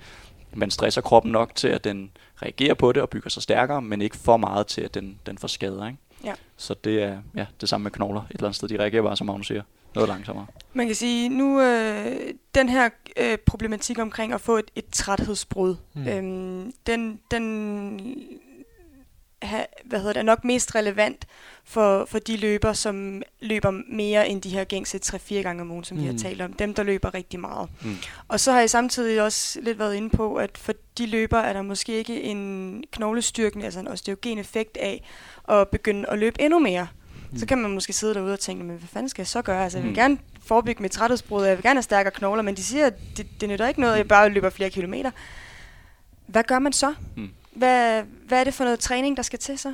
man 0.55 0.71
stresser 0.71 1.01
kroppen 1.01 1.31
nok 1.31 1.55
til, 1.55 1.67
at 1.67 1.83
den 1.83 2.11
reagerer 2.41 2.73
på 2.73 2.91
det 2.91 3.01
og 3.01 3.09
bygger 3.09 3.29
sig 3.29 3.43
stærkere, 3.43 3.81
men 3.81 4.01
ikke 4.01 4.17
for 4.17 4.37
meget 4.37 4.67
til, 4.67 4.81
at 4.81 4.93
den, 4.93 5.19
den 5.25 5.37
får 5.37 5.47
skader. 5.47 5.87
Ikke? 5.87 5.99
Ja. 6.23 6.33
Så 6.57 6.73
det 6.83 7.03
er 7.03 7.17
ja, 7.35 7.45
det 7.61 7.69
samme 7.69 7.83
med 7.83 7.91
knogler 7.91 8.21
et 8.21 8.27
eller 8.31 8.43
andet 8.43 8.55
sted. 8.55 8.67
De 8.69 8.79
reagerer 8.79 9.03
bare, 9.03 9.17
som 9.17 9.27
Magnus 9.27 9.47
siger, 9.47 9.61
noget 9.95 10.09
langsommere. 10.09 10.45
Man 10.73 10.85
kan 10.87 10.95
sige, 10.95 11.29
nu 11.29 11.61
øh, 11.61 12.15
den 12.55 12.69
her 12.69 12.89
øh, 13.17 13.37
problematik 13.37 13.99
omkring 13.99 14.33
at 14.33 14.41
få 14.41 14.57
et, 14.57 14.71
et 14.75 14.85
træthedsbrud, 14.91 15.75
mm. 15.93 16.07
Øhm, 16.07 16.73
den, 16.87 17.19
den 17.31 17.99
ha, 19.43 19.63
hvad 19.85 19.99
hedder 19.99 20.13
det, 20.13 20.19
er 20.19 20.23
nok 20.23 20.43
mest 20.43 20.75
relevant 20.75 21.25
for, 21.63 22.05
for 22.05 22.19
de 22.19 22.37
løber, 22.37 22.73
som 22.73 23.21
løber 23.41 23.71
mere 23.89 24.29
end 24.29 24.41
de 24.41 24.49
her 24.49 24.63
gængse 24.63 24.99
3-4 25.05 25.33
gange 25.33 25.61
om 25.61 25.71
ugen, 25.71 25.83
som 25.83 25.97
mm. 25.97 26.01
vi 26.03 26.07
har 26.07 26.13
Mm. 26.13 26.19
talt 26.19 26.41
om. 26.41 26.53
Dem, 26.53 26.73
der 26.73 26.83
løber 26.83 27.13
rigtig 27.13 27.39
meget. 27.39 27.69
Mm. 27.81 27.95
Og 28.27 28.39
så 28.39 28.51
har 28.51 28.59
jeg 28.59 28.69
samtidig 28.69 29.21
også 29.21 29.59
lidt 29.61 29.79
været 29.79 29.95
inde 29.95 30.09
på, 30.09 30.35
at 30.35 30.57
for 30.57 30.73
de 30.97 31.05
løber 31.05 31.37
er 31.37 31.53
der 31.53 31.61
måske 31.61 31.93
ikke 31.97 32.21
en 32.21 32.83
knoglestyrkende, 32.91 33.65
altså 33.65 33.79
en 33.79 33.87
osteogen 33.87 34.37
effekt 34.39 34.77
af 34.77 35.03
at 35.49 35.67
begynde 35.69 36.09
at 36.09 36.19
løbe 36.19 36.41
endnu 36.41 36.59
mere. 36.59 36.87
Mm. 36.93 37.02
Så 37.35 37.41
Mm. 37.41 37.47
kan 37.47 37.57
man 37.57 37.71
måske 37.71 37.93
sidde 37.93 38.13
derude 38.13 38.33
og 38.33 38.39
tænke, 38.39 38.63
men 38.63 38.77
hvad 38.77 38.87
fanden 38.87 39.09
skal 39.09 39.21
jeg 39.21 39.27
så 39.27 39.41
gøre? 39.41 39.63
Altså, 39.63 39.77
jeg 39.77 39.83
vil 39.83 39.89
Mm. 39.91 39.95
gerne 39.95 40.17
forebygge 40.45 40.81
mit 40.81 40.91
træthedsbrud, 40.91 41.45
jeg 41.45 41.57
vil 41.57 41.63
gerne 41.63 41.77
have 41.77 41.83
stærkere 41.83 42.11
knogler, 42.11 42.43
men 42.43 42.55
de 42.55 42.63
siger, 42.63 42.85
at 42.87 42.93
det, 43.17 43.41
det 43.41 43.49
nytter 43.49 43.67
ikke 43.67 43.79
noget, 43.79 43.93
at 43.93 43.97
jeg 43.99 44.07
bare 44.07 44.29
løber 44.29 44.49
flere 44.49 44.69
kilometer. 44.69 45.11
Hvad 46.27 46.43
gør 46.43 46.59
man 46.59 46.73
så? 46.73 46.93
Mm. 47.17 47.29
Hvad, 47.55 48.03
hvad 48.27 48.39
er 48.39 48.43
det 48.43 48.53
for 48.53 48.63
noget 48.63 48.79
træning, 48.79 49.17
der 49.17 49.23
skal 49.23 49.39
til 49.39 49.57
så? 49.59 49.73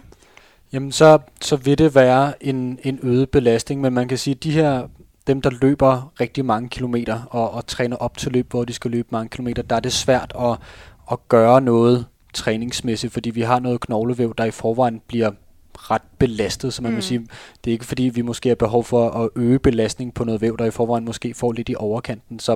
Jamen, 0.74 0.92
så, 0.92 1.20
så 1.42 1.56
vil 1.56 1.78
det 1.78 1.96
være 1.96 2.44
en, 2.44 2.80
en 2.84 3.00
øget 3.04 3.30
belastning, 3.30 3.82
men 3.82 3.94
man 3.94 4.08
kan 4.08 4.18
sige, 4.18 4.36
at 4.36 4.44
de 4.44 4.52
her, 4.52 4.88
dem 5.28 5.42
der 5.42 5.50
løber 5.62 6.14
rigtig 6.20 6.46
mange 6.46 6.70
kilometer 6.70 7.22
og, 7.30 7.52
og 7.52 7.68
træner 7.68 7.96
op 7.98 8.18
til 8.18 8.32
løb, 8.32 8.50
hvor 8.50 8.66
de 8.66 8.74
skal 8.74 8.92
løbe 8.92 9.08
mange 9.12 9.30
kilometer, 9.30 9.62
der 9.64 9.76
er 9.76 9.80
det 9.80 9.94
svært 9.94 10.34
at, 10.40 10.58
at 11.12 11.28
gøre 11.28 11.62
noget 11.62 12.06
træningsmæssigt, 12.34 13.14
fordi 13.14 13.30
vi 13.30 13.42
har 13.42 13.60
noget 13.60 13.82
knoglevæv, 13.82 14.34
der 14.38 14.44
i 14.46 14.52
forvejen 14.52 15.02
bliver 15.08 15.32
ret 15.92 16.02
belastet, 16.20 16.74
så 16.74 16.82
man 16.82 16.92
mm. 16.92 16.94
Mm. 16.94 16.98
kan 16.98 17.04
sige, 17.04 17.28
det 17.64 17.72
er 17.72 17.74
ikke 17.74 17.86
fordi, 17.86 18.04
vi 18.04 18.22
måske 18.22 18.50
har 18.50 18.56
behov 18.56 18.84
for 18.84 19.10
at 19.10 19.30
øge 19.36 19.60
belastning 19.60 20.14
på 20.14 20.24
noget 20.24 20.42
væv, 20.42 20.58
der 20.58 20.66
i 20.66 20.72
forvejen 20.72 21.06
måske 21.06 21.34
får 21.34 21.52
lidt 21.52 21.70
i 21.70 21.76
overkanten, 21.78 22.40
så 22.40 22.56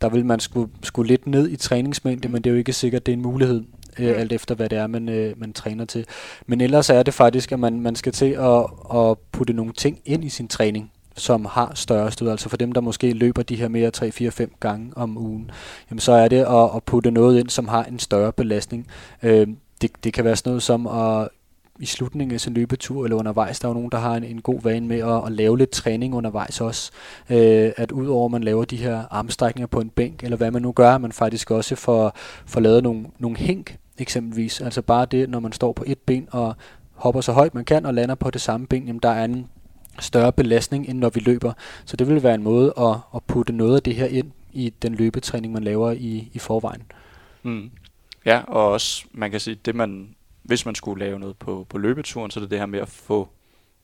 der 0.00 0.08
vil 0.08 0.26
man 0.26 0.40
skulle, 0.40 0.70
skulle 0.82 1.08
lidt 1.08 1.26
ned 1.26 1.48
i 1.50 1.56
træningsmængde, 1.56 2.28
Mm. 2.28 2.32
men 2.32 2.42
det 2.44 2.50
er 2.50 2.54
jo 2.54 2.58
ikke 2.58 2.72
sikkert, 2.72 3.06
det 3.06 3.12
er 3.12 3.16
en 3.16 3.22
mulighed, 3.22 3.62
Mm. 3.98 4.04
øh, 4.04 4.20
alt 4.20 4.32
efter 4.32 4.54
hvad 4.54 4.68
det 4.68 4.78
er, 4.78 4.86
man, 4.86 5.08
øh, 5.08 5.34
man 5.40 5.52
træner 5.52 5.84
til. 5.84 6.04
Men 6.46 6.60
ellers 6.60 6.90
er 6.90 7.02
det 7.02 7.14
faktisk, 7.14 7.52
at 7.52 7.58
man, 7.60 7.80
man 7.80 7.96
skal 7.96 8.12
til 8.12 8.30
at, 8.32 8.64
at 8.94 9.18
putte 9.32 9.52
nogle 9.52 9.72
ting 9.72 10.00
ind 10.04 10.24
i 10.24 10.28
sin 10.28 10.48
træning, 10.48 10.92
som 11.16 11.44
har 11.44 11.72
større 11.74 12.10
stød. 12.12 12.28
Altså 12.28 12.48
for 12.48 12.56
dem, 12.56 12.72
der 12.72 12.80
måske 12.80 13.12
løber 13.12 13.42
de 13.42 13.56
her 13.56 13.68
mere 13.68 13.90
3, 13.90 14.10
4, 14.12 14.30
5 14.30 14.52
gange 14.60 14.92
om 14.96 15.18
ugen, 15.18 15.50
jamen 15.90 16.00
så 16.00 16.12
er 16.12 16.28
det 16.28 16.36
at, 16.36 16.70
at 16.76 16.82
putte 16.86 17.10
noget 17.10 17.40
ind, 17.40 17.48
som 17.48 17.68
har 17.68 17.84
en 17.84 17.98
større 17.98 18.32
belastning. 18.32 18.86
Øh, 19.22 19.46
det, 19.82 19.90
det 20.04 20.12
kan 20.12 20.24
være 20.24 20.36
sådan 20.36 20.50
noget 20.50 20.62
som 20.62 20.86
at 20.86 21.28
i 21.80 21.86
slutningen 21.86 22.34
af 22.34 22.40
sin 22.40 22.54
løbetur 22.54 23.04
eller 23.04 23.16
undervejs, 23.16 23.60
der 23.60 23.68
er 23.68 23.70
jo 23.70 23.74
nogen, 23.74 23.90
der 23.90 23.98
har 23.98 24.16
en, 24.16 24.24
en 24.24 24.40
god 24.40 24.62
vane 24.62 24.86
med 24.86 24.98
at, 24.98 25.26
at 25.26 25.32
lave 25.32 25.58
lidt 25.58 25.70
træning 25.70 26.14
undervejs 26.14 26.60
også. 26.60 26.90
Øh, 27.30 27.72
at 27.76 27.92
udover 27.92 28.24
at 28.24 28.30
man 28.30 28.44
laver 28.44 28.64
de 28.64 28.76
her 28.76 29.04
armstrækninger 29.10 29.66
på 29.66 29.80
en 29.80 29.90
bænk, 29.90 30.24
eller 30.24 30.36
hvad 30.36 30.50
man 30.50 30.62
nu 30.62 30.72
gør, 30.72 30.94
at 30.94 31.00
man 31.00 31.12
faktisk 31.12 31.50
også 31.50 31.76
får, 31.76 32.12
får 32.46 32.60
lavet 32.60 32.82
nogle, 32.82 33.06
nogle 33.18 33.36
hænk 33.36 33.78
eksempelvis. 33.98 34.60
Altså 34.60 34.82
bare 34.82 35.06
det, 35.06 35.30
når 35.30 35.40
man 35.40 35.52
står 35.52 35.72
på 35.72 35.84
et 35.86 35.98
ben 35.98 36.28
og 36.30 36.56
hopper 36.94 37.20
så 37.20 37.32
højt 37.32 37.54
man 37.54 37.64
kan 37.64 37.86
og 37.86 37.94
lander 37.94 38.14
på 38.14 38.30
det 38.30 38.40
samme 38.40 38.66
ben, 38.66 38.86
jamen 38.86 39.00
der 39.02 39.08
er 39.08 39.24
en 39.24 39.46
større 40.00 40.32
belastning, 40.32 40.88
end 40.88 40.98
når 40.98 41.10
vi 41.10 41.20
løber. 41.20 41.52
Så 41.84 41.96
det 41.96 42.08
vil 42.08 42.22
være 42.22 42.34
en 42.34 42.42
måde 42.42 42.72
at, 42.78 42.96
at 43.14 43.22
putte 43.26 43.52
noget 43.52 43.76
af 43.76 43.82
det 43.82 43.94
her 43.94 44.06
ind 44.06 44.32
i 44.52 44.72
den 44.82 44.94
løbetræning, 44.94 45.52
man 45.52 45.64
laver 45.64 45.90
i, 45.92 46.30
i 46.32 46.38
forvejen. 46.38 46.82
Mm. 47.42 47.70
Ja, 48.24 48.40
og 48.46 48.72
også, 48.72 49.04
man 49.12 49.30
kan 49.30 49.40
sige, 49.40 49.54
det 49.64 49.74
man, 49.74 50.08
hvis 50.46 50.66
man 50.66 50.74
skulle 50.74 51.04
lave 51.04 51.18
noget 51.18 51.36
på, 51.36 51.66
på 51.68 51.78
løbeturen, 51.78 52.30
så 52.30 52.40
er 52.40 52.42
det 52.42 52.50
det 52.50 52.58
her 52.58 52.66
med 52.66 52.78
at 52.80 52.88
få 52.88 53.28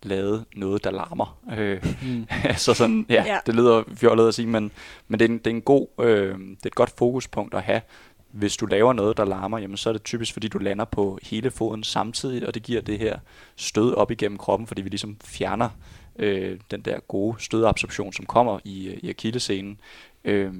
lavet 0.02 0.44
noget, 0.56 0.84
der 0.84 0.90
larmer. 0.90 1.38
Øh, 1.58 1.84
Mm. 2.02 2.26
altså 2.44 2.74
sådan, 2.74 3.06
ja, 3.08 3.24
Ja. 3.26 3.38
det 3.46 3.54
lyder 3.54 3.82
fjollet 3.94 4.28
at 4.28 4.34
sige, 4.34 4.46
men, 4.46 4.70
men 5.08 5.20
det, 5.20 5.24
er 5.24 5.28
en, 5.32 5.38
det 5.38 5.46
er 5.46 5.50
en 5.50 5.62
god, 5.62 5.86
øh, 6.00 6.38
det 6.38 6.62
er 6.62 6.66
et 6.66 6.74
godt 6.74 6.92
fokuspunkt 6.98 7.54
at 7.54 7.62
have. 7.62 7.80
Hvis 8.30 8.56
du 8.56 8.66
laver 8.66 8.92
noget, 8.92 9.16
der 9.16 9.24
larmer, 9.24 9.58
jamen 9.58 9.76
så 9.76 9.88
er 9.88 9.92
det 9.92 10.02
typisk, 10.04 10.32
fordi 10.32 10.48
du 10.48 10.58
lander 10.58 10.84
på 10.84 11.18
hele 11.22 11.50
foden 11.50 11.84
samtidig, 11.84 12.46
og 12.46 12.54
det 12.54 12.62
giver 12.62 12.80
det 12.80 12.98
her 12.98 13.18
stød 13.56 13.94
op 13.94 14.10
igennem 14.10 14.38
kroppen, 14.38 14.66
fordi 14.66 14.82
vi 14.82 14.88
ligesom 14.88 15.16
fjerner 15.24 15.68
øh, 16.18 16.58
den 16.70 16.80
der 16.80 17.00
gode 17.00 17.36
stødabsorption, 17.38 18.12
som 18.12 18.26
kommer 18.26 18.58
i, 18.64 18.90
i 19.02 19.08
akillescenen. 19.08 19.80
Øh, 20.24 20.52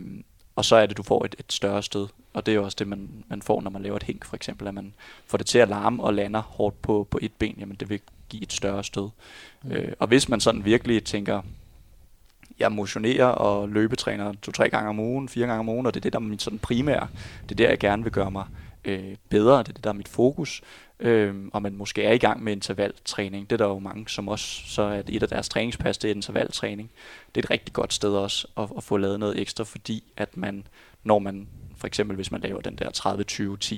og 0.57 0.65
så 0.65 0.77
er 0.77 0.87
det, 0.87 0.97
du 0.97 1.03
får 1.03 1.25
et, 1.25 1.35
et 1.39 1.53
større 1.53 1.83
stød. 1.83 2.09
Og 2.35 2.47
det 2.47 2.53
er 2.53 2.57
jo 2.57 2.65
også 2.65 2.77
det, 2.79 2.89
man, 2.89 3.09
man 3.29 3.43
får, 3.43 3.61
når 3.61 3.71
man 3.71 3.83
laver 3.83 3.97
et 3.97 4.03
hink, 4.03 4.25
for 4.25 4.37
eksempel, 4.37 4.69
at 4.69 4.75
man 4.75 4.95
får 5.27 5.39
det 5.39 5.47
til 5.47 5.59
at 5.59 5.69
larme 5.69 6.03
og 6.03 6.15
lander 6.15 6.41
hårdt 6.41 6.83
på, 6.83 7.07
på 7.11 7.19
et 7.23 7.33
ben, 7.39 7.57
jamen 7.59 7.77
det 7.81 7.91
vil 7.91 8.01
give 8.29 8.43
et 8.43 8.53
større 8.53 8.85
stød. 8.85 9.09
Mm. 9.63 9.73
Øh, 9.73 9.93
og 9.99 10.07
hvis 10.07 10.29
man 10.29 10.41
sådan 10.41 10.65
virkelig 10.65 11.05
tænker, 11.05 11.43
jeg 12.59 12.73
motionerer 12.73 13.27
og 13.27 13.69
løbetræner 13.69 14.33
to-tre 14.43 14.71
gange 14.71 14.89
om 14.89 15.01
ugen, 15.01 15.29
fire 15.29 15.47
gange 15.47 15.61
om 15.61 15.69
ugen, 15.69 15.87
og 15.87 15.95
det 15.95 16.01
er 16.01 16.03
det, 16.03 16.13
der 16.13 16.19
er 16.19 16.23
mit 16.23 16.43
sådan 16.43 16.59
primære, 16.59 17.09
det 17.43 17.51
er 17.51 17.57
der, 17.57 17.69
jeg 17.69 17.79
gerne 17.79 18.03
vil 18.03 18.13
gøre 18.13 18.31
mig 18.31 18.45
øh, 18.85 19.17
bedre, 19.29 19.59
det 19.59 19.69
er 19.69 19.73
det, 19.73 19.85
der 19.85 19.91
er 19.91 19.95
mit 19.95 20.09
fokus, 20.09 20.63
øh, 21.03 21.35
og 21.53 21.63
man 21.63 21.77
måske 21.77 22.03
er 22.03 22.13
i 22.13 22.19
gang 22.19 22.43
med 22.43 22.53
intervaltræning, 22.53 23.51
det 23.51 23.61
er 23.61 23.65
der 23.65 23.73
jo 23.73 23.79
mange, 23.79 24.09
som 24.09 24.29
også, 24.29 24.63
så 24.67 24.83
er 24.83 25.03
et 25.09 25.23
af 25.23 25.29
deres 25.29 25.49
træningspas, 25.49 25.99
det 25.99 26.11
er 26.11 26.15
intervaltræning. 26.15 26.91
Det 27.35 27.41
er 27.41 27.47
et 27.47 27.51
rigtig 27.51 27.73
godt 27.73 27.93
sted 27.93 28.11
også 28.11 28.49
at, 28.57 28.69
at 28.77 28.85
få 28.85 28.97
lavet 28.97 29.21
noget 29.21 29.41
ekstra, 29.41 29.65
fordi 29.65 30.05
at 30.17 30.37
man, 30.37 30.67
når 31.05 31.19
man 31.19 31.49
for 31.77 31.87
eksempel 31.87 32.15
hvis 32.15 32.31
man 32.31 32.41
laver 32.41 32.61
den 32.61 32.77
der 32.77 32.91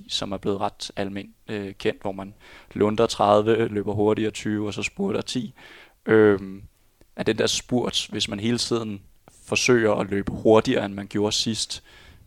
30-20-10, 0.02 0.04
som 0.08 0.32
er 0.32 0.36
blevet 0.36 0.60
ret 0.60 0.90
almindeligt 0.96 1.36
øh, 1.48 1.74
kendt, 1.74 2.02
hvor 2.02 2.12
man 2.12 2.34
lunder 2.74 3.06
30, 3.06 3.68
løber 3.68 3.92
hurtigere 3.92 4.30
20, 4.30 4.66
og 4.66 4.74
så 4.74 4.82
spurter 4.82 5.20
10. 5.20 5.54
Øhm, 6.06 6.62
at 7.16 7.26
den 7.26 7.38
der 7.38 7.46
spurt, 7.46 8.06
hvis 8.10 8.28
man 8.28 8.40
hele 8.40 8.58
tiden 8.58 9.02
forsøger 9.46 9.92
at 9.92 10.10
løbe 10.10 10.32
hurtigere, 10.32 10.84
end 10.84 10.94
man 10.94 11.06
gjorde 11.06 11.32
sidst, 11.32 11.82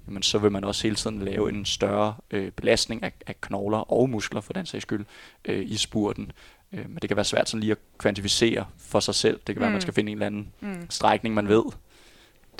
jamen 0.08 0.24
så 0.24 0.38
vil 0.38 0.52
man 0.52 0.64
også 0.64 0.84
hele 0.84 0.96
tiden 0.96 1.20
lave 1.20 1.50
en 1.50 1.66
større 1.66 2.16
øh, 2.32 2.52
belastning 2.52 3.04
af, 3.04 3.12
af 3.28 3.42
knogler 3.42 3.92
og 3.92 4.10
muskler 4.10 4.42
for 4.42 4.54
den 4.54 4.66
sags 4.66 4.82
skyld 4.82 5.06
øh, 5.46 5.66
i 5.66 5.78
spurten. 5.78 6.32
Øh, 6.74 6.90
men 6.90 6.98
det 7.02 7.10
kan 7.10 7.16
være 7.18 7.26
svært 7.26 7.50
sådan 7.50 7.60
lige 7.62 7.72
at 7.72 7.78
kvantificere 7.98 8.66
for 8.78 9.00
sig 9.00 9.16
selv. 9.16 9.40
Det 9.48 9.56
kan 9.56 9.60
være, 9.60 9.66
at 9.68 9.72
Mm. 9.72 9.74
man 9.74 9.82
skal 9.82 9.94
finde 9.94 10.12
en 10.12 10.18
eller 10.18 10.26
anden 10.26 10.48
Mm. 10.60 10.86
strækning, 10.90 11.36
man 11.36 11.48
ved. 11.48 11.64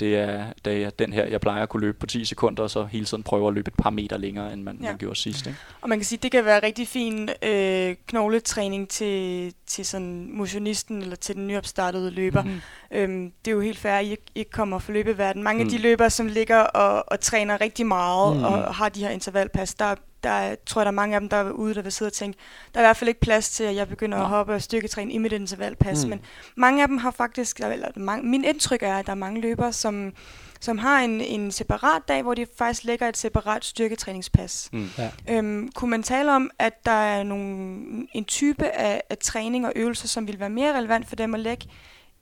Det 0.00 0.16
er, 0.16 0.44
det 0.64 0.84
er 0.84 0.90
den 0.90 1.12
her, 1.12 1.26
jeg 1.26 1.40
plejer 1.40 1.62
at 1.62 1.68
kunne 1.68 1.80
løbe 1.80 1.98
på 1.98 2.06
10 2.06 2.24
sekunder, 2.24 2.62
og 2.62 2.70
så 2.70 2.84
hele 2.84 3.04
tiden 3.04 3.22
prøve 3.22 3.48
at 3.48 3.54
løbe 3.54 3.68
et 3.68 3.74
par 3.74 3.90
meter 3.90 4.16
længere, 4.16 4.52
end 4.52 4.62
man, 4.62 4.78
Ja. 4.82 4.88
man 4.88 4.98
gjorde 4.98 5.16
sidst. 5.16 5.46
Ikke? 5.46 5.58
Og 5.80 5.88
man 5.88 5.98
kan 5.98 6.04
sige, 6.04 6.16
at 6.18 6.22
det 6.22 6.30
kan 6.32 6.44
være 6.44 6.62
rigtig 6.62 6.88
fin 6.88 7.28
øh, 7.42 7.94
knogletræning 8.06 8.88
til, 8.88 9.52
til 9.66 9.86
sådan 9.86 10.28
motionisten 10.32 11.02
eller 11.02 11.16
til 11.16 11.34
den 11.34 11.46
nyopstartede 11.46 12.10
løber. 12.10 12.42
Mhm. 12.42 12.60
Øhm, 12.92 13.32
det 13.44 13.50
er 13.50 13.54
jo 13.54 13.60
helt 13.60 13.78
fair, 13.78 13.92
at 13.92 14.04
I 14.06 14.16
ikke, 14.34 14.50
kommer 14.50 14.78
fra 14.78 14.92
løbeverden. 14.92 15.42
Mange 15.42 15.64
mm. 15.64 15.68
af 15.68 15.70
de 15.72 15.76
Mm. 15.78 15.82
løbere, 15.82 16.10
som 16.10 16.26
ligger 16.26 16.58
og, 16.60 17.04
og 17.12 17.20
træner 17.20 17.60
rigtig 17.60 17.86
meget 17.86 18.32
Mm. 18.36 18.38
mm. 18.38 18.44
og 18.44 18.74
har 18.74 18.88
de 18.88 19.00
her 19.00 19.10
intervalpas, 19.10 19.74
der 19.74 19.94
der 20.24 20.54
tror 20.66 20.80
jeg, 20.80 20.84
der 20.84 20.90
er 20.90 20.94
mange 20.94 21.14
af 21.14 21.20
dem, 21.20 21.28
der 21.28 21.36
er 21.36 21.50
ude, 21.50 21.74
der 21.74 21.82
vil 21.82 21.92
sidde 21.92 22.08
og 22.08 22.12
tænke, 22.12 22.38
der 22.74 22.80
er 22.80 22.84
i 22.84 22.86
hvert 22.86 22.96
fald 22.96 23.08
ikke 23.08 23.20
plads 23.20 23.50
til, 23.50 23.64
at 23.64 23.74
jeg 23.74 23.88
begynder 23.88 24.18
Nå. 24.18 24.24
at 24.24 24.30
hoppe 24.30 24.54
og 24.54 24.62
styrketræne 24.62 25.12
i 25.12 25.18
mit 25.18 25.32
intervalpas. 25.32 26.04
Mm. 26.04 26.10
Men 26.10 26.20
mange 26.56 26.82
af 26.82 26.88
dem 26.88 26.98
har 26.98 27.10
faktisk, 27.10 27.60
eller 27.60 27.88
mange, 27.96 28.28
min 28.28 28.44
indtryk 28.44 28.82
er, 28.82 28.96
at 28.96 29.06
der 29.06 29.12
er 29.12 29.16
mange 29.16 29.40
løbere, 29.40 29.72
som, 29.72 30.12
som 30.60 30.78
har 30.78 31.00
en, 31.00 31.20
en 31.20 31.52
separat 31.52 32.02
dag, 32.08 32.22
hvor 32.22 32.34
de 32.34 32.46
faktisk 32.58 32.84
lægger 32.84 33.08
et 33.08 33.16
separat 33.16 33.64
styrketræningspas. 33.64 34.68
Mm. 34.72 34.90
Ja. 34.98 35.10
Øhm, 35.30 35.68
kunne 35.74 35.90
man 35.90 36.02
tale 36.02 36.32
om, 36.32 36.50
at 36.58 36.86
der 36.86 36.90
er 36.90 37.22
nogle, 37.22 38.06
en 38.12 38.24
type 38.24 38.66
af, 38.66 39.02
af 39.10 39.18
træning 39.18 39.66
og 39.66 39.72
øvelser, 39.76 40.08
som 40.08 40.26
vil 40.26 40.40
være 40.40 40.50
mere 40.50 40.76
relevant 40.76 41.08
for 41.08 41.16
dem 41.16 41.34
at 41.34 41.40
lægge 41.40 41.66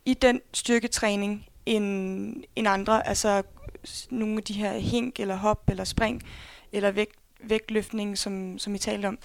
i 0.05 0.15
den 0.15 0.41
styrketræning 0.53 1.47
end, 1.67 2.45
end 2.57 2.69
andre? 2.69 3.09
Altså 3.09 3.43
nogle 4.11 4.37
af 4.37 4.43
de 4.43 4.53
her 4.53 4.79
hink 4.79 5.21
eller 5.21 5.37
hop 5.37 5.71
eller 5.71 5.85
spring 5.85 6.23
eller 6.73 6.91
vægt, 6.91 7.17
vægtløftning, 7.41 8.19
som, 8.19 8.59
som 8.59 8.75
I 8.75 8.79
talte 8.79 9.07
om. 9.07 9.19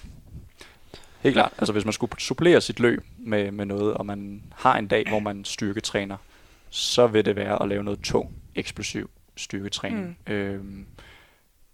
Helt 1.21 1.33
klart. 1.35 1.53
Altså 1.57 1.73
hvis 1.73 1.85
man 1.85 1.93
skulle 1.93 2.21
supplere 2.21 2.61
sit 2.61 2.79
løb 2.79 3.05
med, 3.17 3.51
med 3.51 3.65
noget, 3.65 3.93
og 3.93 4.05
man 4.05 4.43
har 4.55 4.77
en 4.77 4.87
dag, 4.87 5.09
hvor 5.09 5.19
man 5.19 5.45
styrketræner, 5.45 6.17
så 6.69 7.07
vil 7.07 7.25
det 7.25 7.35
være 7.35 7.61
at 7.61 7.69
lave 7.69 7.83
noget 7.83 7.99
tung, 8.03 8.33
eksplosiv 8.55 9.09
styrketræning. 9.35 10.17
Mm. 10.27 10.33
Øhm, 10.33 10.85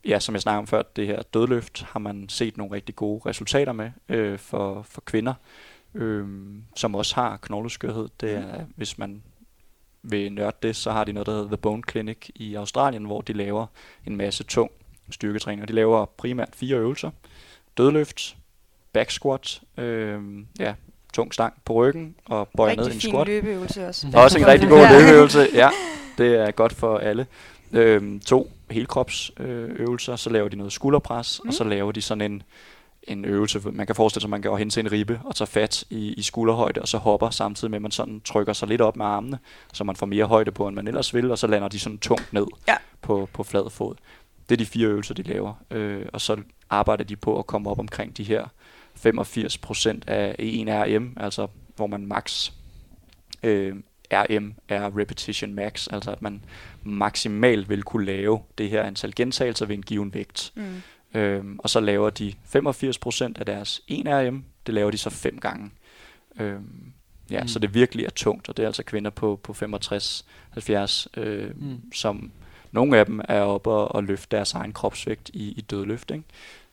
ja, 0.05 0.19
som 0.19 0.35
jeg 0.35 0.41
snakkede 0.41 0.59
om 0.59 0.67
før, 0.67 0.81
det 0.81 1.07
her 1.07 1.21
dødløft 1.21 1.81
har 1.81 1.99
man 1.99 2.29
set 2.29 2.57
nogle 2.57 2.75
rigtig 2.75 2.95
gode 2.95 3.21
resultater 3.25 3.71
med 3.71 3.91
øh, 4.09 4.39
for, 4.39 4.81
for 4.81 5.01
kvinder, 5.01 5.33
øh, 5.93 6.27
som 6.75 6.95
også 6.95 7.15
har 7.15 7.37
knogleskørhed. 7.37 8.09
Det 8.21 8.33
er, 8.33 8.65
hvis 8.75 8.97
man 8.97 9.23
vil 10.01 10.31
nørde 10.31 10.57
det, 10.63 10.75
så 10.75 10.91
har 10.91 11.03
de 11.03 11.13
noget, 11.13 11.27
der 11.27 11.33
hedder 11.33 11.47
The 11.47 11.57
Bone 11.57 11.83
Clinic 11.89 12.29
i 12.35 12.55
Australien, 12.55 13.05
hvor 13.05 13.21
de 13.21 13.33
laver 13.33 13.65
en 14.05 14.15
masse 14.15 14.43
tung 14.43 14.71
styrketræning. 15.11 15.61
Og 15.61 15.67
de 15.67 15.73
laver 15.73 16.05
primært 16.17 16.49
fire 16.53 16.77
øvelser. 16.77 17.09
Dødløft, 17.77 18.35
back 18.93 19.11
squat, 19.11 19.61
øh, 19.77 20.19
ja, 20.59 20.73
tung 21.13 21.33
stang 21.33 21.53
på 21.65 21.73
ryggen 21.73 22.15
og 22.25 22.47
bøjer 22.57 22.75
ned 22.75 22.83
i 22.83 22.85
en 22.85 22.85
Rigtig 22.87 23.01
fin 23.01 23.11
squat. 23.11 23.27
løbeøvelse 23.27 23.87
også. 23.87 24.07
Også 24.15 24.37
en 24.39 24.47
rigtig 24.47 24.69
god 24.69 24.87
løbeøvelse. 24.99 25.47
Ja, 25.53 25.69
det 26.17 26.35
er 26.35 26.51
godt 26.51 26.73
for 26.73 26.97
alle. 26.97 27.27
Øhm, 27.71 28.19
to 28.19 28.51
helkropsøvelser, 28.71 29.69
øh, 29.73 29.79
øvelser. 29.79 30.15
så 30.15 30.29
laver 30.29 30.49
de 30.49 30.55
noget 30.55 30.73
skulderpres, 30.73 31.41
mm. 31.43 31.47
og 31.47 31.53
så 31.53 31.63
laver 31.63 31.91
de 31.91 32.01
sådan 32.01 32.31
en, 32.31 32.43
en 33.03 33.25
øvelse. 33.25 33.59
Man 33.71 33.85
kan 33.85 33.95
forestille 33.95 34.21
sig, 34.21 34.27
at 34.27 34.29
man 34.29 34.41
går 34.41 34.57
hen 34.57 34.69
til 34.69 34.79
en 34.85 34.91
ribbe 34.91 35.21
og 35.25 35.35
tager 35.35 35.47
fat 35.47 35.83
i, 35.89 36.13
i 36.13 36.21
skulderhøjde, 36.21 36.81
og 36.81 36.87
så 36.87 36.97
hopper 36.97 37.29
samtidig 37.29 37.71
med, 37.71 37.77
at 37.77 37.81
man 37.81 37.91
sådan 37.91 38.21
trykker 38.25 38.53
sig 38.53 38.67
lidt 38.67 38.81
op 38.81 38.95
med 38.95 39.05
armene, 39.05 39.39
så 39.73 39.83
man 39.83 39.95
får 39.95 40.05
mere 40.05 40.25
højde 40.25 40.51
på, 40.51 40.67
end 40.67 40.75
man 40.75 40.87
ellers 40.87 41.13
vil, 41.13 41.31
og 41.31 41.37
så 41.37 41.47
lander 41.47 41.67
de 41.67 41.79
sådan 41.79 41.97
tungt 41.97 42.33
ned 42.33 42.45
Ja. 42.67 42.75
på, 43.01 43.29
på 43.33 43.43
flad 43.43 43.69
fod. 43.69 43.95
Det 44.49 44.55
er 44.55 44.57
de 44.57 44.65
fire 44.65 44.87
øvelser, 44.87 45.13
de 45.13 45.23
laver. 45.23 45.53
Øh, 45.71 46.05
og 46.13 46.21
så 46.21 46.37
arbejder 46.69 47.03
de 47.03 47.15
på 47.15 47.39
at 47.39 47.47
komme 47.47 47.69
op 47.69 47.79
omkring 47.79 48.17
de 48.17 48.23
her 48.23 48.45
85% 49.05 49.99
af 50.07 50.35
en 50.39 50.67
RM, 50.69 51.13
altså 51.17 51.47
hvor 51.75 51.87
man 51.87 52.05
max 52.05 52.51
øh, 53.43 53.75
RM 54.11 54.53
er 54.69 54.97
repetition 54.97 55.53
max, 55.53 55.87
altså 55.91 56.11
at 56.11 56.21
man 56.21 56.41
maksimalt 56.83 57.69
vil 57.69 57.83
kunne 57.83 58.05
lave 58.05 58.39
det 58.57 58.69
her 58.69 58.83
antal 58.83 59.15
gentagelser 59.15 59.65
ved 59.65 59.75
en 59.75 59.83
given 59.83 60.13
vægt. 60.13 60.51
Mm. 60.55 60.81
Øhm, 61.19 61.59
og 61.59 61.69
så 61.69 61.79
laver 61.79 62.09
de 62.09 62.33
85% 62.55 63.39
af 63.39 63.45
deres 63.45 63.81
1 63.87 64.05
RM, 64.07 64.43
det 64.65 64.73
laver 64.73 64.91
de 64.91 64.97
så 64.97 65.09
fem 65.09 65.39
gange. 65.39 65.71
Øhm, 66.39 66.91
ja, 67.31 67.41
Mm. 67.41 67.47
så 67.47 67.59
det 67.59 67.73
virkelig 67.73 68.05
er 68.05 68.09
tungt, 68.09 68.49
og 68.49 68.57
det 68.57 68.63
er 68.63 68.67
altså 68.67 68.83
kvinder 68.83 69.11
på, 69.11 69.39
på 69.43 69.53
65-70, 69.53 71.07
øh, 71.17 71.51
mm. 71.55 71.91
som 71.93 72.31
nogle 72.71 72.97
af 72.97 73.05
dem 73.05 73.21
er 73.27 73.41
oppe 73.41 73.69
og, 73.69 73.95
og 73.95 74.03
løfte 74.03 74.37
deres 74.37 74.53
egen 74.53 74.73
kropsvægt 74.73 75.29
i, 75.33 75.51
i 75.51 75.61
dødløft. 75.61 76.11
Ikke? 76.11 76.23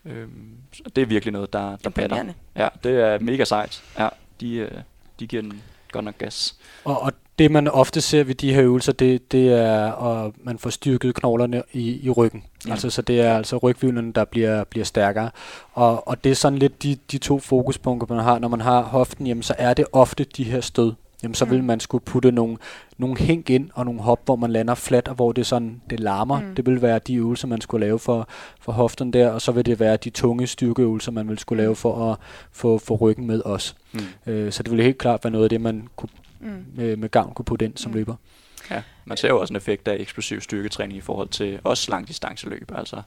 Øhm, 0.04 0.57
så 0.72 0.83
det 0.96 1.02
er 1.02 1.07
virkelig 1.07 1.33
noget, 1.33 1.52
der, 1.52 1.76
der 1.76 1.90
batter. 1.90 2.24
Ja, 2.57 2.68
det 2.85 3.00
er 3.00 3.18
mega 3.18 3.44
sejt. 3.44 3.83
Ja, 3.98 4.09
de, 4.40 4.54
øh, 4.54 4.70
de 5.20 5.26
giver 5.26 5.42
den 5.42 5.62
godt 5.92 6.04
nok 6.04 6.18
gas. 6.18 6.57
Og, 6.85 7.02
og 7.02 7.12
det 7.38 7.50
man 7.50 7.68
ofte 7.68 8.00
ser 8.00 8.24
ved 8.24 8.35
de 8.35 8.54
her 8.54 8.62
øvelser, 8.62 8.92
det, 8.92 9.33
det 9.33 9.52
er, 9.52 9.92
at 9.92 10.33
man 10.44 10.59
får 10.59 10.70
styrket 10.70 11.14
knoglerne 11.14 11.62
i, 11.72 12.07
i 12.07 12.11
ryggen. 12.11 12.44
Ja. 12.44 12.68
Ja. 12.68 12.72
Altså, 12.72 12.90
så 12.90 13.02
det 13.02 13.20
er 13.20 13.37
altså 13.37 13.57
rygvivlerne, 13.57 14.12
der 14.12 14.24
bliver, 14.24 14.64
bliver 14.64 14.85
stærkere. 14.85 15.30
Og, 15.72 16.09
og 16.09 16.24
det 16.24 16.30
er 16.30 16.35
sådan 16.35 16.59
lidt 16.59 16.83
de, 16.83 16.96
de 17.12 17.18
to 17.18 17.38
fokuspunkter, 17.38 18.14
man 18.14 18.24
har. 18.24 18.38
Når 18.38 18.48
man 18.48 18.61
har 18.61 18.83
hoften, 18.83 19.26
jamen, 19.26 19.42
så 19.42 19.54
er 19.59 19.74
det 19.74 19.87
ofte 19.92 20.24
de 20.24 20.44
her 20.44 20.61
stød. 20.61 20.92
Jamen, 21.24 21.34
så 21.34 21.44
vil 21.44 21.60
Mm. 21.60 21.66
man 21.66 21.80
skulle 21.80 22.04
putte 22.04 22.32
nogle, 22.32 22.56
nogle 22.98 23.16
hænk 23.18 23.50
ind 23.50 23.70
og 23.74 23.84
nogle 23.84 24.00
hop, 24.00 24.20
hvor 24.24 24.37
man 24.37 24.50
lander 24.50 24.74
fladt, 24.74 25.08
og 25.08 25.14
hvor 25.14 25.32
det 25.32 25.46
sådan, 25.46 25.82
det 25.90 26.00
larmer. 26.00 26.40
Mm. 26.40 26.54
Det 26.54 26.66
vil 26.66 26.82
være 26.82 26.98
de 26.98 27.14
øvelser, 27.14 27.48
man 27.48 27.60
skulle 27.60 27.87
lave 27.87 27.98
for, 27.98 28.28
for 28.60 28.72
hoften 28.72 29.12
der, 29.12 29.30
og 29.30 29.42
så 29.42 29.52
vil 29.52 29.66
det 29.66 29.80
være 29.80 29.96
de 29.96 30.10
tunge 30.10 30.46
styrkeøvelser, 30.46 31.12
man 31.12 31.28
vil 31.28 31.38
skulle 31.38 31.62
lave 31.62 31.76
for 31.76 32.12
at 32.12 32.18
få, 32.52 32.78
få 32.78 32.94
ryggen 32.96 33.26
med 33.26 33.40
også. 33.42 33.74
Mm. 33.92 34.00
Øh, 34.26 34.52
så 34.52 34.62
det 34.62 34.72
vil 34.72 34.82
helt 34.82 34.98
klart 34.98 35.24
være 35.24 35.30
noget 35.30 35.44
af 35.44 35.50
det, 35.50 35.60
man 35.60 35.88
kunne, 35.96 36.08
Mm. 36.40 36.64
med, 36.74 36.96
med 36.96 37.08
gavn 37.08 37.34
kunne 37.34 37.44
putte 37.44 37.64
ind 37.64 37.76
som 37.76 37.90
Mm. 37.92 37.96
løber. 37.98 38.14
Ja, 38.70 38.82
man 39.04 39.16
ser 39.16 39.28
jo 39.28 39.40
også 39.40 39.52
en 39.52 39.56
effekt 39.56 39.88
af 39.88 39.96
eksplosiv 40.00 40.40
styrketræning 40.40 40.98
i 40.98 41.00
forhold 41.00 41.28
til 41.28 41.58
også 41.64 41.90
langdistanceløb, 41.90 42.72
altså 42.74 43.02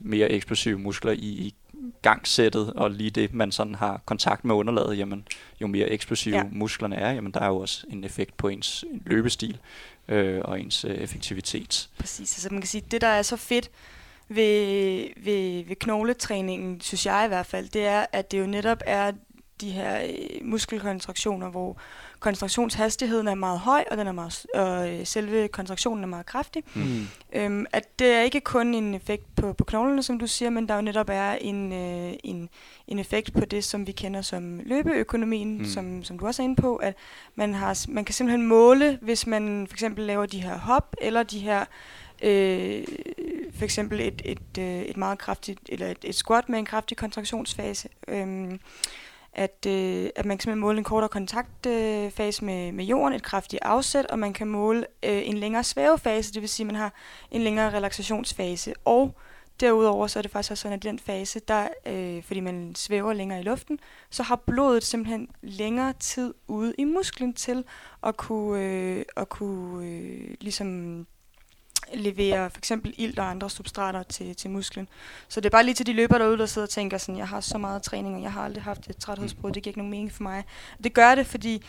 mere 0.00 0.30
eksplosive 0.30 0.78
muskler 0.78 1.12
i, 1.12 1.16
i 1.16 1.54
gangsættet, 2.02 2.72
og 2.72 2.90
lige 2.90 3.10
det, 3.10 3.34
man 3.34 3.52
sådan 3.52 3.74
har 3.74 4.00
kontakt 4.06 4.44
med 4.44 4.54
underlaget, 4.54 4.98
jamen, 4.98 5.26
jo 5.60 5.66
mere 5.66 5.88
eksplosive 5.88 6.36
Ja. 6.36 6.44
musklerne 6.52 6.96
er, 6.96 7.12
jamen, 7.12 7.32
der 7.32 7.40
er 7.40 7.46
jo 7.46 7.56
også 7.56 7.86
en 7.90 8.04
effekt 8.04 8.36
på 8.36 8.48
ens 8.48 8.84
løbestil 9.06 9.58
øh, 10.08 10.40
og 10.44 10.60
ens 10.60 10.84
øh, 10.84 10.90
effektivitet. 10.94 11.88
Præcis. 11.98 12.36
Altså 12.36 12.48
man 12.50 12.60
kan 12.60 12.68
sige, 12.68 12.84
det 12.90 13.00
der 13.00 13.06
er 13.06 13.22
så 13.22 13.36
fedt 13.36 13.70
ved, 14.28 15.06
ved, 15.24 15.64
ved 15.64 15.76
knogletræningen, 15.76 16.80
synes 16.80 17.06
jeg 17.06 17.22
i 17.24 17.28
hvert 17.28 17.46
fald, 17.46 17.68
det 17.68 17.86
er, 17.86 18.06
at 18.12 18.30
det 18.30 18.40
jo 18.40 18.46
netop 18.46 18.78
er 18.86 19.12
de 19.60 19.70
her 19.70 20.02
øh, 20.02 20.46
muskelkontraktioner, 20.46 21.50
hvor 21.50 21.76
kontraktionshastigheden 22.20 23.28
er 23.28 23.34
meget 23.34 23.58
høj, 23.58 23.84
og, 23.90 23.96
den 23.96 24.06
er 24.06 24.12
meget, 24.12 24.46
og 24.54 24.90
øh, 24.90 25.06
selve 25.06 25.48
kontraktionen 25.48 26.04
er 26.04 26.08
meget 26.08 26.26
kraftig. 26.26 26.64
Mm. 26.74 27.06
Øhm, 27.32 27.66
at 27.72 27.98
det 27.98 28.12
er 28.12 28.20
ikke 28.20 28.40
kun 28.40 28.74
en 28.74 28.94
effekt 28.94 29.36
på, 29.36 29.52
på 29.52 29.64
knoglerne, 29.64 30.02
som 30.02 30.18
du 30.18 30.26
siger, 30.26 30.50
men 30.50 30.68
der 30.68 30.74
jo 30.74 30.80
netop 30.80 31.08
er 31.12 31.32
en, 31.32 31.72
øh, 31.72 32.12
en, 32.24 32.48
en 32.86 32.98
effekt 32.98 33.32
på 33.32 33.44
det, 33.44 33.64
som 33.64 33.86
vi 33.86 33.92
kender 33.92 34.22
som 34.22 34.60
løbeøkonomien, 34.64 35.52
mm. 35.52 35.58
Mm. 35.58 35.64
som, 35.64 36.04
som 36.04 36.18
du 36.18 36.26
også 36.26 36.42
er 36.42 36.44
inde 36.44 36.62
på, 36.62 36.76
at 36.76 36.94
man, 37.34 37.54
har, 37.54 37.84
man 37.88 38.04
kan 38.04 38.14
simpelthen 38.14 38.46
måle, 38.46 38.98
hvis 39.02 39.26
man 39.26 39.66
for 39.66 39.74
eksempel 39.74 40.04
laver 40.04 40.26
de 40.26 40.42
her 40.42 40.58
hop, 40.58 40.96
eller 41.00 41.22
de 41.22 41.38
her 41.38 41.64
øh, 42.22 42.84
for 43.54 43.64
eksempel 43.64 44.00
et, 44.00 44.22
et, 44.24 44.58
øh, 44.58 44.82
et 44.82 44.96
meget 44.96 45.18
kraftigt, 45.18 45.60
eller 45.68 45.86
et, 45.86 46.04
et 46.04 46.14
squat 46.14 46.48
med 46.48 46.58
en 46.58 46.64
kraftig 46.64 46.96
kontraktionsfase, 46.96 47.88
øhm, 48.08 48.60
at, 49.32 49.66
øh, 49.66 50.10
at 50.16 50.24
man 50.24 50.38
kan 50.38 50.58
måle 50.58 50.78
en 50.78 50.84
kortere 50.84 51.08
kontaktfase 51.08 52.42
øh, 52.42 52.46
med, 52.46 52.72
med 52.72 52.84
jorden, 52.84 53.14
et 53.14 53.22
kraftigt 53.22 53.62
afsæt, 53.62 54.06
og 54.06 54.18
man 54.18 54.32
kan 54.32 54.46
måle 54.46 54.86
øh, 55.02 55.28
en 55.28 55.38
længere 55.38 55.64
svævefase, 55.64 56.32
det 56.32 56.42
vil 56.42 56.48
sige, 56.48 56.64
at 56.64 56.66
man 56.66 56.76
har 56.76 56.92
en 57.30 57.42
længere 57.42 57.70
relaksationsfase. 57.70 58.74
Og 58.84 59.14
derudover 59.60 60.06
så 60.06 60.18
er 60.18 60.22
det 60.22 60.30
faktisk 60.30 60.50
også 60.50 60.62
sådan, 60.62 60.76
at 60.76 60.82
den 60.82 60.98
fase, 60.98 61.40
der, 61.48 61.68
øh, 61.86 62.22
fordi 62.22 62.40
man 62.40 62.74
svæver 62.74 63.12
længere 63.12 63.40
i 63.40 63.42
luften, 63.42 63.78
så 64.10 64.22
har 64.22 64.36
blodet 64.36 64.84
simpelthen 64.84 65.28
længere 65.42 65.92
tid 65.92 66.34
ude 66.48 66.74
i 66.78 66.84
musklen 66.84 67.34
til 67.34 67.64
at 68.02 68.16
kunne, 68.16 68.64
øh, 68.64 69.04
at 69.16 69.28
kunne 69.28 69.86
øh, 69.86 70.34
ligesom 70.40 71.06
levere 71.94 72.50
for 72.50 72.58
eksempel 72.58 72.94
ilt 72.96 73.18
og 73.18 73.30
andre 73.30 73.50
substrater 73.50 74.02
til, 74.02 74.36
til 74.36 74.50
musklen. 74.50 74.88
Så 75.28 75.40
det 75.40 75.46
er 75.46 75.50
bare 75.50 75.64
lige 75.64 75.74
til 75.74 75.86
de 75.86 75.92
løbere 75.92 76.18
derude, 76.18 76.38
der 76.38 76.46
sidder 76.46 76.66
og 76.66 76.70
tænker 76.70 76.98
sådan, 76.98 77.18
jeg 77.18 77.28
har 77.28 77.40
så 77.40 77.58
meget 77.58 77.82
træning, 77.82 78.16
og 78.16 78.22
jeg 78.22 78.32
har 78.32 78.42
aldrig 78.42 78.62
haft 78.62 78.90
et 78.90 78.96
træthedsbrud, 78.96 79.52
det 79.52 79.62
giver 79.62 79.70
ikke 79.70 79.78
nogen 79.78 79.90
mening 79.90 80.12
for 80.12 80.22
mig. 80.22 80.44
Det 80.84 80.92
gør 80.92 81.14
det, 81.14 81.26
fordi 81.26 81.62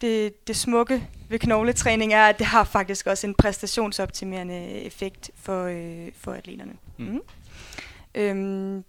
det, 0.00 0.46
det 0.46 0.56
smukke 0.56 1.08
ved 1.28 1.38
knogletræning 1.38 2.12
er, 2.12 2.26
at 2.26 2.38
det 2.38 2.46
har 2.46 2.64
faktisk 2.64 3.06
også 3.06 3.26
en 3.26 3.34
præstationsoptimerende 3.34 4.68
effekt 4.68 5.30
for, 5.34 5.64
øh, 5.64 6.12
for 6.16 6.32
atleterne. 6.32 6.72
Mm. 6.98 7.04
Mm. 7.04 7.20
Øhm, 8.14 8.84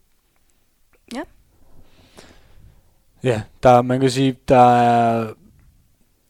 Ja, 3.24 3.42
der, 3.64 3.82
man 3.82 4.00
kan 4.00 4.12
sige, 4.12 4.36
der 4.48 4.80
er, 4.80 5.34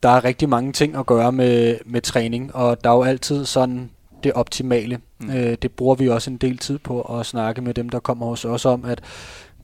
der 0.03 0.09
er 0.09 0.23
rigtig 0.23 0.49
mange 0.49 0.73
ting 0.73 0.95
at 0.95 1.05
gøre 1.05 1.31
med, 1.31 1.77
med 1.85 2.01
træning, 2.01 2.55
og 2.55 2.83
der 2.83 2.89
er 2.89 2.93
jo 2.93 3.03
altid 3.03 3.45
sådan 3.45 3.91
det 4.23 4.33
optimale. 4.33 4.99
Mm. 5.19 5.29
Øh, 5.29 5.57
det 5.61 5.71
bruger 5.71 5.95
vi 5.95 6.09
også 6.09 6.29
en 6.29 6.37
del 6.37 6.57
tid 6.57 6.77
på 6.77 7.01
at 7.01 7.25
snakke 7.25 7.61
med 7.61 7.73
dem, 7.73 7.89
der 7.89 7.99
kommer 7.99 8.25
hos 8.25 8.45
os 8.45 8.65
om, 8.65 8.85
at 8.85 9.01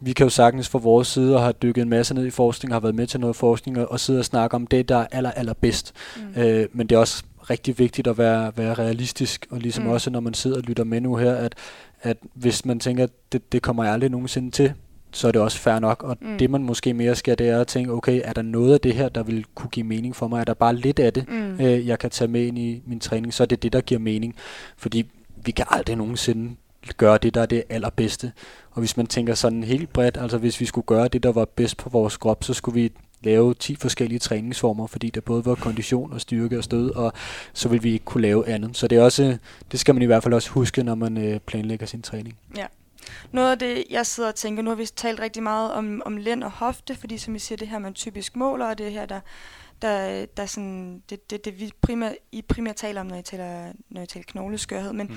vi 0.01 0.13
kan 0.13 0.25
jo 0.25 0.29
sagtens 0.29 0.69
fra 0.69 0.79
vores 0.79 1.07
side 1.07 1.35
og 1.35 1.43
har 1.43 1.51
dykket 1.51 1.81
en 1.81 1.89
masse 1.89 2.13
ned 2.13 2.25
i 2.25 2.29
forskning, 2.29 2.73
har 2.73 2.79
været 2.79 2.95
med 2.95 3.07
til 3.07 3.19
noget 3.19 3.35
forskning 3.35 3.79
og, 3.79 3.91
og 3.91 3.99
sidde 3.99 4.19
og 4.19 4.25
snakke 4.25 4.55
om 4.55 4.67
det, 4.67 4.89
der 4.89 4.97
er 4.97 5.07
aller, 5.11 5.31
allerbedst. 5.31 5.93
mm. 6.17 6.41
Øh, 6.41 6.67
men 6.73 6.87
det 6.87 6.95
er 6.95 6.99
også 6.99 7.23
rigtig 7.49 7.79
vigtigt 7.79 8.07
at 8.07 8.17
være, 8.17 8.51
være 8.55 8.73
realistisk, 8.73 9.47
og 9.49 9.59
ligesom 9.59 9.83
mm. 9.83 9.89
også 9.89 10.09
når 10.09 10.19
man 10.19 10.33
sidder 10.33 10.57
og 10.57 10.63
lytter 10.63 10.83
med 10.83 11.01
nu 11.01 11.15
her, 11.15 11.33
at, 11.35 11.55
at 12.01 12.17
hvis 12.33 12.65
man 12.65 12.79
tænker, 12.79 13.03
at 13.03 13.09
det, 13.31 13.51
det 13.51 13.61
kommer 13.61 13.83
jeg 13.83 13.93
aldrig 13.93 14.09
nogensinde 14.09 14.51
til, 14.51 14.73
så 15.15 15.27
er 15.27 15.31
det 15.31 15.41
også 15.41 15.57
fair 15.59 15.79
nok. 15.79 16.03
Og 16.03 16.17
Mm. 16.21 16.37
det 16.37 16.49
man 16.49 16.63
måske 16.63 16.93
mere 16.93 17.15
skal, 17.15 17.37
det 17.37 17.49
er 17.49 17.61
at 17.61 17.67
tænke, 17.67 17.91
okay, 17.91 18.21
er 18.23 18.33
der 18.33 18.41
noget 18.41 18.73
af 18.73 18.79
det 18.79 18.93
her, 18.93 19.09
der 19.09 19.23
vil 19.23 19.45
kunne 19.55 19.69
give 19.69 19.85
mening 19.85 20.15
for 20.15 20.27
mig? 20.27 20.39
Er 20.39 20.43
der 20.43 20.53
bare 20.53 20.75
lidt 20.75 20.99
af 20.99 21.13
det, 21.13 21.29
Mm. 21.29 21.59
øh, 21.65 21.87
jeg 21.87 21.99
kan 21.99 22.09
tage 22.09 22.27
med 22.27 22.41
ind 22.45 22.57
i 22.59 22.81
min 22.85 22.99
træning? 22.99 23.33
Så 23.33 23.43
er 23.43 23.47
det 23.47 23.63
det, 23.63 23.73
der 23.73 23.81
giver 23.81 23.99
mening. 23.99 24.35
Fordi 24.77 25.05
vi 25.45 25.51
kan 25.51 25.65
aldrig 25.69 25.95
nogensinde 25.95 26.55
gøre 26.97 27.17
det, 27.17 27.33
der 27.33 27.41
er 27.41 27.45
det 27.45 27.63
allerbedste. 27.69 28.31
Og 28.71 28.79
hvis 28.79 28.97
man 28.97 29.07
tænker 29.07 29.33
sådan 29.33 29.63
helt 29.63 29.93
bredt, 29.93 30.17
altså 30.17 30.37
hvis 30.37 30.59
vi 30.59 30.65
skulle 30.65 30.85
gøre 30.85 31.07
det, 31.07 31.23
der 31.23 31.31
var 31.31 31.45
bedst 31.45 31.77
på 31.77 31.89
vores 31.89 32.17
krop, 32.17 32.43
så 32.43 32.53
skulle 32.53 32.81
vi 32.81 32.91
lave 33.23 33.53
10 33.53 33.75
forskellige 33.75 34.19
træningsformer, 34.19 34.87
fordi 34.87 35.09
der 35.09 35.21
både 35.21 35.45
var 35.45 35.55
kondition 35.55 36.13
og 36.13 36.21
styrke 36.21 36.57
og 36.57 36.63
stød, 36.63 36.91
og 36.91 37.13
så 37.53 37.69
vil 37.69 37.83
vi 37.83 37.91
ikke 37.93 38.05
kunne 38.05 38.21
lave 38.21 38.47
andet. 38.47 38.77
Så 38.77 38.87
det, 38.87 38.97
er 38.97 39.01
også, 39.01 39.37
det 39.71 39.79
skal 39.79 39.95
man 39.95 40.01
i 40.01 40.05
hvert 40.05 40.23
fald 40.23 40.33
også 40.33 40.49
huske, 40.49 40.83
når 40.83 40.95
man 40.95 41.17
øh, 41.17 41.39
planlægger 41.39 41.85
sin 41.85 42.01
træning. 42.01 42.35
Ja. 42.57 42.65
Noget 43.31 43.51
af 43.51 43.59
det, 43.59 43.83
jeg 43.89 44.05
sidder 44.05 44.29
og 44.29 44.35
tænker, 44.35 44.63
nu 44.63 44.69
har 44.69 44.75
vi 44.75 44.85
talt 44.85 45.19
rigtig 45.19 45.43
meget 45.43 45.73
om, 45.73 46.01
om 46.05 46.17
lænd 46.17 46.43
og 46.43 46.51
hofte, 46.51 46.95
fordi 46.95 47.17
som 47.17 47.33
vi 47.33 47.39
siger, 47.39 47.57
det 47.57 47.67
her 47.67 47.79
man 47.79 47.93
typisk 47.93 48.35
måler, 48.35 48.65
og 48.65 48.77
det 48.77 48.91
her, 48.91 49.05
der, 49.05 49.19
der, 49.81 50.25
der 50.25 50.45
sådan, 50.45 51.03
det, 51.09 51.29
det, 51.29 51.45
det 51.45 51.59
vi 51.59 51.71
primært, 51.81 52.15
I 52.31 52.41
primært 52.41 52.75
taler 52.75 53.01
om, 53.01 53.07
når 53.07 53.15
I 53.15 53.21
taler, 53.21 53.73
når 53.89 54.01
I 54.01 54.05
taler 54.05 54.25
knogleskørhed, 54.27 54.93
men 54.93 55.07
mm. 55.07 55.15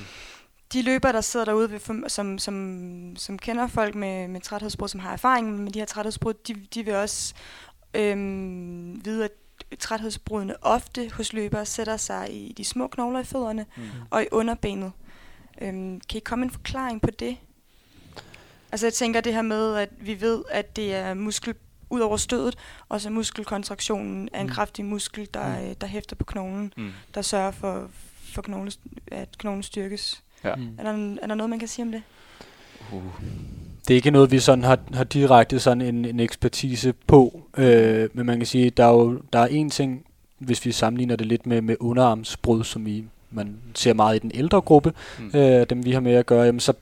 de 0.73 0.83
løbere, 0.83 1.13
der 1.13 1.21
sidder 1.21 1.45
derude, 1.47 1.71
ved, 1.71 2.09
som, 2.09 2.39
som, 2.39 3.17
som 3.17 3.39
kender 3.39 3.67
folk 3.67 3.95
med, 3.95 4.29
med 4.29 4.41
træthedsbrud, 4.41 4.89
som 4.89 5.01
har 5.01 5.13
erfaring 5.13 5.59
med 5.59 5.73
de 5.73 5.79
her 5.79 5.87
træthedsbrud, 5.87 6.35
de, 6.35 6.55
de 6.75 6.85
vil 6.85 6.95
også 6.95 7.35
øhm, 7.95 9.05
vide, 9.05 9.25
at 9.25 9.33
træthedsbrudene 9.79 10.65
ofte 10.65 11.11
hos 11.13 11.33
løbere 11.33 11.67
sætter 11.67 11.97
sig 11.97 12.29
i 12.31 12.53
de 12.53 12.65
små 12.65 12.87
knogler 12.87 13.21
i 13.21 13.25
fødderne 13.25 13.67
mm. 13.77 13.83
og 14.11 14.23
i 14.23 14.27
underbenet. 14.33 14.93
Øhm, 15.61 16.01
kan 16.01 16.17
I 16.17 16.21
komme 16.25 16.45
en 16.45 16.51
forklaring 16.51 17.01
på 17.01 17.11
det? 17.11 17.37
Altså 18.73 18.87
jeg 18.87 18.95
tænker 18.95 19.21
det 19.21 19.35
her 19.35 19.43
med, 19.43 19.77
at 19.77 19.89
vi 20.01 20.21
ved, 20.21 20.43
at 20.51 20.77
det 20.77 20.95
er 20.95 21.15
muskel 21.15 21.55
ud 21.91 22.01
over 22.01 22.17
stødet, 22.17 22.57
og 22.89 23.01
så 23.01 23.11
muskelkontraktionen 23.11 24.29
er 24.33 24.41
en 24.41 24.47
mm. 24.47 24.53
kraftig 24.53 24.85
muskel, 24.85 25.29
der, 25.35 25.61
mm. 25.61 25.75
der 25.75 25.87
hæfter 25.87 26.17
på 26.17 26.25
knoglen, 26.25 26.73
mm. 26.77 26.91
der 27.15 27.23
sørger 27.23 27.51
for, 27.51 27.91
for 28.33 28.43
knogle, 28.43 28.73
at 29.07 29.29
knoglen 29.39 29.63
styrkes. 29.63 30.23
Ja. 30.45 30.55
Mm. 30.55 30.69
Er, 30.79 30.83
der, 30.83 31.17
er 31.23 31.27
der 31.27 31.35
noget, 31.35 31.51
man 31.51 31.59
kan 31.59 31.69
sige 31.69 31.83
om 31.83 31.93
det? 31.93 32.03
Uh. 32.93 33.03
Det 33.89 33.95
er 33.95 33.97
ikke 33.97 34.11
noget, 34.11 34.31
vi 34.31 34.39
sådan 34.39 34.65
har, 34.65 34.79
har 34.95 35.05
direkte 35.05 35.61
sådan 35.61 35.81
en, 35.81 36.05
en 36.05 36.21
ekspertise 36.21 36.93
på, 37.07 37.43
øh, 37.57 38.09
men 38.13 38.27
man 38.27 38.37
kan 38.37 38.47
sige, 38.47 38.71
der 38.71 38.85
er 38.85 38.93
jo 38.93 39.21
der 39.33 39.39
er 39.39 39.47
en 39.47 39.71
ting, 39.71 40.05
hvis 40.39 40.67
vi 40.67 40.73
sammenligner 40.73 41.17
det 41.17 41.27
lidt 41.27 41.47
med, 41.47 41.61
med 41.61 41.77
underarmsbrud, 41.81 42.65
som 42.65 42.87
i 42.87 43.05
man 43.31 43.57
ser 43.75 43.95
meget 43.95 44.17
i 44.17 44.19
den 44.19 44.31
ældre 44.35 44.61
gruppe, 44.61 44.93
mm. 45.19 45.31
øh, 45.35 45.67
dem 45.71 45.85
vi 45.85 45.93
har 45.93 46.01
med 46.01 46.13
at 46.13 46.27
gøre, 46.27 46.45
jamen, 46.45 46.61
så 46.61 46.73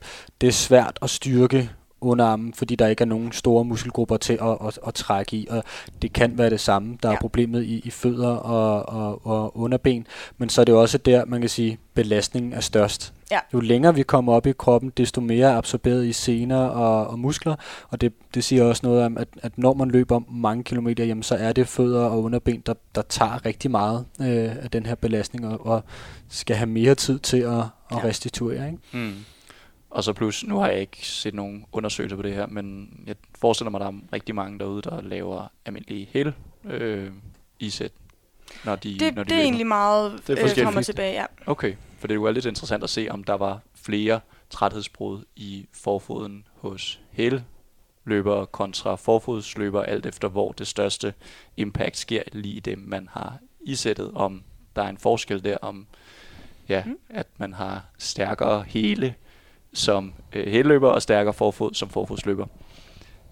det 0.41 0.47
er 0.47 0.53
svært 0.53 0.99
at 1.03 1.11
styrke 1.11 1.71
underarmen, 2.01 2.55
fordi 2.55 2.75
der 2.75 2.87
ikke 2.87 3.03
er 3.03 3.07
nogen 3.07 3.33
store 3.33 3.65
muskelgrupper 3.65 4.17
til 4.17 4.33
at, 4.33 4.59
at, 4.67 4.79
at 4.87 4.95
trække 4.95 5.37
i, 5.37 5.47
og 5.51 5.65
det 6.03 6.13
kan 6.13 6.39
være 6.39 6.51
det 6.51 6.61
samme, 6.61 6.99
der 7.03 7.09
ja. 7.09 7.15
er 7.15 7.21
problemet 7.21 7.65
i, 7.65 7.81
i 7.85 7.91
fødder 7.91 8.29
og, 8.29 8.89
og, 8.89 9.27
og 9.27 9.59
underben, 9.59 10.07
men 10.39 10.49
så 10.49 10.61
er 10.61 10.65
det 10.65 10.75
også 10.75 10.99
der, 10.99 11.25
man 11.25 11.41
kan 11.41 11.51
sige, 11.51 11.79
belastningen 11.95 12.53
er 12.53 12.61
størst. 12.61 13.13
Ja. 13.31 13.39
Jo 13.53 13.61
længere 13.61 13.95
vi 13.95 14.03
kommer 14.03 14.33
op 14.33 14.47
i 14.47 14.53
kroppen, 14.53 14.93
desto 14.97 15.21
mere 15.21 15.51
er 15.51 15.57
absorberet 15.57 16.07
i 16.07 16.13
sener 16.13 16.65
og, 16.65 17.07
og 17.07 17.19
muskler, 17.19 17.55
og 17.89 18.01
det, 18.01 18.13
det 18.35 18.45
siger 18.45 18.65
også 18.65 18.87
noget 18.87 19.05
om, 19.05 19.19
at, 19.19 19.29
at 19.43 19.59
når 19.59 19.75
man 19.75 19.91
løber 19.91 20.21
mange 20.31 20.65
kilometer, 20.65 21.05
jamen, 21.05 21.23
så 21.23 21.35
er 21.35 21.53
det 21.53 21.69
fødder 21.69 22.05
og 22.05 22.23
underben, 22.23 22.63
der, 22.67 22.75
der 22.95 23.03
tager 23.03 23.47
rigtig 23.47 23.71
meget 23.71 24.05
øh, 24.21 24.57
af 24.63 24.71
den 24.73 24.87
her 24.87 24.95
belastning, 24.95 25.47
og, 25.47 25.67
og 25.67 25.85
skal 26.29 26.57
have 26.57 26.67
mere 26.67 26.95
tid 26.95 27.19
til 27.19 27.37
at, 27.39 27.59
at 27.59 27.65
ja. 27.91 28.05
restituere. 28.05 28.67
Ikke? 28.67 28.79
Mm. 28.93 29.15
Og 29.97 30.05
så 30.05 30.13
plus, 30.13 30.45
nu 30.45 30.59
har 30.59 30.69
jeg 30.69 30.81
ikke 30.81 31.07
set 31.07 31.35
nogen 31.35 31.65
undersøgelser 31.73 32.17
på 32.17 32.23
det 32.23 32.35
her, 32.35 32.47
men 32.47 32.91
jeg 33.07 33.17
forestiller 33.41 33.71
mig, 33.71 33.81
at 33.81 33.87
der 33.87 33.93
er 33.93 34.01
rigtig 34.13 34.35
mange 34.35 34.59
derude, 34.59 34.83
der 34.83 35.01
laver 35.01 35.49
almindelige 35.65 36.09
hele 36.13 36.35
øh, 36.65 37.11
isæt, 37.59 37.93
når 38.65 38.77
de, 38.77 38.99
det, 38.99 39.15
når 39.15 39.23
de 39.23 39.31
det 39.31 39.39
er 39.39 39.43
egentlig 39.43 39.67
meget 39.67 40.23
det 40.27 40.39
er 40.39 40.55
øh, 40.59 40.65
kommer 40.65 40.83
tilbage, 40.83 41.13
ja. 41.13 41.27
Okay, 41.47 41.75
for 41.99 42.07
det 42.07 42.15
er 42.15 42.17
jo 42.17 42.31
lidt 42.31 42.47
interessant 42.47 42.85
at 42.85 42.91
se, 42.91 43.09
om 43.11 43.25
der 43.25 43.35
var 43.35 43.61
flere 43.75 44.21
træthedsbrud 44.51 45.25
i 45.37 45.67
forfoden 45.73 46.47
hos 46.55 47.01
hele 47.11 47.45
løbere 48.05 48.47
kontra 48.47 48.95
forfodsløber, 48.95 49.83
alt 49.83 50.07
efter 50.07 50.29
hvor 50.29 50.53
det 50.53 50.67
største 50.67 51.15
impact 51.57 51.97
sker 51.97 52.23
lige 52.33 52.61
det, 52.61 52.79
man 52.79 53.09
har 53.13 53.39
isættet, 53.61 54.11
om 54.15 54.43
der 54.77 54.83
er 54.83 54.89
en 54.89 54.99
forskel 54.99 55.45
der, 55.45 55.57
om 55.57 55.87
ja, 56.69 56.85
mm. 56.85 56.99
at 57.11 57.27
man 57.37 57.53
har 57.53 57.85
stærkere 57.99 58.63
hele 58.63 59.15
som 59.77 60.13
øh, 60.33 60.47
helløber 60.47 60.89
og 60.89 61.03
stærkere 61.03 61.35
forfod 61.35 61.75
som 61.75 61.89
forfodsløber. 61.89 62.47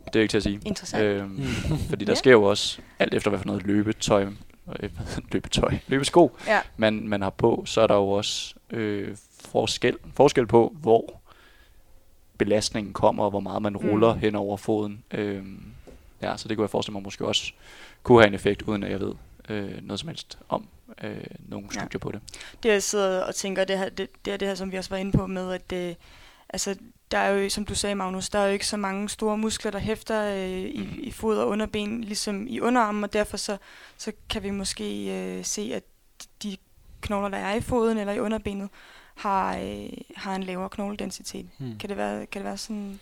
Det 0.07 0.17
er 0.17 0.21
ikke 0.21 0.33
til 0.33 0.37
at 0.37 0.43
sige. 0.43 0.61
Interessant. 0.65 1.03
Øhm, 1.03 1.29
mm. 1.29 1.79
fordi 1.91 2.05
der 2.05 2.11
yeah. 2.11 2.19
sker 2.19 2.31
jo 2.31 2.43
også, 2.43 2.81
alt 2.99 3.15
efter 3.15 3.31
hvad 3.31 3.39
for 3.39 3.47
noget 3.47 3.63
løbetøj, 3.63 4.27
øh, 4.81 4.91
løbetøj, 5.33 5.79
løbesko, 5.87 6.37
ja. 6.47 6.61
man, 6.77 7.09
man 7.09 7.23
har 7.23 7.31
på, 7.31 7.63
så 7.67 7.81
er 7.81 7.87
der 7.87 7.95
jo 7.95 8.09
også 8.11 8.55
øh, 8.71 9.17
forskel, 9.41 9.97
forskel 10.15 10.47
på, 10.47 10.77
hvor 10.81 11.21
belastningen 12.39 12.93
kommer, 12.93 13.25
og 13.25 13.31
hvor 13.31 13.41
meget 13.41 13.63
man 13.63 13.77
ruller 13.77 14.15
mm. 14.15 14.21
hen 14.21 14.35
over 14.35 14.57
foden. 14.57 15.05
Øhm, 15.11 15.65
ja, 16.23 16.37
så 16.37 16.49
det 16.49 16.57
kunne 16.57 16.65
jeg 16.65 16.71
forestille 16.71 16.93
mig 16.93 17.03
måske 17.03 17.27
også 17.27 17.53
kunne 18.03 18.21
have 18.21 18.29
en 18.29 18.35
effekt, 18.35 18.63
uden 18.63 18.83
at 18.83 18.91
jeg 18.91 19.01
ved 19.01 19.15
øh, 19.49 19.83
noget 19.83 20.01
som 20.01 20.09
helst 20.09 20.39
om 20.49 20.69
øh, 21.03 21.17
nogle 21.49 21.67
studier 21.71 21.89
ja. 21.93 21.99
på 21.99 22.13
det. 22.13 22.21
Det 22.63 22.69
jeg 22.69 22.83
sidder 22.83 23.21
og 23.21 23.35
tænker, 23.35 23.65
det, 23.65 23.79
her, 23.79 23.89
det, 23.89 24.09
det 24.25 24.33
er 24.33 24.37
det 24.37 24.49
her, 24.49 24.55
som 24.55 24.73
vi 24.73 24.77
også 24.77 24.91
var 24.91 24.97
inde 24.97 25.13
på 25.13 25.27
med, 25.27 25.53
at 25.53 25.71
det, 25.71 25.97
altså, 26.55 26.75
der 27.11 27.19
er 27.19 27.31
jo, 27.31 27.49
som 27.49 27.65
du 27.65 27.75
sagde, 27.75 27.95
Magnus, 27.95 28.29
der 28.29 28.39
er 28.39 28.47
jo 28.47 28.53
ikke 28.53 28.67
så 28.67 28.77
mange 28.77 29.09
store 29.09 29.39
muskler, 29.39 29.71
der 29.71 29.79
hæfter 29.79 30.35
øh, 30.35 30.61
i, 30.61 30.89
mm. 30.93 31.01
i 31.03 31.11
fod 31.11 31.39
og 31.39 31.49
underben, 31.49 32.05
ligesom 32.05 32.47
i 32.49 32.61
underarmen, 32.61 33.05
og 33.05 33.13
derfor 33.13 33.37
så, 33.37 33.57
så 33.99 34.13
kan 34.31 34.43
vi 34.43 34.51
måske 34.51 35.11
øh, 35.13 35.45
se, 35.45 35.73
at 35.75 35.83
de 36.43 36.57
knogler, 37.01 37.29
der 37.29 37.39
er 37.39 37.55
i 37.55 37.61
foden 37.61 37.99
eller 37.99 38.13
i 38.13 38.21
underbenet, 38.21 38.69
har, 39.15 39.57
øh, 39.57 39.87
har 40.17 40.35
en 40.35 40.43
lavere 40.43 40.69
knogledensitet. 40.69 41.47
Mm. 41.59 41.79
Kan, 41.79 41.89
det 41.89 41.97
være, 41.97 42.27
kan 42.27 42.41
det 42.41 42.45
være 42.45 42.57
sådan... 42.57 43.01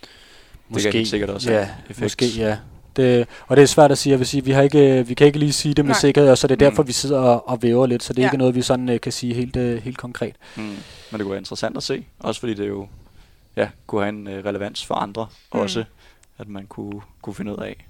Måske, 0.69 0.85
det 0.85 0.93
kan 0.93 1.05
sikkert 1.05 1.29
også 1.29 1.51
ja, 1.51 1.69
effekt. 1.89 2.01
Måske, 2.01 2.25
ja. 2.25 2.57
Det, 2.95 3.27
og 3.47 3.57
det 3.57 3.63
er 3.63 3.67
svært 3.67 3.91
at 3.91 3.97
sige. 3.97 4.11
Jeg 4.11 4.19
vil 4.19 4.27
sige, 4.27 4.45
vi, 4.45 4.51
har 4.51 4.61
ikke, 4.61 5.07
vi 5.07 5.13
kan 5.13 5.27
ikke 5.27 5.39
lige 5.39 5.53
sige 5.53 5.73
det 5.73 5.85
med 5.85 5.93
Nej. 5.93 5.99
sikkerhed, 5.99 6.29
og 6.31 6.37
så 6.37 6.47
det 6.47 6.61
er 6.61 6.69
derfor, 6.69 6.83
mm. 6.83 6.87
vi 6.87 6.93
sidder 6.93 7.19
og, 7.19 7.49
og 7.49 7.63
væver 7.63 7.85
lidt, 7.85 8.03
så 8.03 8.13
det 8.13 8.19
er 8.19 8.23
ja. 8.23 8.27
ikke 8.27 8.37
noget, 8.37 8.55
vi 8.55 8.61
sådan 8.61 8.89
uh, 8.89 8.99
kan 8.99 9.11
sige 9.11 9.33
helt, 9.33 9.55
uh, 9.55 9.75
helt 9.75 9.97
konkret. 9.97 10.35
Mm. 10.55 10.63
Men 10.63 10.77
det 11.11 11.19
kunne 11.19 11.29
være 11.29 11.39
interessant 11.39 11.77
at 11.77 11.83
se, 11.83 12.05
også 12.19 12.39
fordi 12.39 12.53
det 12.53 12.67
jo 12.67 12.87
ja, 13.55 13.69
kunne 13.87 14.01
have 14.01 14.09
en 14.09 14.27
uh, 14.27 14.33
relevans 14.33 14.85
for 14.85 14.95
andre 14.95 15.27
mm. 15.53 15.59
også, 15.59 15.85
at 16.37 16.47
man 16.47 16.67
kunne, 16.67 17.01
kunne 17.21 17.35
finde 17.35 17.51
ud 17.51 17.63
af, 17.63 17.87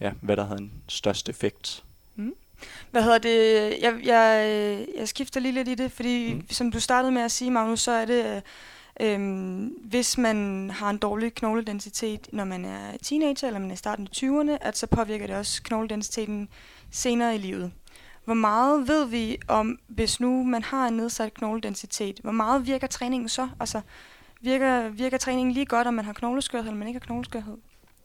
ja, 0.00 0.12
hvad 0.20 0.36
der 0.36 0.44
havde 0.44 0.60
en 0.60 0.72
størst 0.88 1.28
effekt. 1.28 1.84
Mm. 2.16 2.34
Hvad 2.90 3.02
hedder 3.02 3.18
det? 3.18 3.70
Jeg, 3.82 4.00
jeg, 4.04 4.86
jeg 4.98 5.08
skifter 5.08 5.40
lige 5.40 5.52
lidt 5.52 5.68
i 5.68 5.74
det, 5.74 5.92
fordi 5.92 6.34
mm. 6.34 6.50
som 6.50 6.72
du 6.72 6.80
startede 6.80 7.12
med 7.12 7.22
at 7.22 7.30
sige, 7.30 7.50
Magnus, 7.50 7.80
så 7.80 7.90
er 7.90 8.04
det... 8.04 8.42
Øhm, 9.00 9.66
hvis 9.66 10.18
man 10.18 10.70
har 10.70 10.90
en 10.90 10.98
dårlig 10.98 11.34
knogledensitet, 11.34 12.28
når 12.32 12.44
man 12.44 12.64
er 12.64 12.96
teenager 13.02 13.46
eller 13.46 13.60
man 13.60 13.70
er 13.70 13.74
i 13.74 13.76
starten 13.76 14.08
af 14.12 14.16
20'erne, 14.16 14.58
at 14.60 14.78
så 14.78 14.86
påvirker 14.86 15.26
det 15.26 15.36
også 15.36 15.62
knogledensiteten 15.62 16.48
senere 16.90 17.34
i 17.34 17.38
livet. 17.38 17.72
Hvor 18.24 18.34
meget 18.34 18.88
ved 18.88 19.06
vi 19.06 19.38
om, 19.48 19.78
hvis 19.86 20.20
nu 20.20 20.42
man 20.42 20.62
har 20.62 20.88
en 20.88 20.96
nedsat 20.96 21.34
knogledensitet, 21.34 22.20
hvor 22.22 22.32
meget 22.32 22.66
virker 22.66 22.86
træningen 22.86 23.28
så? 23.28 23.48
Altså, 23.60 23.80
virker, 24.40 24.88
virker 24.88 25.18
træningen 25.18 25.54
lige 25.54 25.66
godt, 25.66 25.86
om 25.86 25.94
man 25.94 26.04
har 26.04 26.12
knogleskørhed 26.12 26.66
eller 26.66 26.78
man 26.78 26.88
ikke 26.88 27.00
har 27.00 27.06
knogleskørhed? 27.06 27.54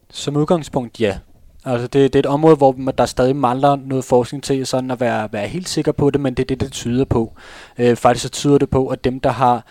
Som 0.10 0.36
udgangspunkt, 0.38 1.02
ja. 1.02 1.18
Altså 1.66 1.88
det, 1.88 2.14
det 2.14 2.16
er 2.16 2.20
et 2.20 2.26
område, 2.26 2.56
hvor 2.56 2.72
der 2.72 3.06
stadig 3.06 3.36
mangler 3.36 3.76
noget 3.76 4.06
forskning 4.06 4.44
til 4.44 4.68
sådan 4.68 4.92
at 4.92 5.00
være, 5.00 5.34
være 5.34 5.48
helt 5.48 5.70
sikker 5.70 5.92
på 5.92 6.10
det, 6.10 6.22
men 6.22 6.34
det 6.34 6.44
er 6.44 6.48
det, 6.48 6.62
det 6.62 6.72
tyder 6.72 7.06
på. 7.06 7.34
Øh, 7.78 7.96
faktisk 7.96 8.24
så 8.24 8.30
tyder 8.30 8.58
det 8.58 8.70
på, 8.70 8.88
at 8.88 9.04
dem, 9.04 9.20
der 9.20 9.30
har 9.30 9.66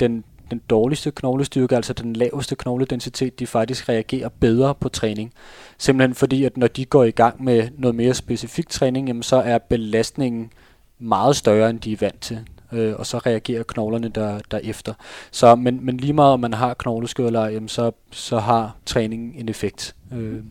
den, 0.00 0.24
den 0.50 0.60
dårligste 0.70 1.10
knoglestyrke, 1.10 1.76
altså 1.76 1.92
den 1.92 2.12
laveste 2.12 2.54
knogledensitet, 2.56 3.38
de 3.38 3.46
faktisk 3.46 3.88
reagerer 3.88 4.28
bedre 4.28 4.74
på 4.74 4.88
træning. 4.88 5.32
Simpelthen 5.78 6.14
fordi, 6.14 6.44
at 6.44 6.56
når 6.56 6.66
de 6.66 6.84
går 6.84 7.04
i 7.04 7.10
gang 7.10 7.44
med 7.44 7.68
noget 7.78 7.94
mere 7.94 8.14
specifik 8.14 8.68
træning, 8.68 9.08
jamen, 9.08 9.22
så 9.22 9.36
er 9.36 9.58
belastningen 9.58 10.50
meget 10.98 11.36
større, 11.36 11.70
end 11.70 11.80
de 11.80 11.92
er 11.92 11.96
vant 12.00 12.20
til. 12.20 12.40
Øh, 12.72 12.94
og 12.96 13.06
så 13.06 13.18
reagerer 13.18 13.62
knoglerne 13.62 14.08
der, 14.08 14.40
derefter. 14.50 14.94
Så, 15.30 15.54
men, 15.54 15.84
men 15.84 15.96
lige 15.96 16.12
meget 16.12 16.32
om 16.32 16.40
man 16.40 16.54
har 16.54 16.74
knogleskørler, 16.74 17.46
jamen, 17.46 17.68
så, 17.68 17.92
så 18.10 18.38
har 18.38 18.76
træningen 18.86 19.34
en 19.34 19.48
effekt. 19.48 19.96
Øh. 20.12 20.42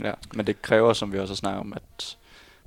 Ja, 0.00 0.12
men 0.34 0.46
det 0.46 0.62
kræver, 0.62 0.92
som 0.92 1.12
vi 1.12 1.18
også 1.18 1.32
har 1.32 1.36
snakket 1.36 1.60
om, 1.60 1.72
at 1.72 2.16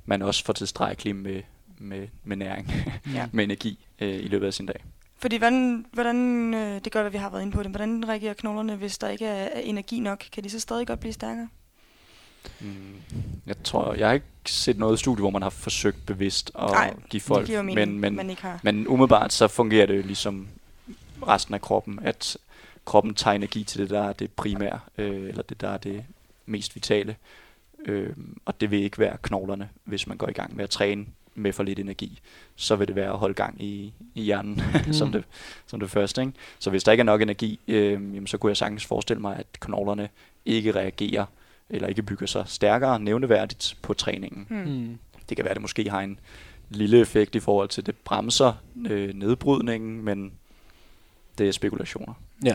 man 0.04 0.22
også 0.22 0.44
får 0.44 0.52
tilstrækkeligt 0.52 1.16
med, 1.16 1.42
med, 1.78 2.08
med 2.24 2.36
næring, 2.36 2.72
ja. 3.14 3.26
med 3.32 3.44
energi 3.44 3.86
øh, 4.00 4.14
i 4.14 4.28
løbet 4.28 4.46
af 4.46 4.54
sin 4.54 4.66
dag. 4.66 4.84
Fordi 5.18 5.36
hvordan, 5.36 5.86
hvordan 5.92 6.54
øh, 6.54 6.80
det 6.84 6.92
gør, 6.92 7.06
at 7.06 7.12
vi 7.12 7.18
har 7.18 7.30
været 7.30 7.42
inde 7.42 7.52
på 7.52 7.62
det, 7.62 7.70
hvordan 7.70 8.08
reagerer 8.08 8.34
knoglerne, 8.34 8.76
hvis 8.76 8.98
der 8.98 9.08
ikke 9.08 9.26
er, 9.26 9.44
er 9.44 9.60
energi 9.60 10.00
nok? 10.00 10.24
Kan 10.32 10.44
de 10.44 10.50
så 10.50 10.60
stadig 10.60 10.86
godt 10.86 11.00
blive 11.00 11.12
stærkere? 11.12 11.48
Mm, 12.60 12.94
jeg 13.46 13.62
tror, 13.64 13.94
jeg 13.94 14.06
har 14.08 14.14
ikke 14.14 14.26
set 14.46 14.78
noget 14.78 14.98
studie, 14.98 15.20
hvor 15.20 15.30
man 15.30 15.42
har 15.42 15.50
forsøgt 15.50 16.06
bevidst 16.06 16.50
at 16.58 16.70
Nej, 16.70 16.94
give 17.10 17.20
folk, 17.20 17.46
det 17.46 17.64
mening, 17.64 17.74
men, 17.74 18.00
men, 18.00 18.16
man 18.16 18.30
ikke 18.30 18.42
har. 18.42 18.60
men 18.62 18.88
umiddelbart 18.88 19.32
så 19.32 19.48
fungerer 19.48 19.86
det 19.86 20.06
ligesom 20.06 20.48
resten 21.26 21.54
af 21.54 21.60
kroppen, 21.60 21.98
at 22.02 22.36
kroppen 22.84 23.14
tager 23.14 23.34
energi 23.34 23.64
til 23.64 23.80
det, 23.80 23.90
der 23.90 24.02
er 24.02 24.12
det 24.12 24.30
primære, 24.30 24.80
øh, 24.98 25.28
eller 25.28 25.42
det, 25.42 25.60
der 25.60 25.68
er 25.68 25.76
det 25.78 26.04
mest 26.46 26.74
vitale. 26.74 27.16
Øh, 27.84 28.12
og 28.44 28.60
det 28.60 28.70
vil 28.70 28.82
ikke 28.82 28.98
være 28.98 29.16
knoglerne, 29.22 29.68
hvis 29.84 30.06
man 30.06 30.16
går 30.16 30.28
i 30.28 30.32
gang 30.32 30.56
med 30.56 30.64
at 30.64 30.70
træne 30.70 31.06
med 31.34 31.52
for 31.52 31.62
lidt 31.62 31.78
energi, 31.78 32.20
så 32.56 32.76
vil 32.76 32.88
det 32.88 32.96
være 32.96 33.10
at 33.10 33.18
holde 33.18 33.34
gang 33.34 33.62
i, 33.62 33.92
i 34.14 34.22
hjernen 34.22 34.62
mm. 34.86 34.92
som, 34.92 35.12
det, 35.12 35.24
som 35.66 35.80
det 35.80 35.90
første. 35.90 36.20
Ikke? 36.20 36.32
Så 36.58 36.70
hvis 36.70 36.84
der 36.84 36.92
ikke 36.92 37.00
er 37.00 37.04
nok 37.04 37.22
energi, 37.22 37.60
øh, 37.68 37.92
jamen, 37.92 38.26
så 38.26 38.38
kunne 38.38 38.50
jeg 38.50 38.56
sagtens 38.56 38.84
forestille 38.84 39.20
mig, 39.20 39.36
at 39.36 39.46
knoglerne 39.60 40.08
ikke 40.44 40.72
reagerer 40.72 41.26
eller 41.70 41.88
ikke 41.88 42.02
bygger 42.02 42.26
sig 42.26 42.44
stærkere 42.46 43.00
nævneværdigt 43.00 43.76
på 43.82 43.94
træningen. 43.94 44.46
Mm. 44.50 44.98
Det 45.28 45.36
kan 45.36 45.44
være, 45.44 45.50
at 45.50 45.56
det 45.56 45.62
måske 45.62 45.90
har 45.90 46.00
en 46.00 46.20
lille 46.68 47.00
effekt 47.00 47.34
i 47.34 47.40
forhold 47.40 47.68
til, 47.68 47.86
det 47.86 47.96
bremser 47.96 48.52
øh, 48.86 49.14
nedbrydningen, 49.14 50.04
men 50.04 50.32
det 51.38 51.48
er 51.48 51.52
spekulationer. 51.52 52.14
Ja. 52.44 52.54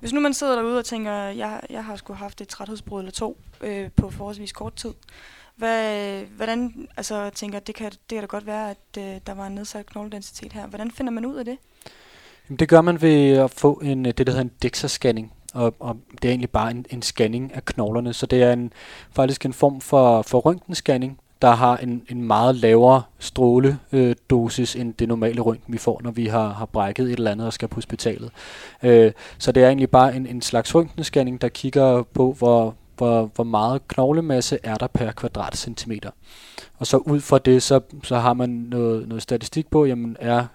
Hvis 0.00 0.12
nu 0.12 0.20
man 0.20 0.34
sidder 0.34 0.54
derude 0.56 0.78
og 0.78 0.84
tænker, 0.84 1.12
jeg, 1.12 1.60
jeg 1.70 1.84
har 1.84 1.96
sgu 1.96 2.12
haft 2.12 2.40
et 2.40 2.48
træthedsbrud 2.48 3.00
eller 3.00 3.12
to 3.12 3.40
øh, 3.60 3.90
på 3.96 4.10
forholdsvis 4.10 4.52
kort 4.52 4.74
tid, 4.74 4.94
hvad, 5.56 6.22
hvordan, 6.24 6.88
altså 6.96 7.30
tænker, 7.30 7.58
det 7.58 7.74
kan, 7.74 7.90
det 7.90 8.00
kan 8.10 8.20
da 8.20 8.26
godt 8.26 8.46
være, 8.46 8.70
at 8.70 8.98
øh, 8.98 9.20
der 9.26 9.34
var 9.34 9.46
en 9.46 9.54
nedsat 9.54 9.86
knogledensitet 9.86 10.52
her. 10.52 10.66
Hvordan 10.66 10.90
finder 10.90 11.12
man 11.12 11.26
ud 11.26 11.36
af 11.36 11.44
det? 11.44 11.58
Jamen, 12.48 12.58
det 12.58 12.68
gør 12.68 12.80
man 12.80 13.02
ved 13.02 13.36
at 13.36 13.50
få 13.50 13.74
en, 13.74 14.04
det, 14.04 14.18
der 14.18 14.32
hedder 14.32 14.40
en 14.40 14.50
DEXA-scanning, 14.64 15.32
og, 15.54 15.74
og 15.80 15.96
det 16.22 16.28
er 16.28 16.32
egentlig 16.32 16.50
bare 16.50 16.70
en, 16.70 16.86
en 16.90 17.02
scanning 17.02 17.54
af 17.54 17.64
knoglerne, 17.64 18.12
så 18.12 18.26
det 18.26 18.42
er 18.42 18.52
en, 18.52 18.72
faktisk 19.12 19.46
en 19.46 19.52
form 19.52 19.80
for, 19.80 20.22
for 20.22 20.38
røntgenscanning, 20.38 21.18
der 21.42 21.50
har 21.50 21.76
en, 21.76 22.02
en 22.08 22.22
meget 22.22 22.54
lavere 22.54 23.02
stråledosis 23.18 24.76
øh, 24.76 24.80
end 24.80 24.94
det 24.94 25.08
normale 25.08 25.40
røntgen, 25.40 25.72
vi 25.72 25.78
får, 25.78 26.00
når 26.04 26.10
vi 26.10 26.26
har, 26.26 26.52
har 26.52 26.66
brækket 26.66 27.06
et 27.06 27.12
eller 27.12 27.30
andet 27.30 27.46
og 27.46 27.52
skal 27.52 27.68
på 27.68 27.74
hospitalet. 27.74 28.30
Øh, 28.82 29.12
så 29.38 29.52
det 29.52 29.62
er 29.62 29.66
egentlig 29.66 29.90
bare 29.90 30.16
en, 30.16 30.26
en 30.26 30.42
slags 30.42 30.74
røntgenscanning, 30.74 31.40
der 31.40 31.48
kigger 31.48 32.02
på, 32.02 32.32
hvor, 32.38 32.74
hvor, 32.96 33.30
hvor 33.34 33.44
meget 33.44 33.88
knoglemasse 33.88 34.58
er 34.62 34.74
der 34.74 34.86
per 34.86 35.12
kvadratcentimeter. 35.12 36.10
Og 36.78 36.86
så 36.86 36.96
ud 36.96 37.20
fra 37.20 37.38
det, 37.38 37.62
så, 37.62 37.80
så 38.02 38.18
har 38.18 38.34
man 38.34 38.50
noget, 38.50 39.08
noget 39.08 39.22
statistik 39.22 39.70
på, 39.70 39.84
jamen 39.84 40.16
er 40.20 40.46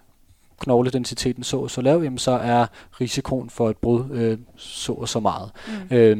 knogledensiteten 0.59 1.43
så 1.43 1.57
og 1.57 1.71
så 1.71 1.81
lav, 1.81 2.01
jamen 2.03 2.17
så 2.17 2.31
er 2.31 2.65
risikoen 3.01 3.49
for 3.49 3.69
et 3.69 3.77
brud 3.77 4.03
øh, 4.11 4.37
så 4.55 4.93
og 4.93 5.09
så 5.09 5.19
meget. 5.19 5.51
Mm. 5.89 5.95
Øh, 5.95 6.17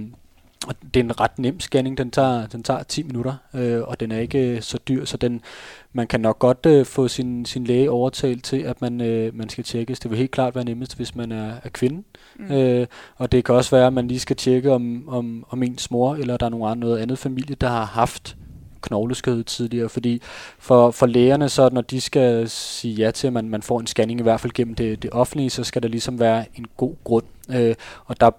og 0.67 0.75
det 0.93 0.99
er 0.99 1.03
en 1.03 1.19
ret 1.19 1.39
nem 1.39 1.59
scanning, 1.59 1.97
den 1.97 2.11
tager, 2.11 2.47
den 2.47 2.63
tager 2.63 2.83
10 2.83 3.03
minutter, 3.03 3.33
øh, 3.53 3.81
og 3.81 3.99
den 3.99 4.11
er 4.11 4.19
ikke 4.19 4.55
øh, 4.55 4.61
så 4.61 4.77
dyr, 4.87 5.05
så 5.05 5.17
den, 5.17 5.41
man 5.93 6.07
kan 6.07 6.19
nok 6.19 6.39
godt 6.39 6.65
øh, 6.65 6.85
få 6.85 7.07
sin, 7.07 7.45
sin 7.45 7.63
læge 7.63 7.91
overtalt 7.91 8.43
til, 8.43 8.57
at 8.57 8.81
man, 8.81 9.01
øh, 9.01 9.35
man 9.35 9.49
skal 9.49 9.63
tjekkes. 9.63 9.99
Det 9.99 10.11
vil 10.11 10.17
helt 10.17 10.31
klart 10.31 10.55
være 10.55 10.65
nemmest, 10.65 10.95
hvis 10.95 11.15
man 11.15 11.31
er, 11.31 11.53
er 11.63 11.69
kvinde. 11.69 12.03
Mm. 12.35 12.51
Øh, 12.51 12.87
og 13.15 13.31
det 13.31 13.45
kan 13.45 13.55
også 13.55 13.75
være, 13.75 13.87
at 13.87 13.93
man 13.93 14.07
lige 14.07 14.19
skal 14.19 14.35
tjekke, 14.35 14.71
om, 14.71 15.09
om, 15.09 15.45
om 15.49 15.63
ens 15.63 15.91
mor, 15.91 16.15
eller 16.15 16.37
der 16.37 16.45
er 16.45 16.49
nogen 16.49 16.71
andre, 16.71 16.87
noget 16.87 16.99
andet 16.99 17.19
familie, 17.19 17.55
der 17.55 17.69
har 17.69 17.85
haft 17.85 18.37
knogleskød 18.81 19.43
tidligere, 19.43 19.89
fordi 19.89 20.21
for, 20.59 20.91
for 20.91 21.05
lægerne, 21.05 21.49
så 21.49 21.69
når 21.71 21.81
de 21.81 22.01
skal 22.01 22.49
sige 22.49 22.93
ja 22.93 23.11
til, 23.11 23.27
at 23.27 23.33
man, 23.33 23.49
man 23.49 23.61
får 23.61 23.79
en 23.79 23.87
scanning, 23.87 24.19
i 24.19 24.23
hvert 24.23 24.39
fald 24.39 24.53
gennem 24.53 24.75
det, 24.75 25.03
det 25.03 25.11
offentlige, 25.11 25.49
så 25.49 25.63
skal 25.63 25.83
der 25.83 25.87
ligesom 25.87 26.19
være 26.19 26.45
en 26.55 26.65
god 26.77 26.95
grund. 27.03 27.25
Øh, 27.49 27.75
og 28.05 28.21
der 28.21 28.29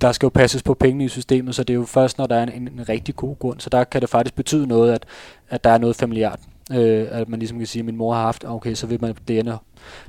der 0.00 0.12
skal 0.12 0.26
jo 0.26 0.30
passes 0.30 0.62
på 0.62 0.74
pengene 0.74 1.04
i 1.04 1.08
systemet, 1.08 1.54
så 1.54 1.64
det 1.64 1.74
er 1.74 1.78
jo 1.78 1.84
først, 1.84 2.18
når 2.18 2.26
der 2.26 2.36
er 2.36 2.42
en, 2.42 2.68
en 2.68 2.88
rigtig 2.88 3.16
god 3.16 3.38
grund. 3.38 3.60
Så 3.60 3.70
der 3.70 3.84
kan 3.84 4.00
det 4.00 4.10
faktisk 4.10 4.34
betyde 4.34 4.66
noget, 4.66 4.92
at, 4.92 5.06
at 5.48 5.64
der 5.64 5.70
er 5.70 5.78
noget 5.78 5.96
familiært. 5.96 6.40
Øh, 6.72 7.06
at 7.10 7.28
man 7.28 7.38
ligesom 7.38 7.58
kan 7.58 7.66
sige, 7.66 7.80
at 7.80 7.86
min 7.86 7.96
mor 7.96 8.14
har 8.14 8.22
haft, 8.22 8.44
okay, 8.44 8.74
så 8.74 8.86
vil 8.86 8.98
man 9.00 9.14
det 9.28 9.58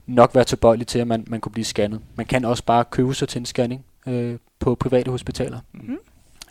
nok 0.07 0.35
være 0.35 0.43
tilbøjelig 0.43 0.87
til, 0.87 0.99
at 0.99 1.07
man, 1.07 1.23
man 1.27 1.41
kunne 1.41 1.51
blive 1.51 1.65
scannet. 1.65 1.99
Man 2.15 2.25
kan 2.25 2.45
også 2.45 2.63
bare 2.65 2.85
købe 2.85 3.13
sig 3.13 3.29
til 3.29 3.39
en 3.39 3.45
scanning 3.45 3.85
øh, 4.07 4.37
på 4.59 4.75
private 4.75 5.11
hospitaler. 5.11 5.59
Mm-hmm. 5.73 5.97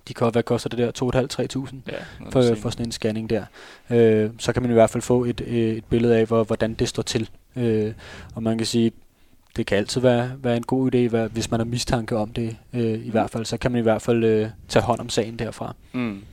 De 0.09 0.15
kan, 0.15 0.31
hvad 0.33 0.43
koster 0.43 0.69
det 0.69 0.79
der? 0.79 1.67
2.500-3.000 1.69 1.77
ja, 1.93 1.95
for, 2.31 2.55
for 2.55 2.71
sådan 2.71 2.87
en 2.87 2.93
scanning 2.93 3.31
der. 3.31 3.45
Øh, 3.91 4.31
så 4.39 4.53
kan 4.53 4.63
man 4.63 4.71
i 4.71 4.75
hvert 4.75 4.91
fald 4.91 5.03
få 5.03 5.25
et, 5.25 5.41
et 5.41 5.85
billede 5.85 6.17
af, 6.17 6.27
hvor, 6.27 6.45
hvordan 6.45 6.75
det 6.75 6.89
står 6.89 7.03
til. 7.03 7.31
Øh, 7.57 7.93
og 8.35 8.43
man 8.43 8.59
kan 8.59 8.67
sige, 8.67 8.93
det 9.57 9.67
kan 9.67 9.79
altid 9.79 10.01
være, 10.01 10.33
være 10.39 10.57
en 10.57 10.63
god 10.63 10.95
idé, 10.95 11.17
hvis 11.27 11.51
man 11.51 11.61
har 11.61 11.65
mistanke 11.65 12.17
om 12.17 12.33
det 12.33 12.57
øh, 12.73 12.83
i 12.83 12.97
mm. 12.97 13.11
hvert 13.11 13.31
fald. 13.31 13.45
Så 13.45 13.57
kan 13.57 13.73
man 13.73 13.79
i 13.79 13.83
hvert 13.83 14.03
fald 14.03 14.25
øh, 14.25 14.49
tage 14.69 14.83
hånd 14.83 15.01
om 15.01 15.09
sagen 15.09 15.39
derfra. 15.39 15.75
Mm. 15.93 16.25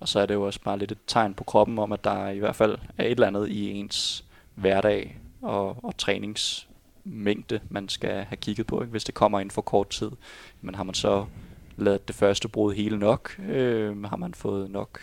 Og 0.00 0.08
så 0.08 0.20
er 0.20 0.26
det 0.26 0.34
jo 0.34 0.42
også 0.42 0.60
bare 0.64 0.78
lidt 0.78 0.92
et 0.92 0.98
tegn 1.06 1.34
på 1.34 1.44
kroppen 1.44 1.78
om, 1.78 1.92
at 1.92 2.04
der 2.04 2.28
i 2.28 2.38
hvert 2.38 2.56
fald 2.56 2.78
er 2.98 3.04
et 3.04 3.10
eller 3.10 3.26
andet 3.26 3.48
i 3.48 3.70
ens 3.70 4.24
hverdag 4.54 5.18
og, 5.42 5.84
og 5.84 5.96
træningsmængde, 5.98 7.60
man 7.70 7.88
skal 7.88 8.10
have 8.10 8.36
kigget 8.36 8.66
på. 8.66 8.80
Ikke? 8.80 8.90
Hvis 8.90 9.04
det 9.04 9.14
kommer 9.14 9.40
ind 9.40 9.50
for 9.50 9.62
kort 9.62 9.88
tid, 9.88 10.10
men 10.60 10.74
har 10.74 10.82
man 10.82 10.94
så 10.94 11.24
lavet 11.76 12.08
det 12.08 12.16
første 12.16 12.48
brud 12.48 12.74
hele 12.74 12.98
nok? 12.98 13.38
Øh, 13.48 14.04
har 14.04 14.16
man 14.16 14.34
fået 14.34 14.70
nok 14.70 15.00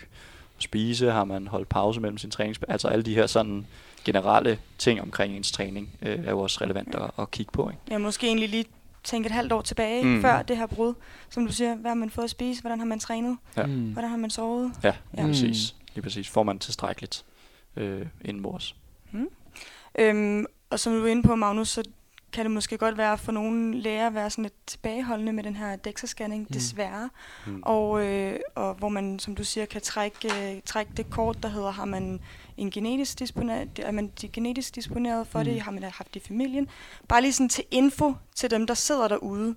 at 0.56 0.62
spise? 0.62 1.10
Har 1.10 1.24
man 1.24 1.46
holdt 1.46 1.68
pause 1.68 2.00
mellem 2.00 2.18
sin 2.18 2.30
træning? 2.30 2.56
Altså 2.68 2.88
alle 2.88 3.04
de 3.04 3.14
her 3.14 3.26
sådan 3.26 3.66
generelle 4.04 4.58
ting 4.78 5.00
omkring 5.00 5.36
ens 5.36 5.52
træning 5.52 5.90
øh, 6.02 6.18
er 6.26 6.30
jo 6.30 6.40
også 6.40 6.58
relevant 6.60 6.94
at, 6.94 7.10
at 7.18 7.30
kigge 7.30 7.52
på. 7.52 7.70
Ikke? 7.70 7.80
Ja, 7.90 7.98
måske 7.98 8.26
egentlig 8.26 8.48
lige 8.48 8.64
tænke 9.04 9.26
et 9.26 9.32
halvt 9.32 9.52
år 9.52 9.62
tilbage, 9.62 10.04
mm. 10.04 10.22
før 10.22 10.42
det 10.42 10.56
her 10.56 10.66
brud. 10.66 10.94
Som 11.30 11.46
du 11.46 11.52
siger, 11.52 11.74
hvad 11.74 11.90
har 11.90 11.94
man 11.94 12.10
fået 12.10 12.24
at 12.24 12.30
spise? 12.30 12.60
Hvordan 12.60 12.78
har 12.78 12.86
man 12.86 12.98
trænet? 12.98 13.36
Ja. 13.56 13.66
Mm. 13.66 13.92
Hvordan 13.92 14.10
har 14.10 14.16
man 14.16 14.30
sovet? 14.30 14.72
Ja, 14.82 14.88
ja. 15.16 15.22
Lige, 15.22 15.26
præcis. 15.26 15.74
lige 15.94 16.02
præcis. 16.02 16.28
Får 16.28 16.42
man 16.42 16.58
tilstrækkeligt 16.58 17.24
øh, 17.76 18.06
indenbords. 18.24 18.76
Mm. 19.12 19.28
Øhm, 19.98 20.46
og 20.70 20.80
som 20.80 20.92
du 20.92 21.04
er 21.04 21.10
inde 21.10 21.22
på, 21.22 21.34
Magnus, 21.34 21.68
så 21.68 21.82
kan 22.34 22.44
det 22.44 22.50
måske 22.50 22.78
godt 22.78 22.98
være 22.98 23.18
for 23.18 23.32
nogle 23.32 23.80
læger 23.80 24.10
være 24.10 24.30
sådan 24.30 24.42
lidt 24.42 24.66
tilbageholdende 24.66 25.32
med 25.32 25.44
den 25.44 25.56
her 25.56 25.76
DEXA-scanning, 25.76 26.38
mm. 26.38 26.46
desværre. 26.52 27.10
Mm. 27.46 27.62
Og, 27.62 28.06
øh, 28.06 28.40
og 28.54 28.74
hvor 28.74 28.88
man, 28.88 29.18
som 29.18 29.34
du 29.34 29.44
siger, 29.44 29.66
kan 29.66 29.80
trække, 29.80 30.54
øh, 30.54 30.62
trække 30.66 30.92
det 30.96 31.10
kort, 31.10 31.42
der 31.42 31.48
hedder, 31.48 31.70
har 31.70 31.84
man 31.84 32.20
en 32.56 32.70
genetisk 32.70 33.18
disponeret, 33.18 33.68
er 33.78 33.90
man 33.90 34.12
genetisk 34.32 34.74
disponeret 34.74 35.26
for 35.26 35.38
mm. 35.38 35.44
det, 35.44 35.60
har 35.60 35.70
man 35.70 35.82
haft 35.82 36.14
det 36.14 36.24
i 36.24 36.28
familien. 36.28 36.68
Bare 37.08 37.20
lige 37.20 37.32
sådan 37.32 37.48
til 37.48 37.64
info 37.70 38.14
til 38.34 38.50
dem, 38.50 38.66
der 38.66 38.74
sidder 38.74 39.08
derude 39.08 39.54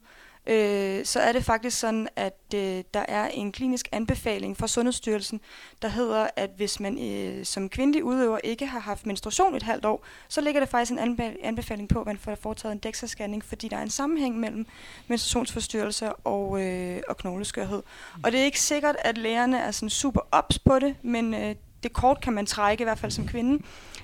øh, 0.47 1.05
så 1.05 1.19
er 1.19 1.31
det 1.31 1.45
faktisk 1.45 1.79
sådan, 1.79 2.07
at 2.15 2.39
øh, 2.55 2.83
der 2.93 3.05
er 3.07 3.27
en 3.27 3.51
klinisk 3.51 3.89
anbefaling 3.91 4.57
fra 4.57 4.67
Sundhedsstyrelsen, 4.67 5.41
der 5.81 5.87
hedder, 5.87 6.27
at 6.35 6.49
hvis 6.55 6.79
man 6.79 6.99
øh, 6.99 7.45
som 7.45 7.69
kvindelig 7.69 8.03
udøver 8.03 8.39
ikke 8.43 8.67
har 8.67 8.79
haft 8.79 9.05
menstruation 9.05 9.55
et 9.55 9.63
halvt 9.63 9.85
år, 9.85 10.05
så 10.27 10.41
ligger 10.41 10.61
der 10.61 10.67
faktisk 10.67 10.91
en 10.91 11.37
anbefaling 11.43 11.89
på, 11.89 11.99
at 11.99 12.05
man 12.05 12.17
får 12.17 12.35
foretaget 12.35 12.73
en 12.73 12.81
DEXA-scanning, 12.85 13.41
fordi 13.43 13.67
der 13.67 13.77
er 13.77 13.81
en 13.81 13.89
sammenhæng 13.89 14.39
mellem 14.39 14.65
menstruationsforstyrrelser 15.07 16.09
og, 16.09 16.61
øh, 16.61 17.01
og 17.07 17.17
knogleskørhed. 17.17 17.83
Mm. 18.15 18.23
Og 18.23 18.31
det 18.31 18.39
er 18.39 18.45
ikke 18.45 18.61
sikkert, 18.61 18.95
at 18.99 19.17
lægerne 19.17 19.59
er 19.59 19.71
sådan 19.71 19.89
super 19.89 20.21
ops 20.31 20.59
på 20.59 20.79
det, 20.79 20.95
men 21.01 21.33
øh, 21.33 21.55
det 21.83 21.93
kort 21.93 22.21
kan 22.21 22.33
man 22.33 22.45
trække, 22.45 22.81
i 22.81 22.83
hvert 22.83 22.99
fald 22.99 23.11
som 23.11 23.27
kvinde, 23.27 23.63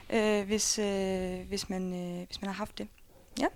øh, 0.10 0.46
hvis, 0.46 0.80
øh, 0.80 1.40
hvis, 1.48 1.70
man, 1.70 1.94
øh, 1.94 2.26
hvis 2.28 2.42
man 2.42 2.48
har 2.48 2.56
haft 2.56 2.78
det. 2.78 2.88
Ja. 3.40 3.48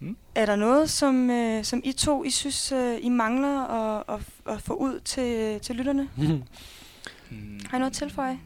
Mm. 0.00 0.16
Er 0.34 0.46
der 0.46 0.56
noget, 0.56 0.90
som, 0.90 1.30
øh, 1.30 1.64
som 1.64 1.80
I 1.84 1.92
to 1.92 2.24
I 2.24 2.30
synes, 2.30 2.72
øh, 2.72 2.98
I 3.02 3.08
mangler 3.08 3.66
at, 3.66 4.04
at, 4.08 4.54
at 4.54 4.62
få 4.62 4.74
ud 4.74 5.00
til, 5.00 5.60
til 5.60 5.76
lytterne? 5.76 6.08
Mm. 7.32 7.60
Har 7.66 7.76
I 7.76 7.80
noget 7.80 7.92
tilføje? 7.92 8.40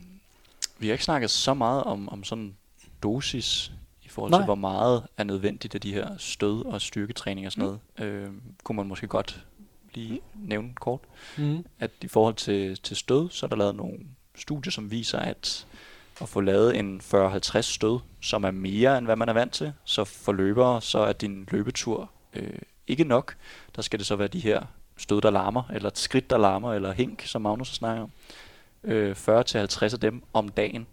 Vi 0.78 0.86
har 0.86 0.92
ikke 0.92 1.04
snakket 1.04 1.30
så 1.30 1.54
meget 1.54 1.84
om, 1.84 2.08
om 2.08 2.24
sådan 2.24 2.56
dosis 3.02 3.72
i 4.02 4.08
forhold 4.08 4.30
Nej. 4.30 4.40
til, 4.40 4.44
hvor 4.44 4.54
meget 4.54 5.02
er 5.16 5.24
nødvendigt 5.24 5.74
af 5.74 5.80
de 5.80 5.94
her 5.94 6.16
stød- 6.18 6.64
og 6.66 6.80
styrketræning 6.80 7.46
og 7.46 7.52
sådan 7.52 7.68
mm. 7.68 7.78
noget. 7.98 8.12
Øh, 8.12 8.30
kunne 8.64 8.76
man 8.76 8.86
måske 8.86 9.06
godt 9.06 9.44
lige 9.94 10.20
mm. 10.34 10.40
nævne 10.48 10.74
kort. 10.74 11.00
Mm. 11.38 11.64
At 11.78 11.90
i 12.00 12.08
forhold 12.08 12.34
til, 12.34 12.76
til 12.76 12.96
stød, 12.96 13.30
så 13.30 13.46
er 13.46 13.48
der 13.48 13.56
lavet 13.56 13.74
nogle 13.74 13.98
studier, 14.36 14.70
som 14.70 14.90
viser, 14.90 15.18
at 15.18 15.66
at 16.20 16.28
få 16.28 16.40
lavet 16.40 16.76
en 16.76 17.00
40-50 17.14 17.60
stød, 17.60 17.98
som 18.20 18.44
er 18.44 18.50
mere 18.50 18.98
end 18.98 19.06
hvad 19.06 19.16
man 19.16 19.28
er 19.28 19.32
vant 19.32 19.52
til. 19.52 19.72
Så 19.84 20.04
for 20.04 20.32
løbere, 20.32 20.82
så 20.82 20.98
er 20.98 21.12
din 21.12 21.48
løbetur 21.50 22.10
øh, 22.34 22.58
ikke 22.86 23.04
nok. 23.04 23.36
Der 23.76 23.82
skal 23.82 23.98
det 23.98 24.06
så 24.06 24.16
være 24.16 24.28
de 24.28 24.40
her 24.40 24.62
stød, 24.96 25.20
der 25.20 25.30
larmer, 25.30 25.62
eller 25.74 25.88
et 25.88 25.98
skridt, 25.98 26.30
der 26.30 26.38
larmer, 26.38 26.74
eller 26.74 26.92
hink, 26.92 27.22
som 27.22 27.42
Magnus 27.42 27.68
snakker 27.68 28.02
om. 28.02 28.10
Øh, 28.84 29.16
40-50 29.28 29.82
af 29.82 30.00
dem 30.00 30.22
om 30.32 30.48
dagen 30.48 30.86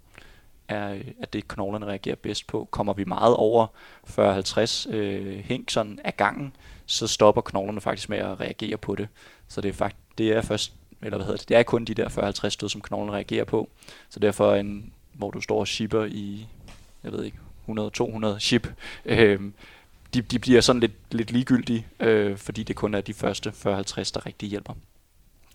er, 0.68 0.94
øh, 0.94 1.06
er 1.22 1.26
det, 1.26 1.48
knoglerne 1.48 1.86
reagerer 1.86 2.16
bedst 2.16 2.48
på. 2.48 2.68
Kommer 2.72 2.94
vi 2.94 3.04
meget 3.04 3.36
over 3.36 3.68
40-50 4.08 4.94
øh, 4.94 5.38
hink 5.38 5.70
sådan 5.70 6.00
af 6.04 6.18
gangen, 6.18 6.56
så 6.86 7.08
stopper 7.08 7.42
knoglerne 7.42 7.82
faktisk 7.82 8.10
med 8.10 8.18
at 8.18 8.40
reagere 8.40 8.78
på 8.78 8.96
det. 8.96 9.08
Så 9.48 9.62
det 9.62 9.70
er, 9.70 9.74
faktisk, 9.74 10.18
det 10.18 10.32
er 10.32 10.42
først 10.42 10.74
eller 11.04 11.18
hvad 11.18 11.26
hedder 11.26 11.38
det, 11.38 11.50
det 11.50 11.58
er 11.58 11.64
kun 11.64 11.86
de 11.86 11.94
der 11.94 12.10
40-50 12.46 12.50
stød, 12.50 12.70
som 12.70 12.82
knoglen 12.82 13.14
reagerer 13.14 13.44
på. 13.44 13.70
Så 14.10 14.20
derfor 14.20 14.54
en 14.56 14.94
hvor 15.14 15.32
du 15.32 15.42
står 15.42 15.60
og 15.60 15.68
shipper 15.68 16.06
i, 16.06 16.48
jeg 17.04 17.12
ved 17.12 17.24
ikke, 17.24 17.38
100-200 17.70 18.40
ship, 18.40 18.74
øh, 19.06 19.40
de, 20.14 20.22
de 20.22 20.40
bliver 20.40 20.62
sådan 20.62 20.80
lidt, 20.80 20.92
lidt 21.12 21.32
ligegyldige, 21.32 21.88
øh, 22.00 22.38
fordi 22.38 22.64
det 22.64 22.76
kun 22.76 22.94
er 22.94 23.02
de 23.02 23.14
første 23.14 23.50
40-50, 23.50 23.54
der 23.66 24.26
rigtig 24.26 24.50
hjælper. 24.50 24.74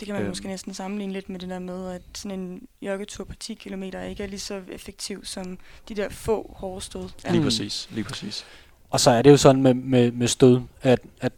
Det 0.01 0.07
kan 0.07 0.15
man 0.15 0.23
øhm. 0.23 0.29
måske 0.29 0.47
næsten 0.47 0.75
sammenligne 0.75 1.13
lidt 1.13 1.29
med 1.29 1.41
det 1.41 1.49
der 1.49 1.59
med, 1.59 1.91
at 1.91 2.03
sådan 2.15 2.41
en 2.41 2.69
joggetur 2.83 3.25
på 3.25 3.35
10 3.35 3.55
km 3.55 3.83
ikke 3.83 4.23
er 4.23 4.27
lige 4.27 4.41
så 4.41 4.63
effektiv 4.73 5.25
som 5.25 5.59
de 5.89 5.95
der 5.95 6.09
få 6.09 6.55
hårde 6.57 6.81
stød. 6.81 7.09
Lige 7.31 7.43
præcis, 7.43 7.89
lige 7.91 8.05
præcis. 8.05 8.45
Og 8.91 9.01
så 9.01 9.11
er 9.11 9.23
det 9.23 9.31
jo 9.31 9.37
sådan 9.37 9.63
med, 9.63 9.75
med, 9.75 10.13
med 10.13 10.29
stød, 10.29 10.61
at, 10.83 11.01
at 11.21 11.33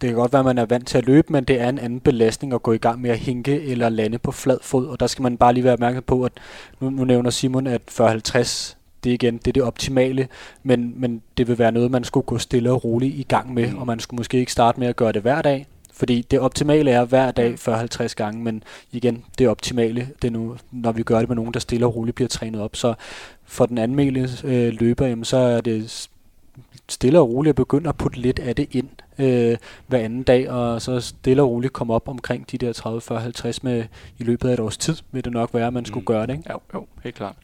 det 0.00 0.08
kan 0.08 0.16
godt 0.16 0.32
være, 0.32 0.40
at 0.40 0.46
man 0.46 0.58
er 0.58 0.66
vant 0.66 0.88
til 0.88 0.98
at 0.98 1.06
løbe, 1.06 1.32
men 1.32 1.44
det 1.44 1.60
er 1.60 1.68
en 1.68 1.78
anden 1.78 2.00
belastning 2.00 2.52
at 2.52 2.62
gå 2.62 2.72
i 2.72 2.78
gang 2.78 3.00
med 3.00 3.10
at 3.10 3.18
hinke 3.18 3.62
eller 3.62 3.88
lande 3.88 4.18
på 4.18 4.32
flad 4.32 4.58
fod, 4.62 4.86
og 4.86 5.00
der 5.00 5.06
skal 5.06 5.22
man 5.22 5.36
bare 5.36 5.52
lige 5.54 5.64
være 5.64 5.72
opmærksom 5.72 6.02
på, 6.06 6.24
at 6.24 6.32
nu, 6.80 6.90
nu 6.90 7.04
nævner 7.04 7.30
Simon, 7.30 7.66
at 7.66 7.80
40-50 7.90 8.74
det 9.04 9.10
igen 9.10 9.36
det, 9.36 9.48
er 9.48 9.52
det 9.52 9.62
optimale, 9.62 10.28
men, 10.62 10.92
men 10.96 11.22
det 11.36 11.48
vil 11.48 11.58
være 11.58 11.72
noget, 11.72 11.90
man 11.90 12.04
skulle 12.04 12.24
gå 12.24 12.38
stille 12.38 12.72
og 12.72 12.84
roligt 12.84 13.14
i 13.16 13.22
gang 13.22 13.54
med, 13.54 13.70
mm. 13.70 13.78
og 13.78 13.86
man 13.86 14.00
skulle 14.00 14.18
måske 14.18 14.38
ikke 14.38 14.52
starte 14.52 14.80
med 14.80 14.88
at 14.88 14.96
gøre 14.96 15.12
det 15.12 15.22
hver 15.22 15.42
dag, 15.42 15.66
fordi 15.92 16.22
det 16.30 16.40
optimale 16.40 16.90
er 16.90 17.04
hver 17.04 17.30
dag 17.30 17.54
40-50 17.54 18.02
mm. 18.02 18.08
gange, 18.16 18.42
men 18.42 18.62
igen, 18.92 19.24
det 19.38 19.48
optimale, 19.48 20.08
det 20.22 20.28
er 20.28 20.32
nu, 20.32 20.56
når 20.72 20.92
vi 20.92 21.02
gør 21.02 21.18
det 21.18 21.28
med 21.28 21.36
nogen, 21.36 21.54
der 21.54 21.60
stille 21.60 21.86
og 21.86 21.96
roligt 21.96 22.14
bliver 22.14 22.28
trænet 22.28 22.60
op. 22.60 22.76
Så 22.76 22.94
for 23.44 23.66
den 23.66 23.78
anmeldte 23.78 24.48
øh, 24.48 24.72
løber, 24.80 25.06
jamen, 25.06 25.24
så 25.24 25.36
er 25.36 25.60
det 25.60 26.08
stille 26.88 27.20
og 27.20 27.28
roligt 27.28 27.50
at 27.50 27.56
begynde 27.56 27.88
at 27.88 27.96
putte 27.96 28.18
lidt 28.18 28.38
af 28.38 28.56
det 28.56 28.68
ind 28.70 28.88
øh, 29.18 29.56
hver 29.86 29.98
anden 29.98 30.22
dag, 30.22 30.50
og 30.50 30.82
så 30.82 31.00
stille 31.00 31.42
og 31.42 31.50
roligt 31.50 31.72
komme 31.72 31.94
op 31.94 32.08
omkring 32.08 32.50
de 32.50 32.58
der 32.58 32.72
30, 32.72 33.00
40, 33.00 33.20
50 33.20 33.62
med 33.62 33.84
i 34.18 34.24
løbet 34.24 34.48
af 34.48 34.52
et 34.52 34.60
års 34.60 34.76
tid, 34.76 34.96
vil 35.12 35.24
det 35.24 35.32
nok 35.32 35.54
være, 35.54 35.66
at 35.66 35.72
man 35.72 35.84
skulle 35.84 36.02
mm. 36.02 36.06
gøre 36.06 36.26
det. 36.26 36.32
Ikke? 36.32 36.52
Jo, 36.52 36.60
jo, 36.74 36.86
helt 37.02 37.14
klart. 37.14 37.34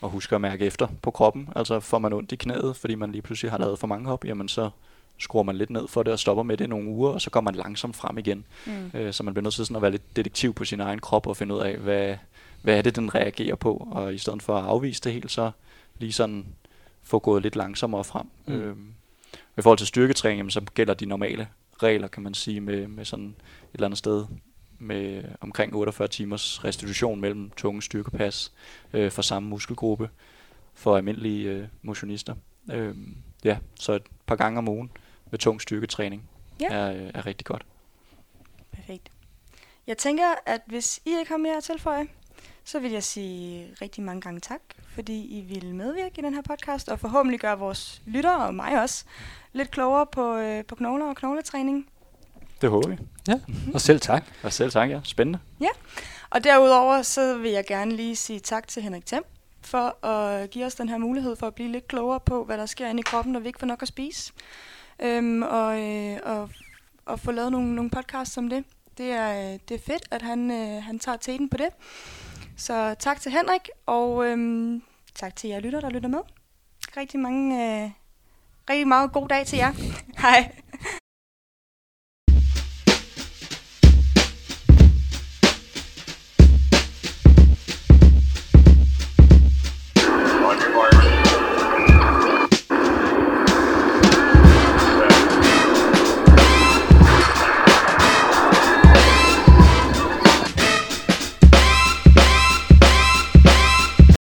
Og 0.00 0.10
husk 0.10 0.32
at 0.32 0.40
mærke 0.40 0.66
efter 0.66 0.86
på 1.02 1.10
kroppen, 1.10 1.48
altså 1.56 1.80
får 1.80 1.98
man 1.98 2.12
ondt 2.12 2.32
i 2.32 2.36
knæet, 2.36 2.76
fordi 2.76 2.94
man 2.94 3.12
lige 3.12 3.22
pludselig 3.22 3.50
har 3.50 3.58
lavet 3.58 3.78
for 3.78 3.86
mange 3.86 4.08
hop, 4.08 4.24
jamen 4.24 4.48
så 4.48 4.70
skruer 5.18 5.42
man 5.42 5.56
lidt 5.56 5.70
ned 5.70 5.88
for 5.88 6.02
det 6.02 6.12
og 6.12 6.18
stopper 6.18 6.42
med 6.42 6.56
det 6.56 6.68
nogle 6.68 6.88
uger, 6.88 7.10
og 7.10 7.20
så 7.20 7.30
kommer 7.30 7.50
man 7.50 7.60
langsomt 7.60 7.96
frem 7.96 8.18
igen. 8.18 8.44
Mm. 8.66 8.90
Øh, 8.94 9.12
så 9.12 9.22
man 9.22 9.34
bliver 9.34 9.42
nødt 9.42 9.54
til 9.54 9.66
sådan 9.66 9.76
at 9.76 9.82
være 9.82 9.90
lidt 9.90 10.16
detektiv 10.16 10.54
på 10.54 10.64
sin 10.64 10.80
egen 10.80 10.98
krop 10.98 11.26
og 11.26 11.36
finde 11.36 11.54
ud 11.54 11.60
af, 11.60 11.76
hvad, 11.76 12.16
hvad 12.62 12.78
er 12.78 12.82
det, 12.82 12.96
den 12.96 13.14
reagerer 13.14 13.54
på, 13.54 13.88
og 13.90 14.14
i 14.14 14.18
stedet 14.18 14.42
for 14.42 14.56
at 14.56 14.64
afvise 14.64 15.00
det 15.04 15.12
helt, 15.12 15.30
så 15.30 15.50
lige 15.98 16.12
sådan 16.12 16.46
få 17.04 17.18
gået 17.18 17.42
lidt 17.42 17.56
langsommere 17.56 18.04
frem. 18.04 18.26
Mm. 18.46 18.54
Øh, 18.54 18.76
I 19.58 19.62
forhold 19.62 19.78
til 19.78 19.86
styrketræning, 19.86 20.52
så 20.52 20.60
gælder 20.74 20.94
de 20.94 21.06
normale 21.06 21.48
regler, 21.82 22.08
kan 22.08 22.22
man 22.22 22.34
sige, 22.34 22.60
med, 22.60 22.86
med 22.86 23.04
sådan 23.04 23.26
et 23.26 23.34
eller 23.74 23.86
andet 23.86 23.98
sted 23.98 24.26
med 24.78 25.24
omkring 25.40 25.74
48 25.74 26.08
timers 26.08 26.64
restitution 26.64 27.20
mellem 27.20 27.50
tunge 27.50 27.82
styrkepas 27.82 28.52
øh, 28.92 29.10
for 29.10 29.22
samme 29.22 29.48
muskelgruppe 29.48 30.10
for 30.74 30.96
almindelige 30.96 31.50
øh, 31.50 31.68
motionister. 31.82 32.34
Øh, 32.72 32.96
ja, 33.44 33.58
så 33.80 33.92
et 33.92 34.02
par 34.26 34.36
gange 34.36 34.58
om 34.58 34.68
ugen 34.68 34.90
med 35.30 35.38
tung 35.38 35.60
styrketræning 35.60 36.30
ja. 36.60 36.66
er, 36.70 37.10
er 37.14 37.26
rigtig 37.26 37.46
godt. 37.46 37.66
Perfekt. 38.72 39.10
Jeg 39.86 39.98
tænker, 39.98 40.26
at 40.46 40.60
hvis 40.66 41.00
I 41.04 41.18
ikke 41.18 41.30
har 41.30 41.36
mere 41.36 41.56
at 41.56 41.64
tilføje, 41.64 42.06
så 42.64 42.78
vil 42.78 42.90
jeg 42.92 43.02
sige 43.02 43.74
rigtig 43.82 44.04
mange 44.04 44.20
gange 44.20 44.40
tak, 44.40 44.60
fordi 44.94 45.38
I 45.38 45.40
vil 45.40 45.74
medvirke 45.74 46.18
i 46.18 46.22
den 46.22 46.34
her 46.34 46.42
podcast, 46.42 46.88
og 46.88 47.00
forhåbentlig 47.00 47.40
gøre 47.40 47.58
vores 47.58 48.02
lyttere 48.06 48.46
og 48.46 48.54
mig 48.54 48.82
også 48.82 49.04
lidt 49.52 49.70
klogere 49.70 50.06
på, 50.06 50.36
øh, 50.36 50.64
på 50.64 50.74
knogler 50.74 51.06
og 51.06 51.16
knogletræning. 51.16 51.86
Det 52.60 52.70
håber 52.70 52.88
vi. 52.88 52.98
Ja, 53.28 53.40
og 53.74 53.80
selv 53.80 54.00
tak. 54.00 54.24
Og 54.42 54.52
selv 54.52 54.70
tak, 54.70 54.90
ja. 54.90 55.00
Spændende. 55.04 55.38
Ja, 55.60 55.68
og 56.30 56.44
derudover 56.44 57.02
så 57.02 57.38
vil 57.38 57.50
jeg 57.50 57.64
gerne 57.66 57.96
lige 57.96 58.16
sige 58.16 58.40
tak 58.40 58.68
til 58.68 58.82
Henrik 58.82 59.06
Thiem 59.06 59.24
for 59.60 60.06
at 60.06 60.50
give 60.50 60.66
os 60.66 60.74
den 60.74 60.88
her 60.88 60.98
mulighed 60.98 61.36
for 61.36 61.46
at 61.46 61.54
blive 61.54 61.72
lidt 61.72 61.88
klogere 61.88 62.20
på, 62.20 62.44
hvad 62.44 62.58
der 62.58 62.66
sker 62.66 62.88
inde 62.88 63.00
i 63.00 63.02
kroppen, 63.02 63.32
når 63.32 63.40
vi 63.40 63.46
ikke 63.46 63.58
får 63.58 63.66
nok 63.66 63.82
at 63.82 63.88
spise. 63.88 64.32
Øhm, 65.00 65.42
og, 65.42 65.82
øh, 65.82 66.18
og, 66.22 66.50
og 67.06 67.20
få 67.20 67.32
lavet 67.32 67.52
nogle, 67.52 67.74
nogle 67.74 67.90
podcasts 67.90 68.36
om 68.36 68.48
det. 68.48 68.64
Det 68.98 69.10
er, 69.10 69.58
det 69.68 69.74
er 69.74 69.82
fedt, 69.86 70.02
at 70.10 70.22
han, 70.22 70.50
øh, 70.50 70.82
han 70.82 70.98
tager 70.98 71.16
teten 71.16 71.48
på 71.48 71.56
det. 71.56 71.68
Så 72.56 72.94
tak 72.98 73.20
til 73.20 73.32
Henrik, 73.32 73.70
og 73.86 74.26
øhm, 74.26 74.82
tak 75.14 75.36
til 75.36 75.50
jer 75.50 75.60
lytter, 75.60 75.80
der 75.80 75.90
lytter 75.90 76.08
med. 76.08 76.20
Rigtig 76.96 77.20
mange, 77.20 77.54
øh, 77.84 77.90
rigtig 78.70 78.88
meget 78.88 79.12
god 79.12 79.28
dag 79.28 79.46
til 79.46 79.56
jer. 79.56 79.72
Hej. 80.22 80.52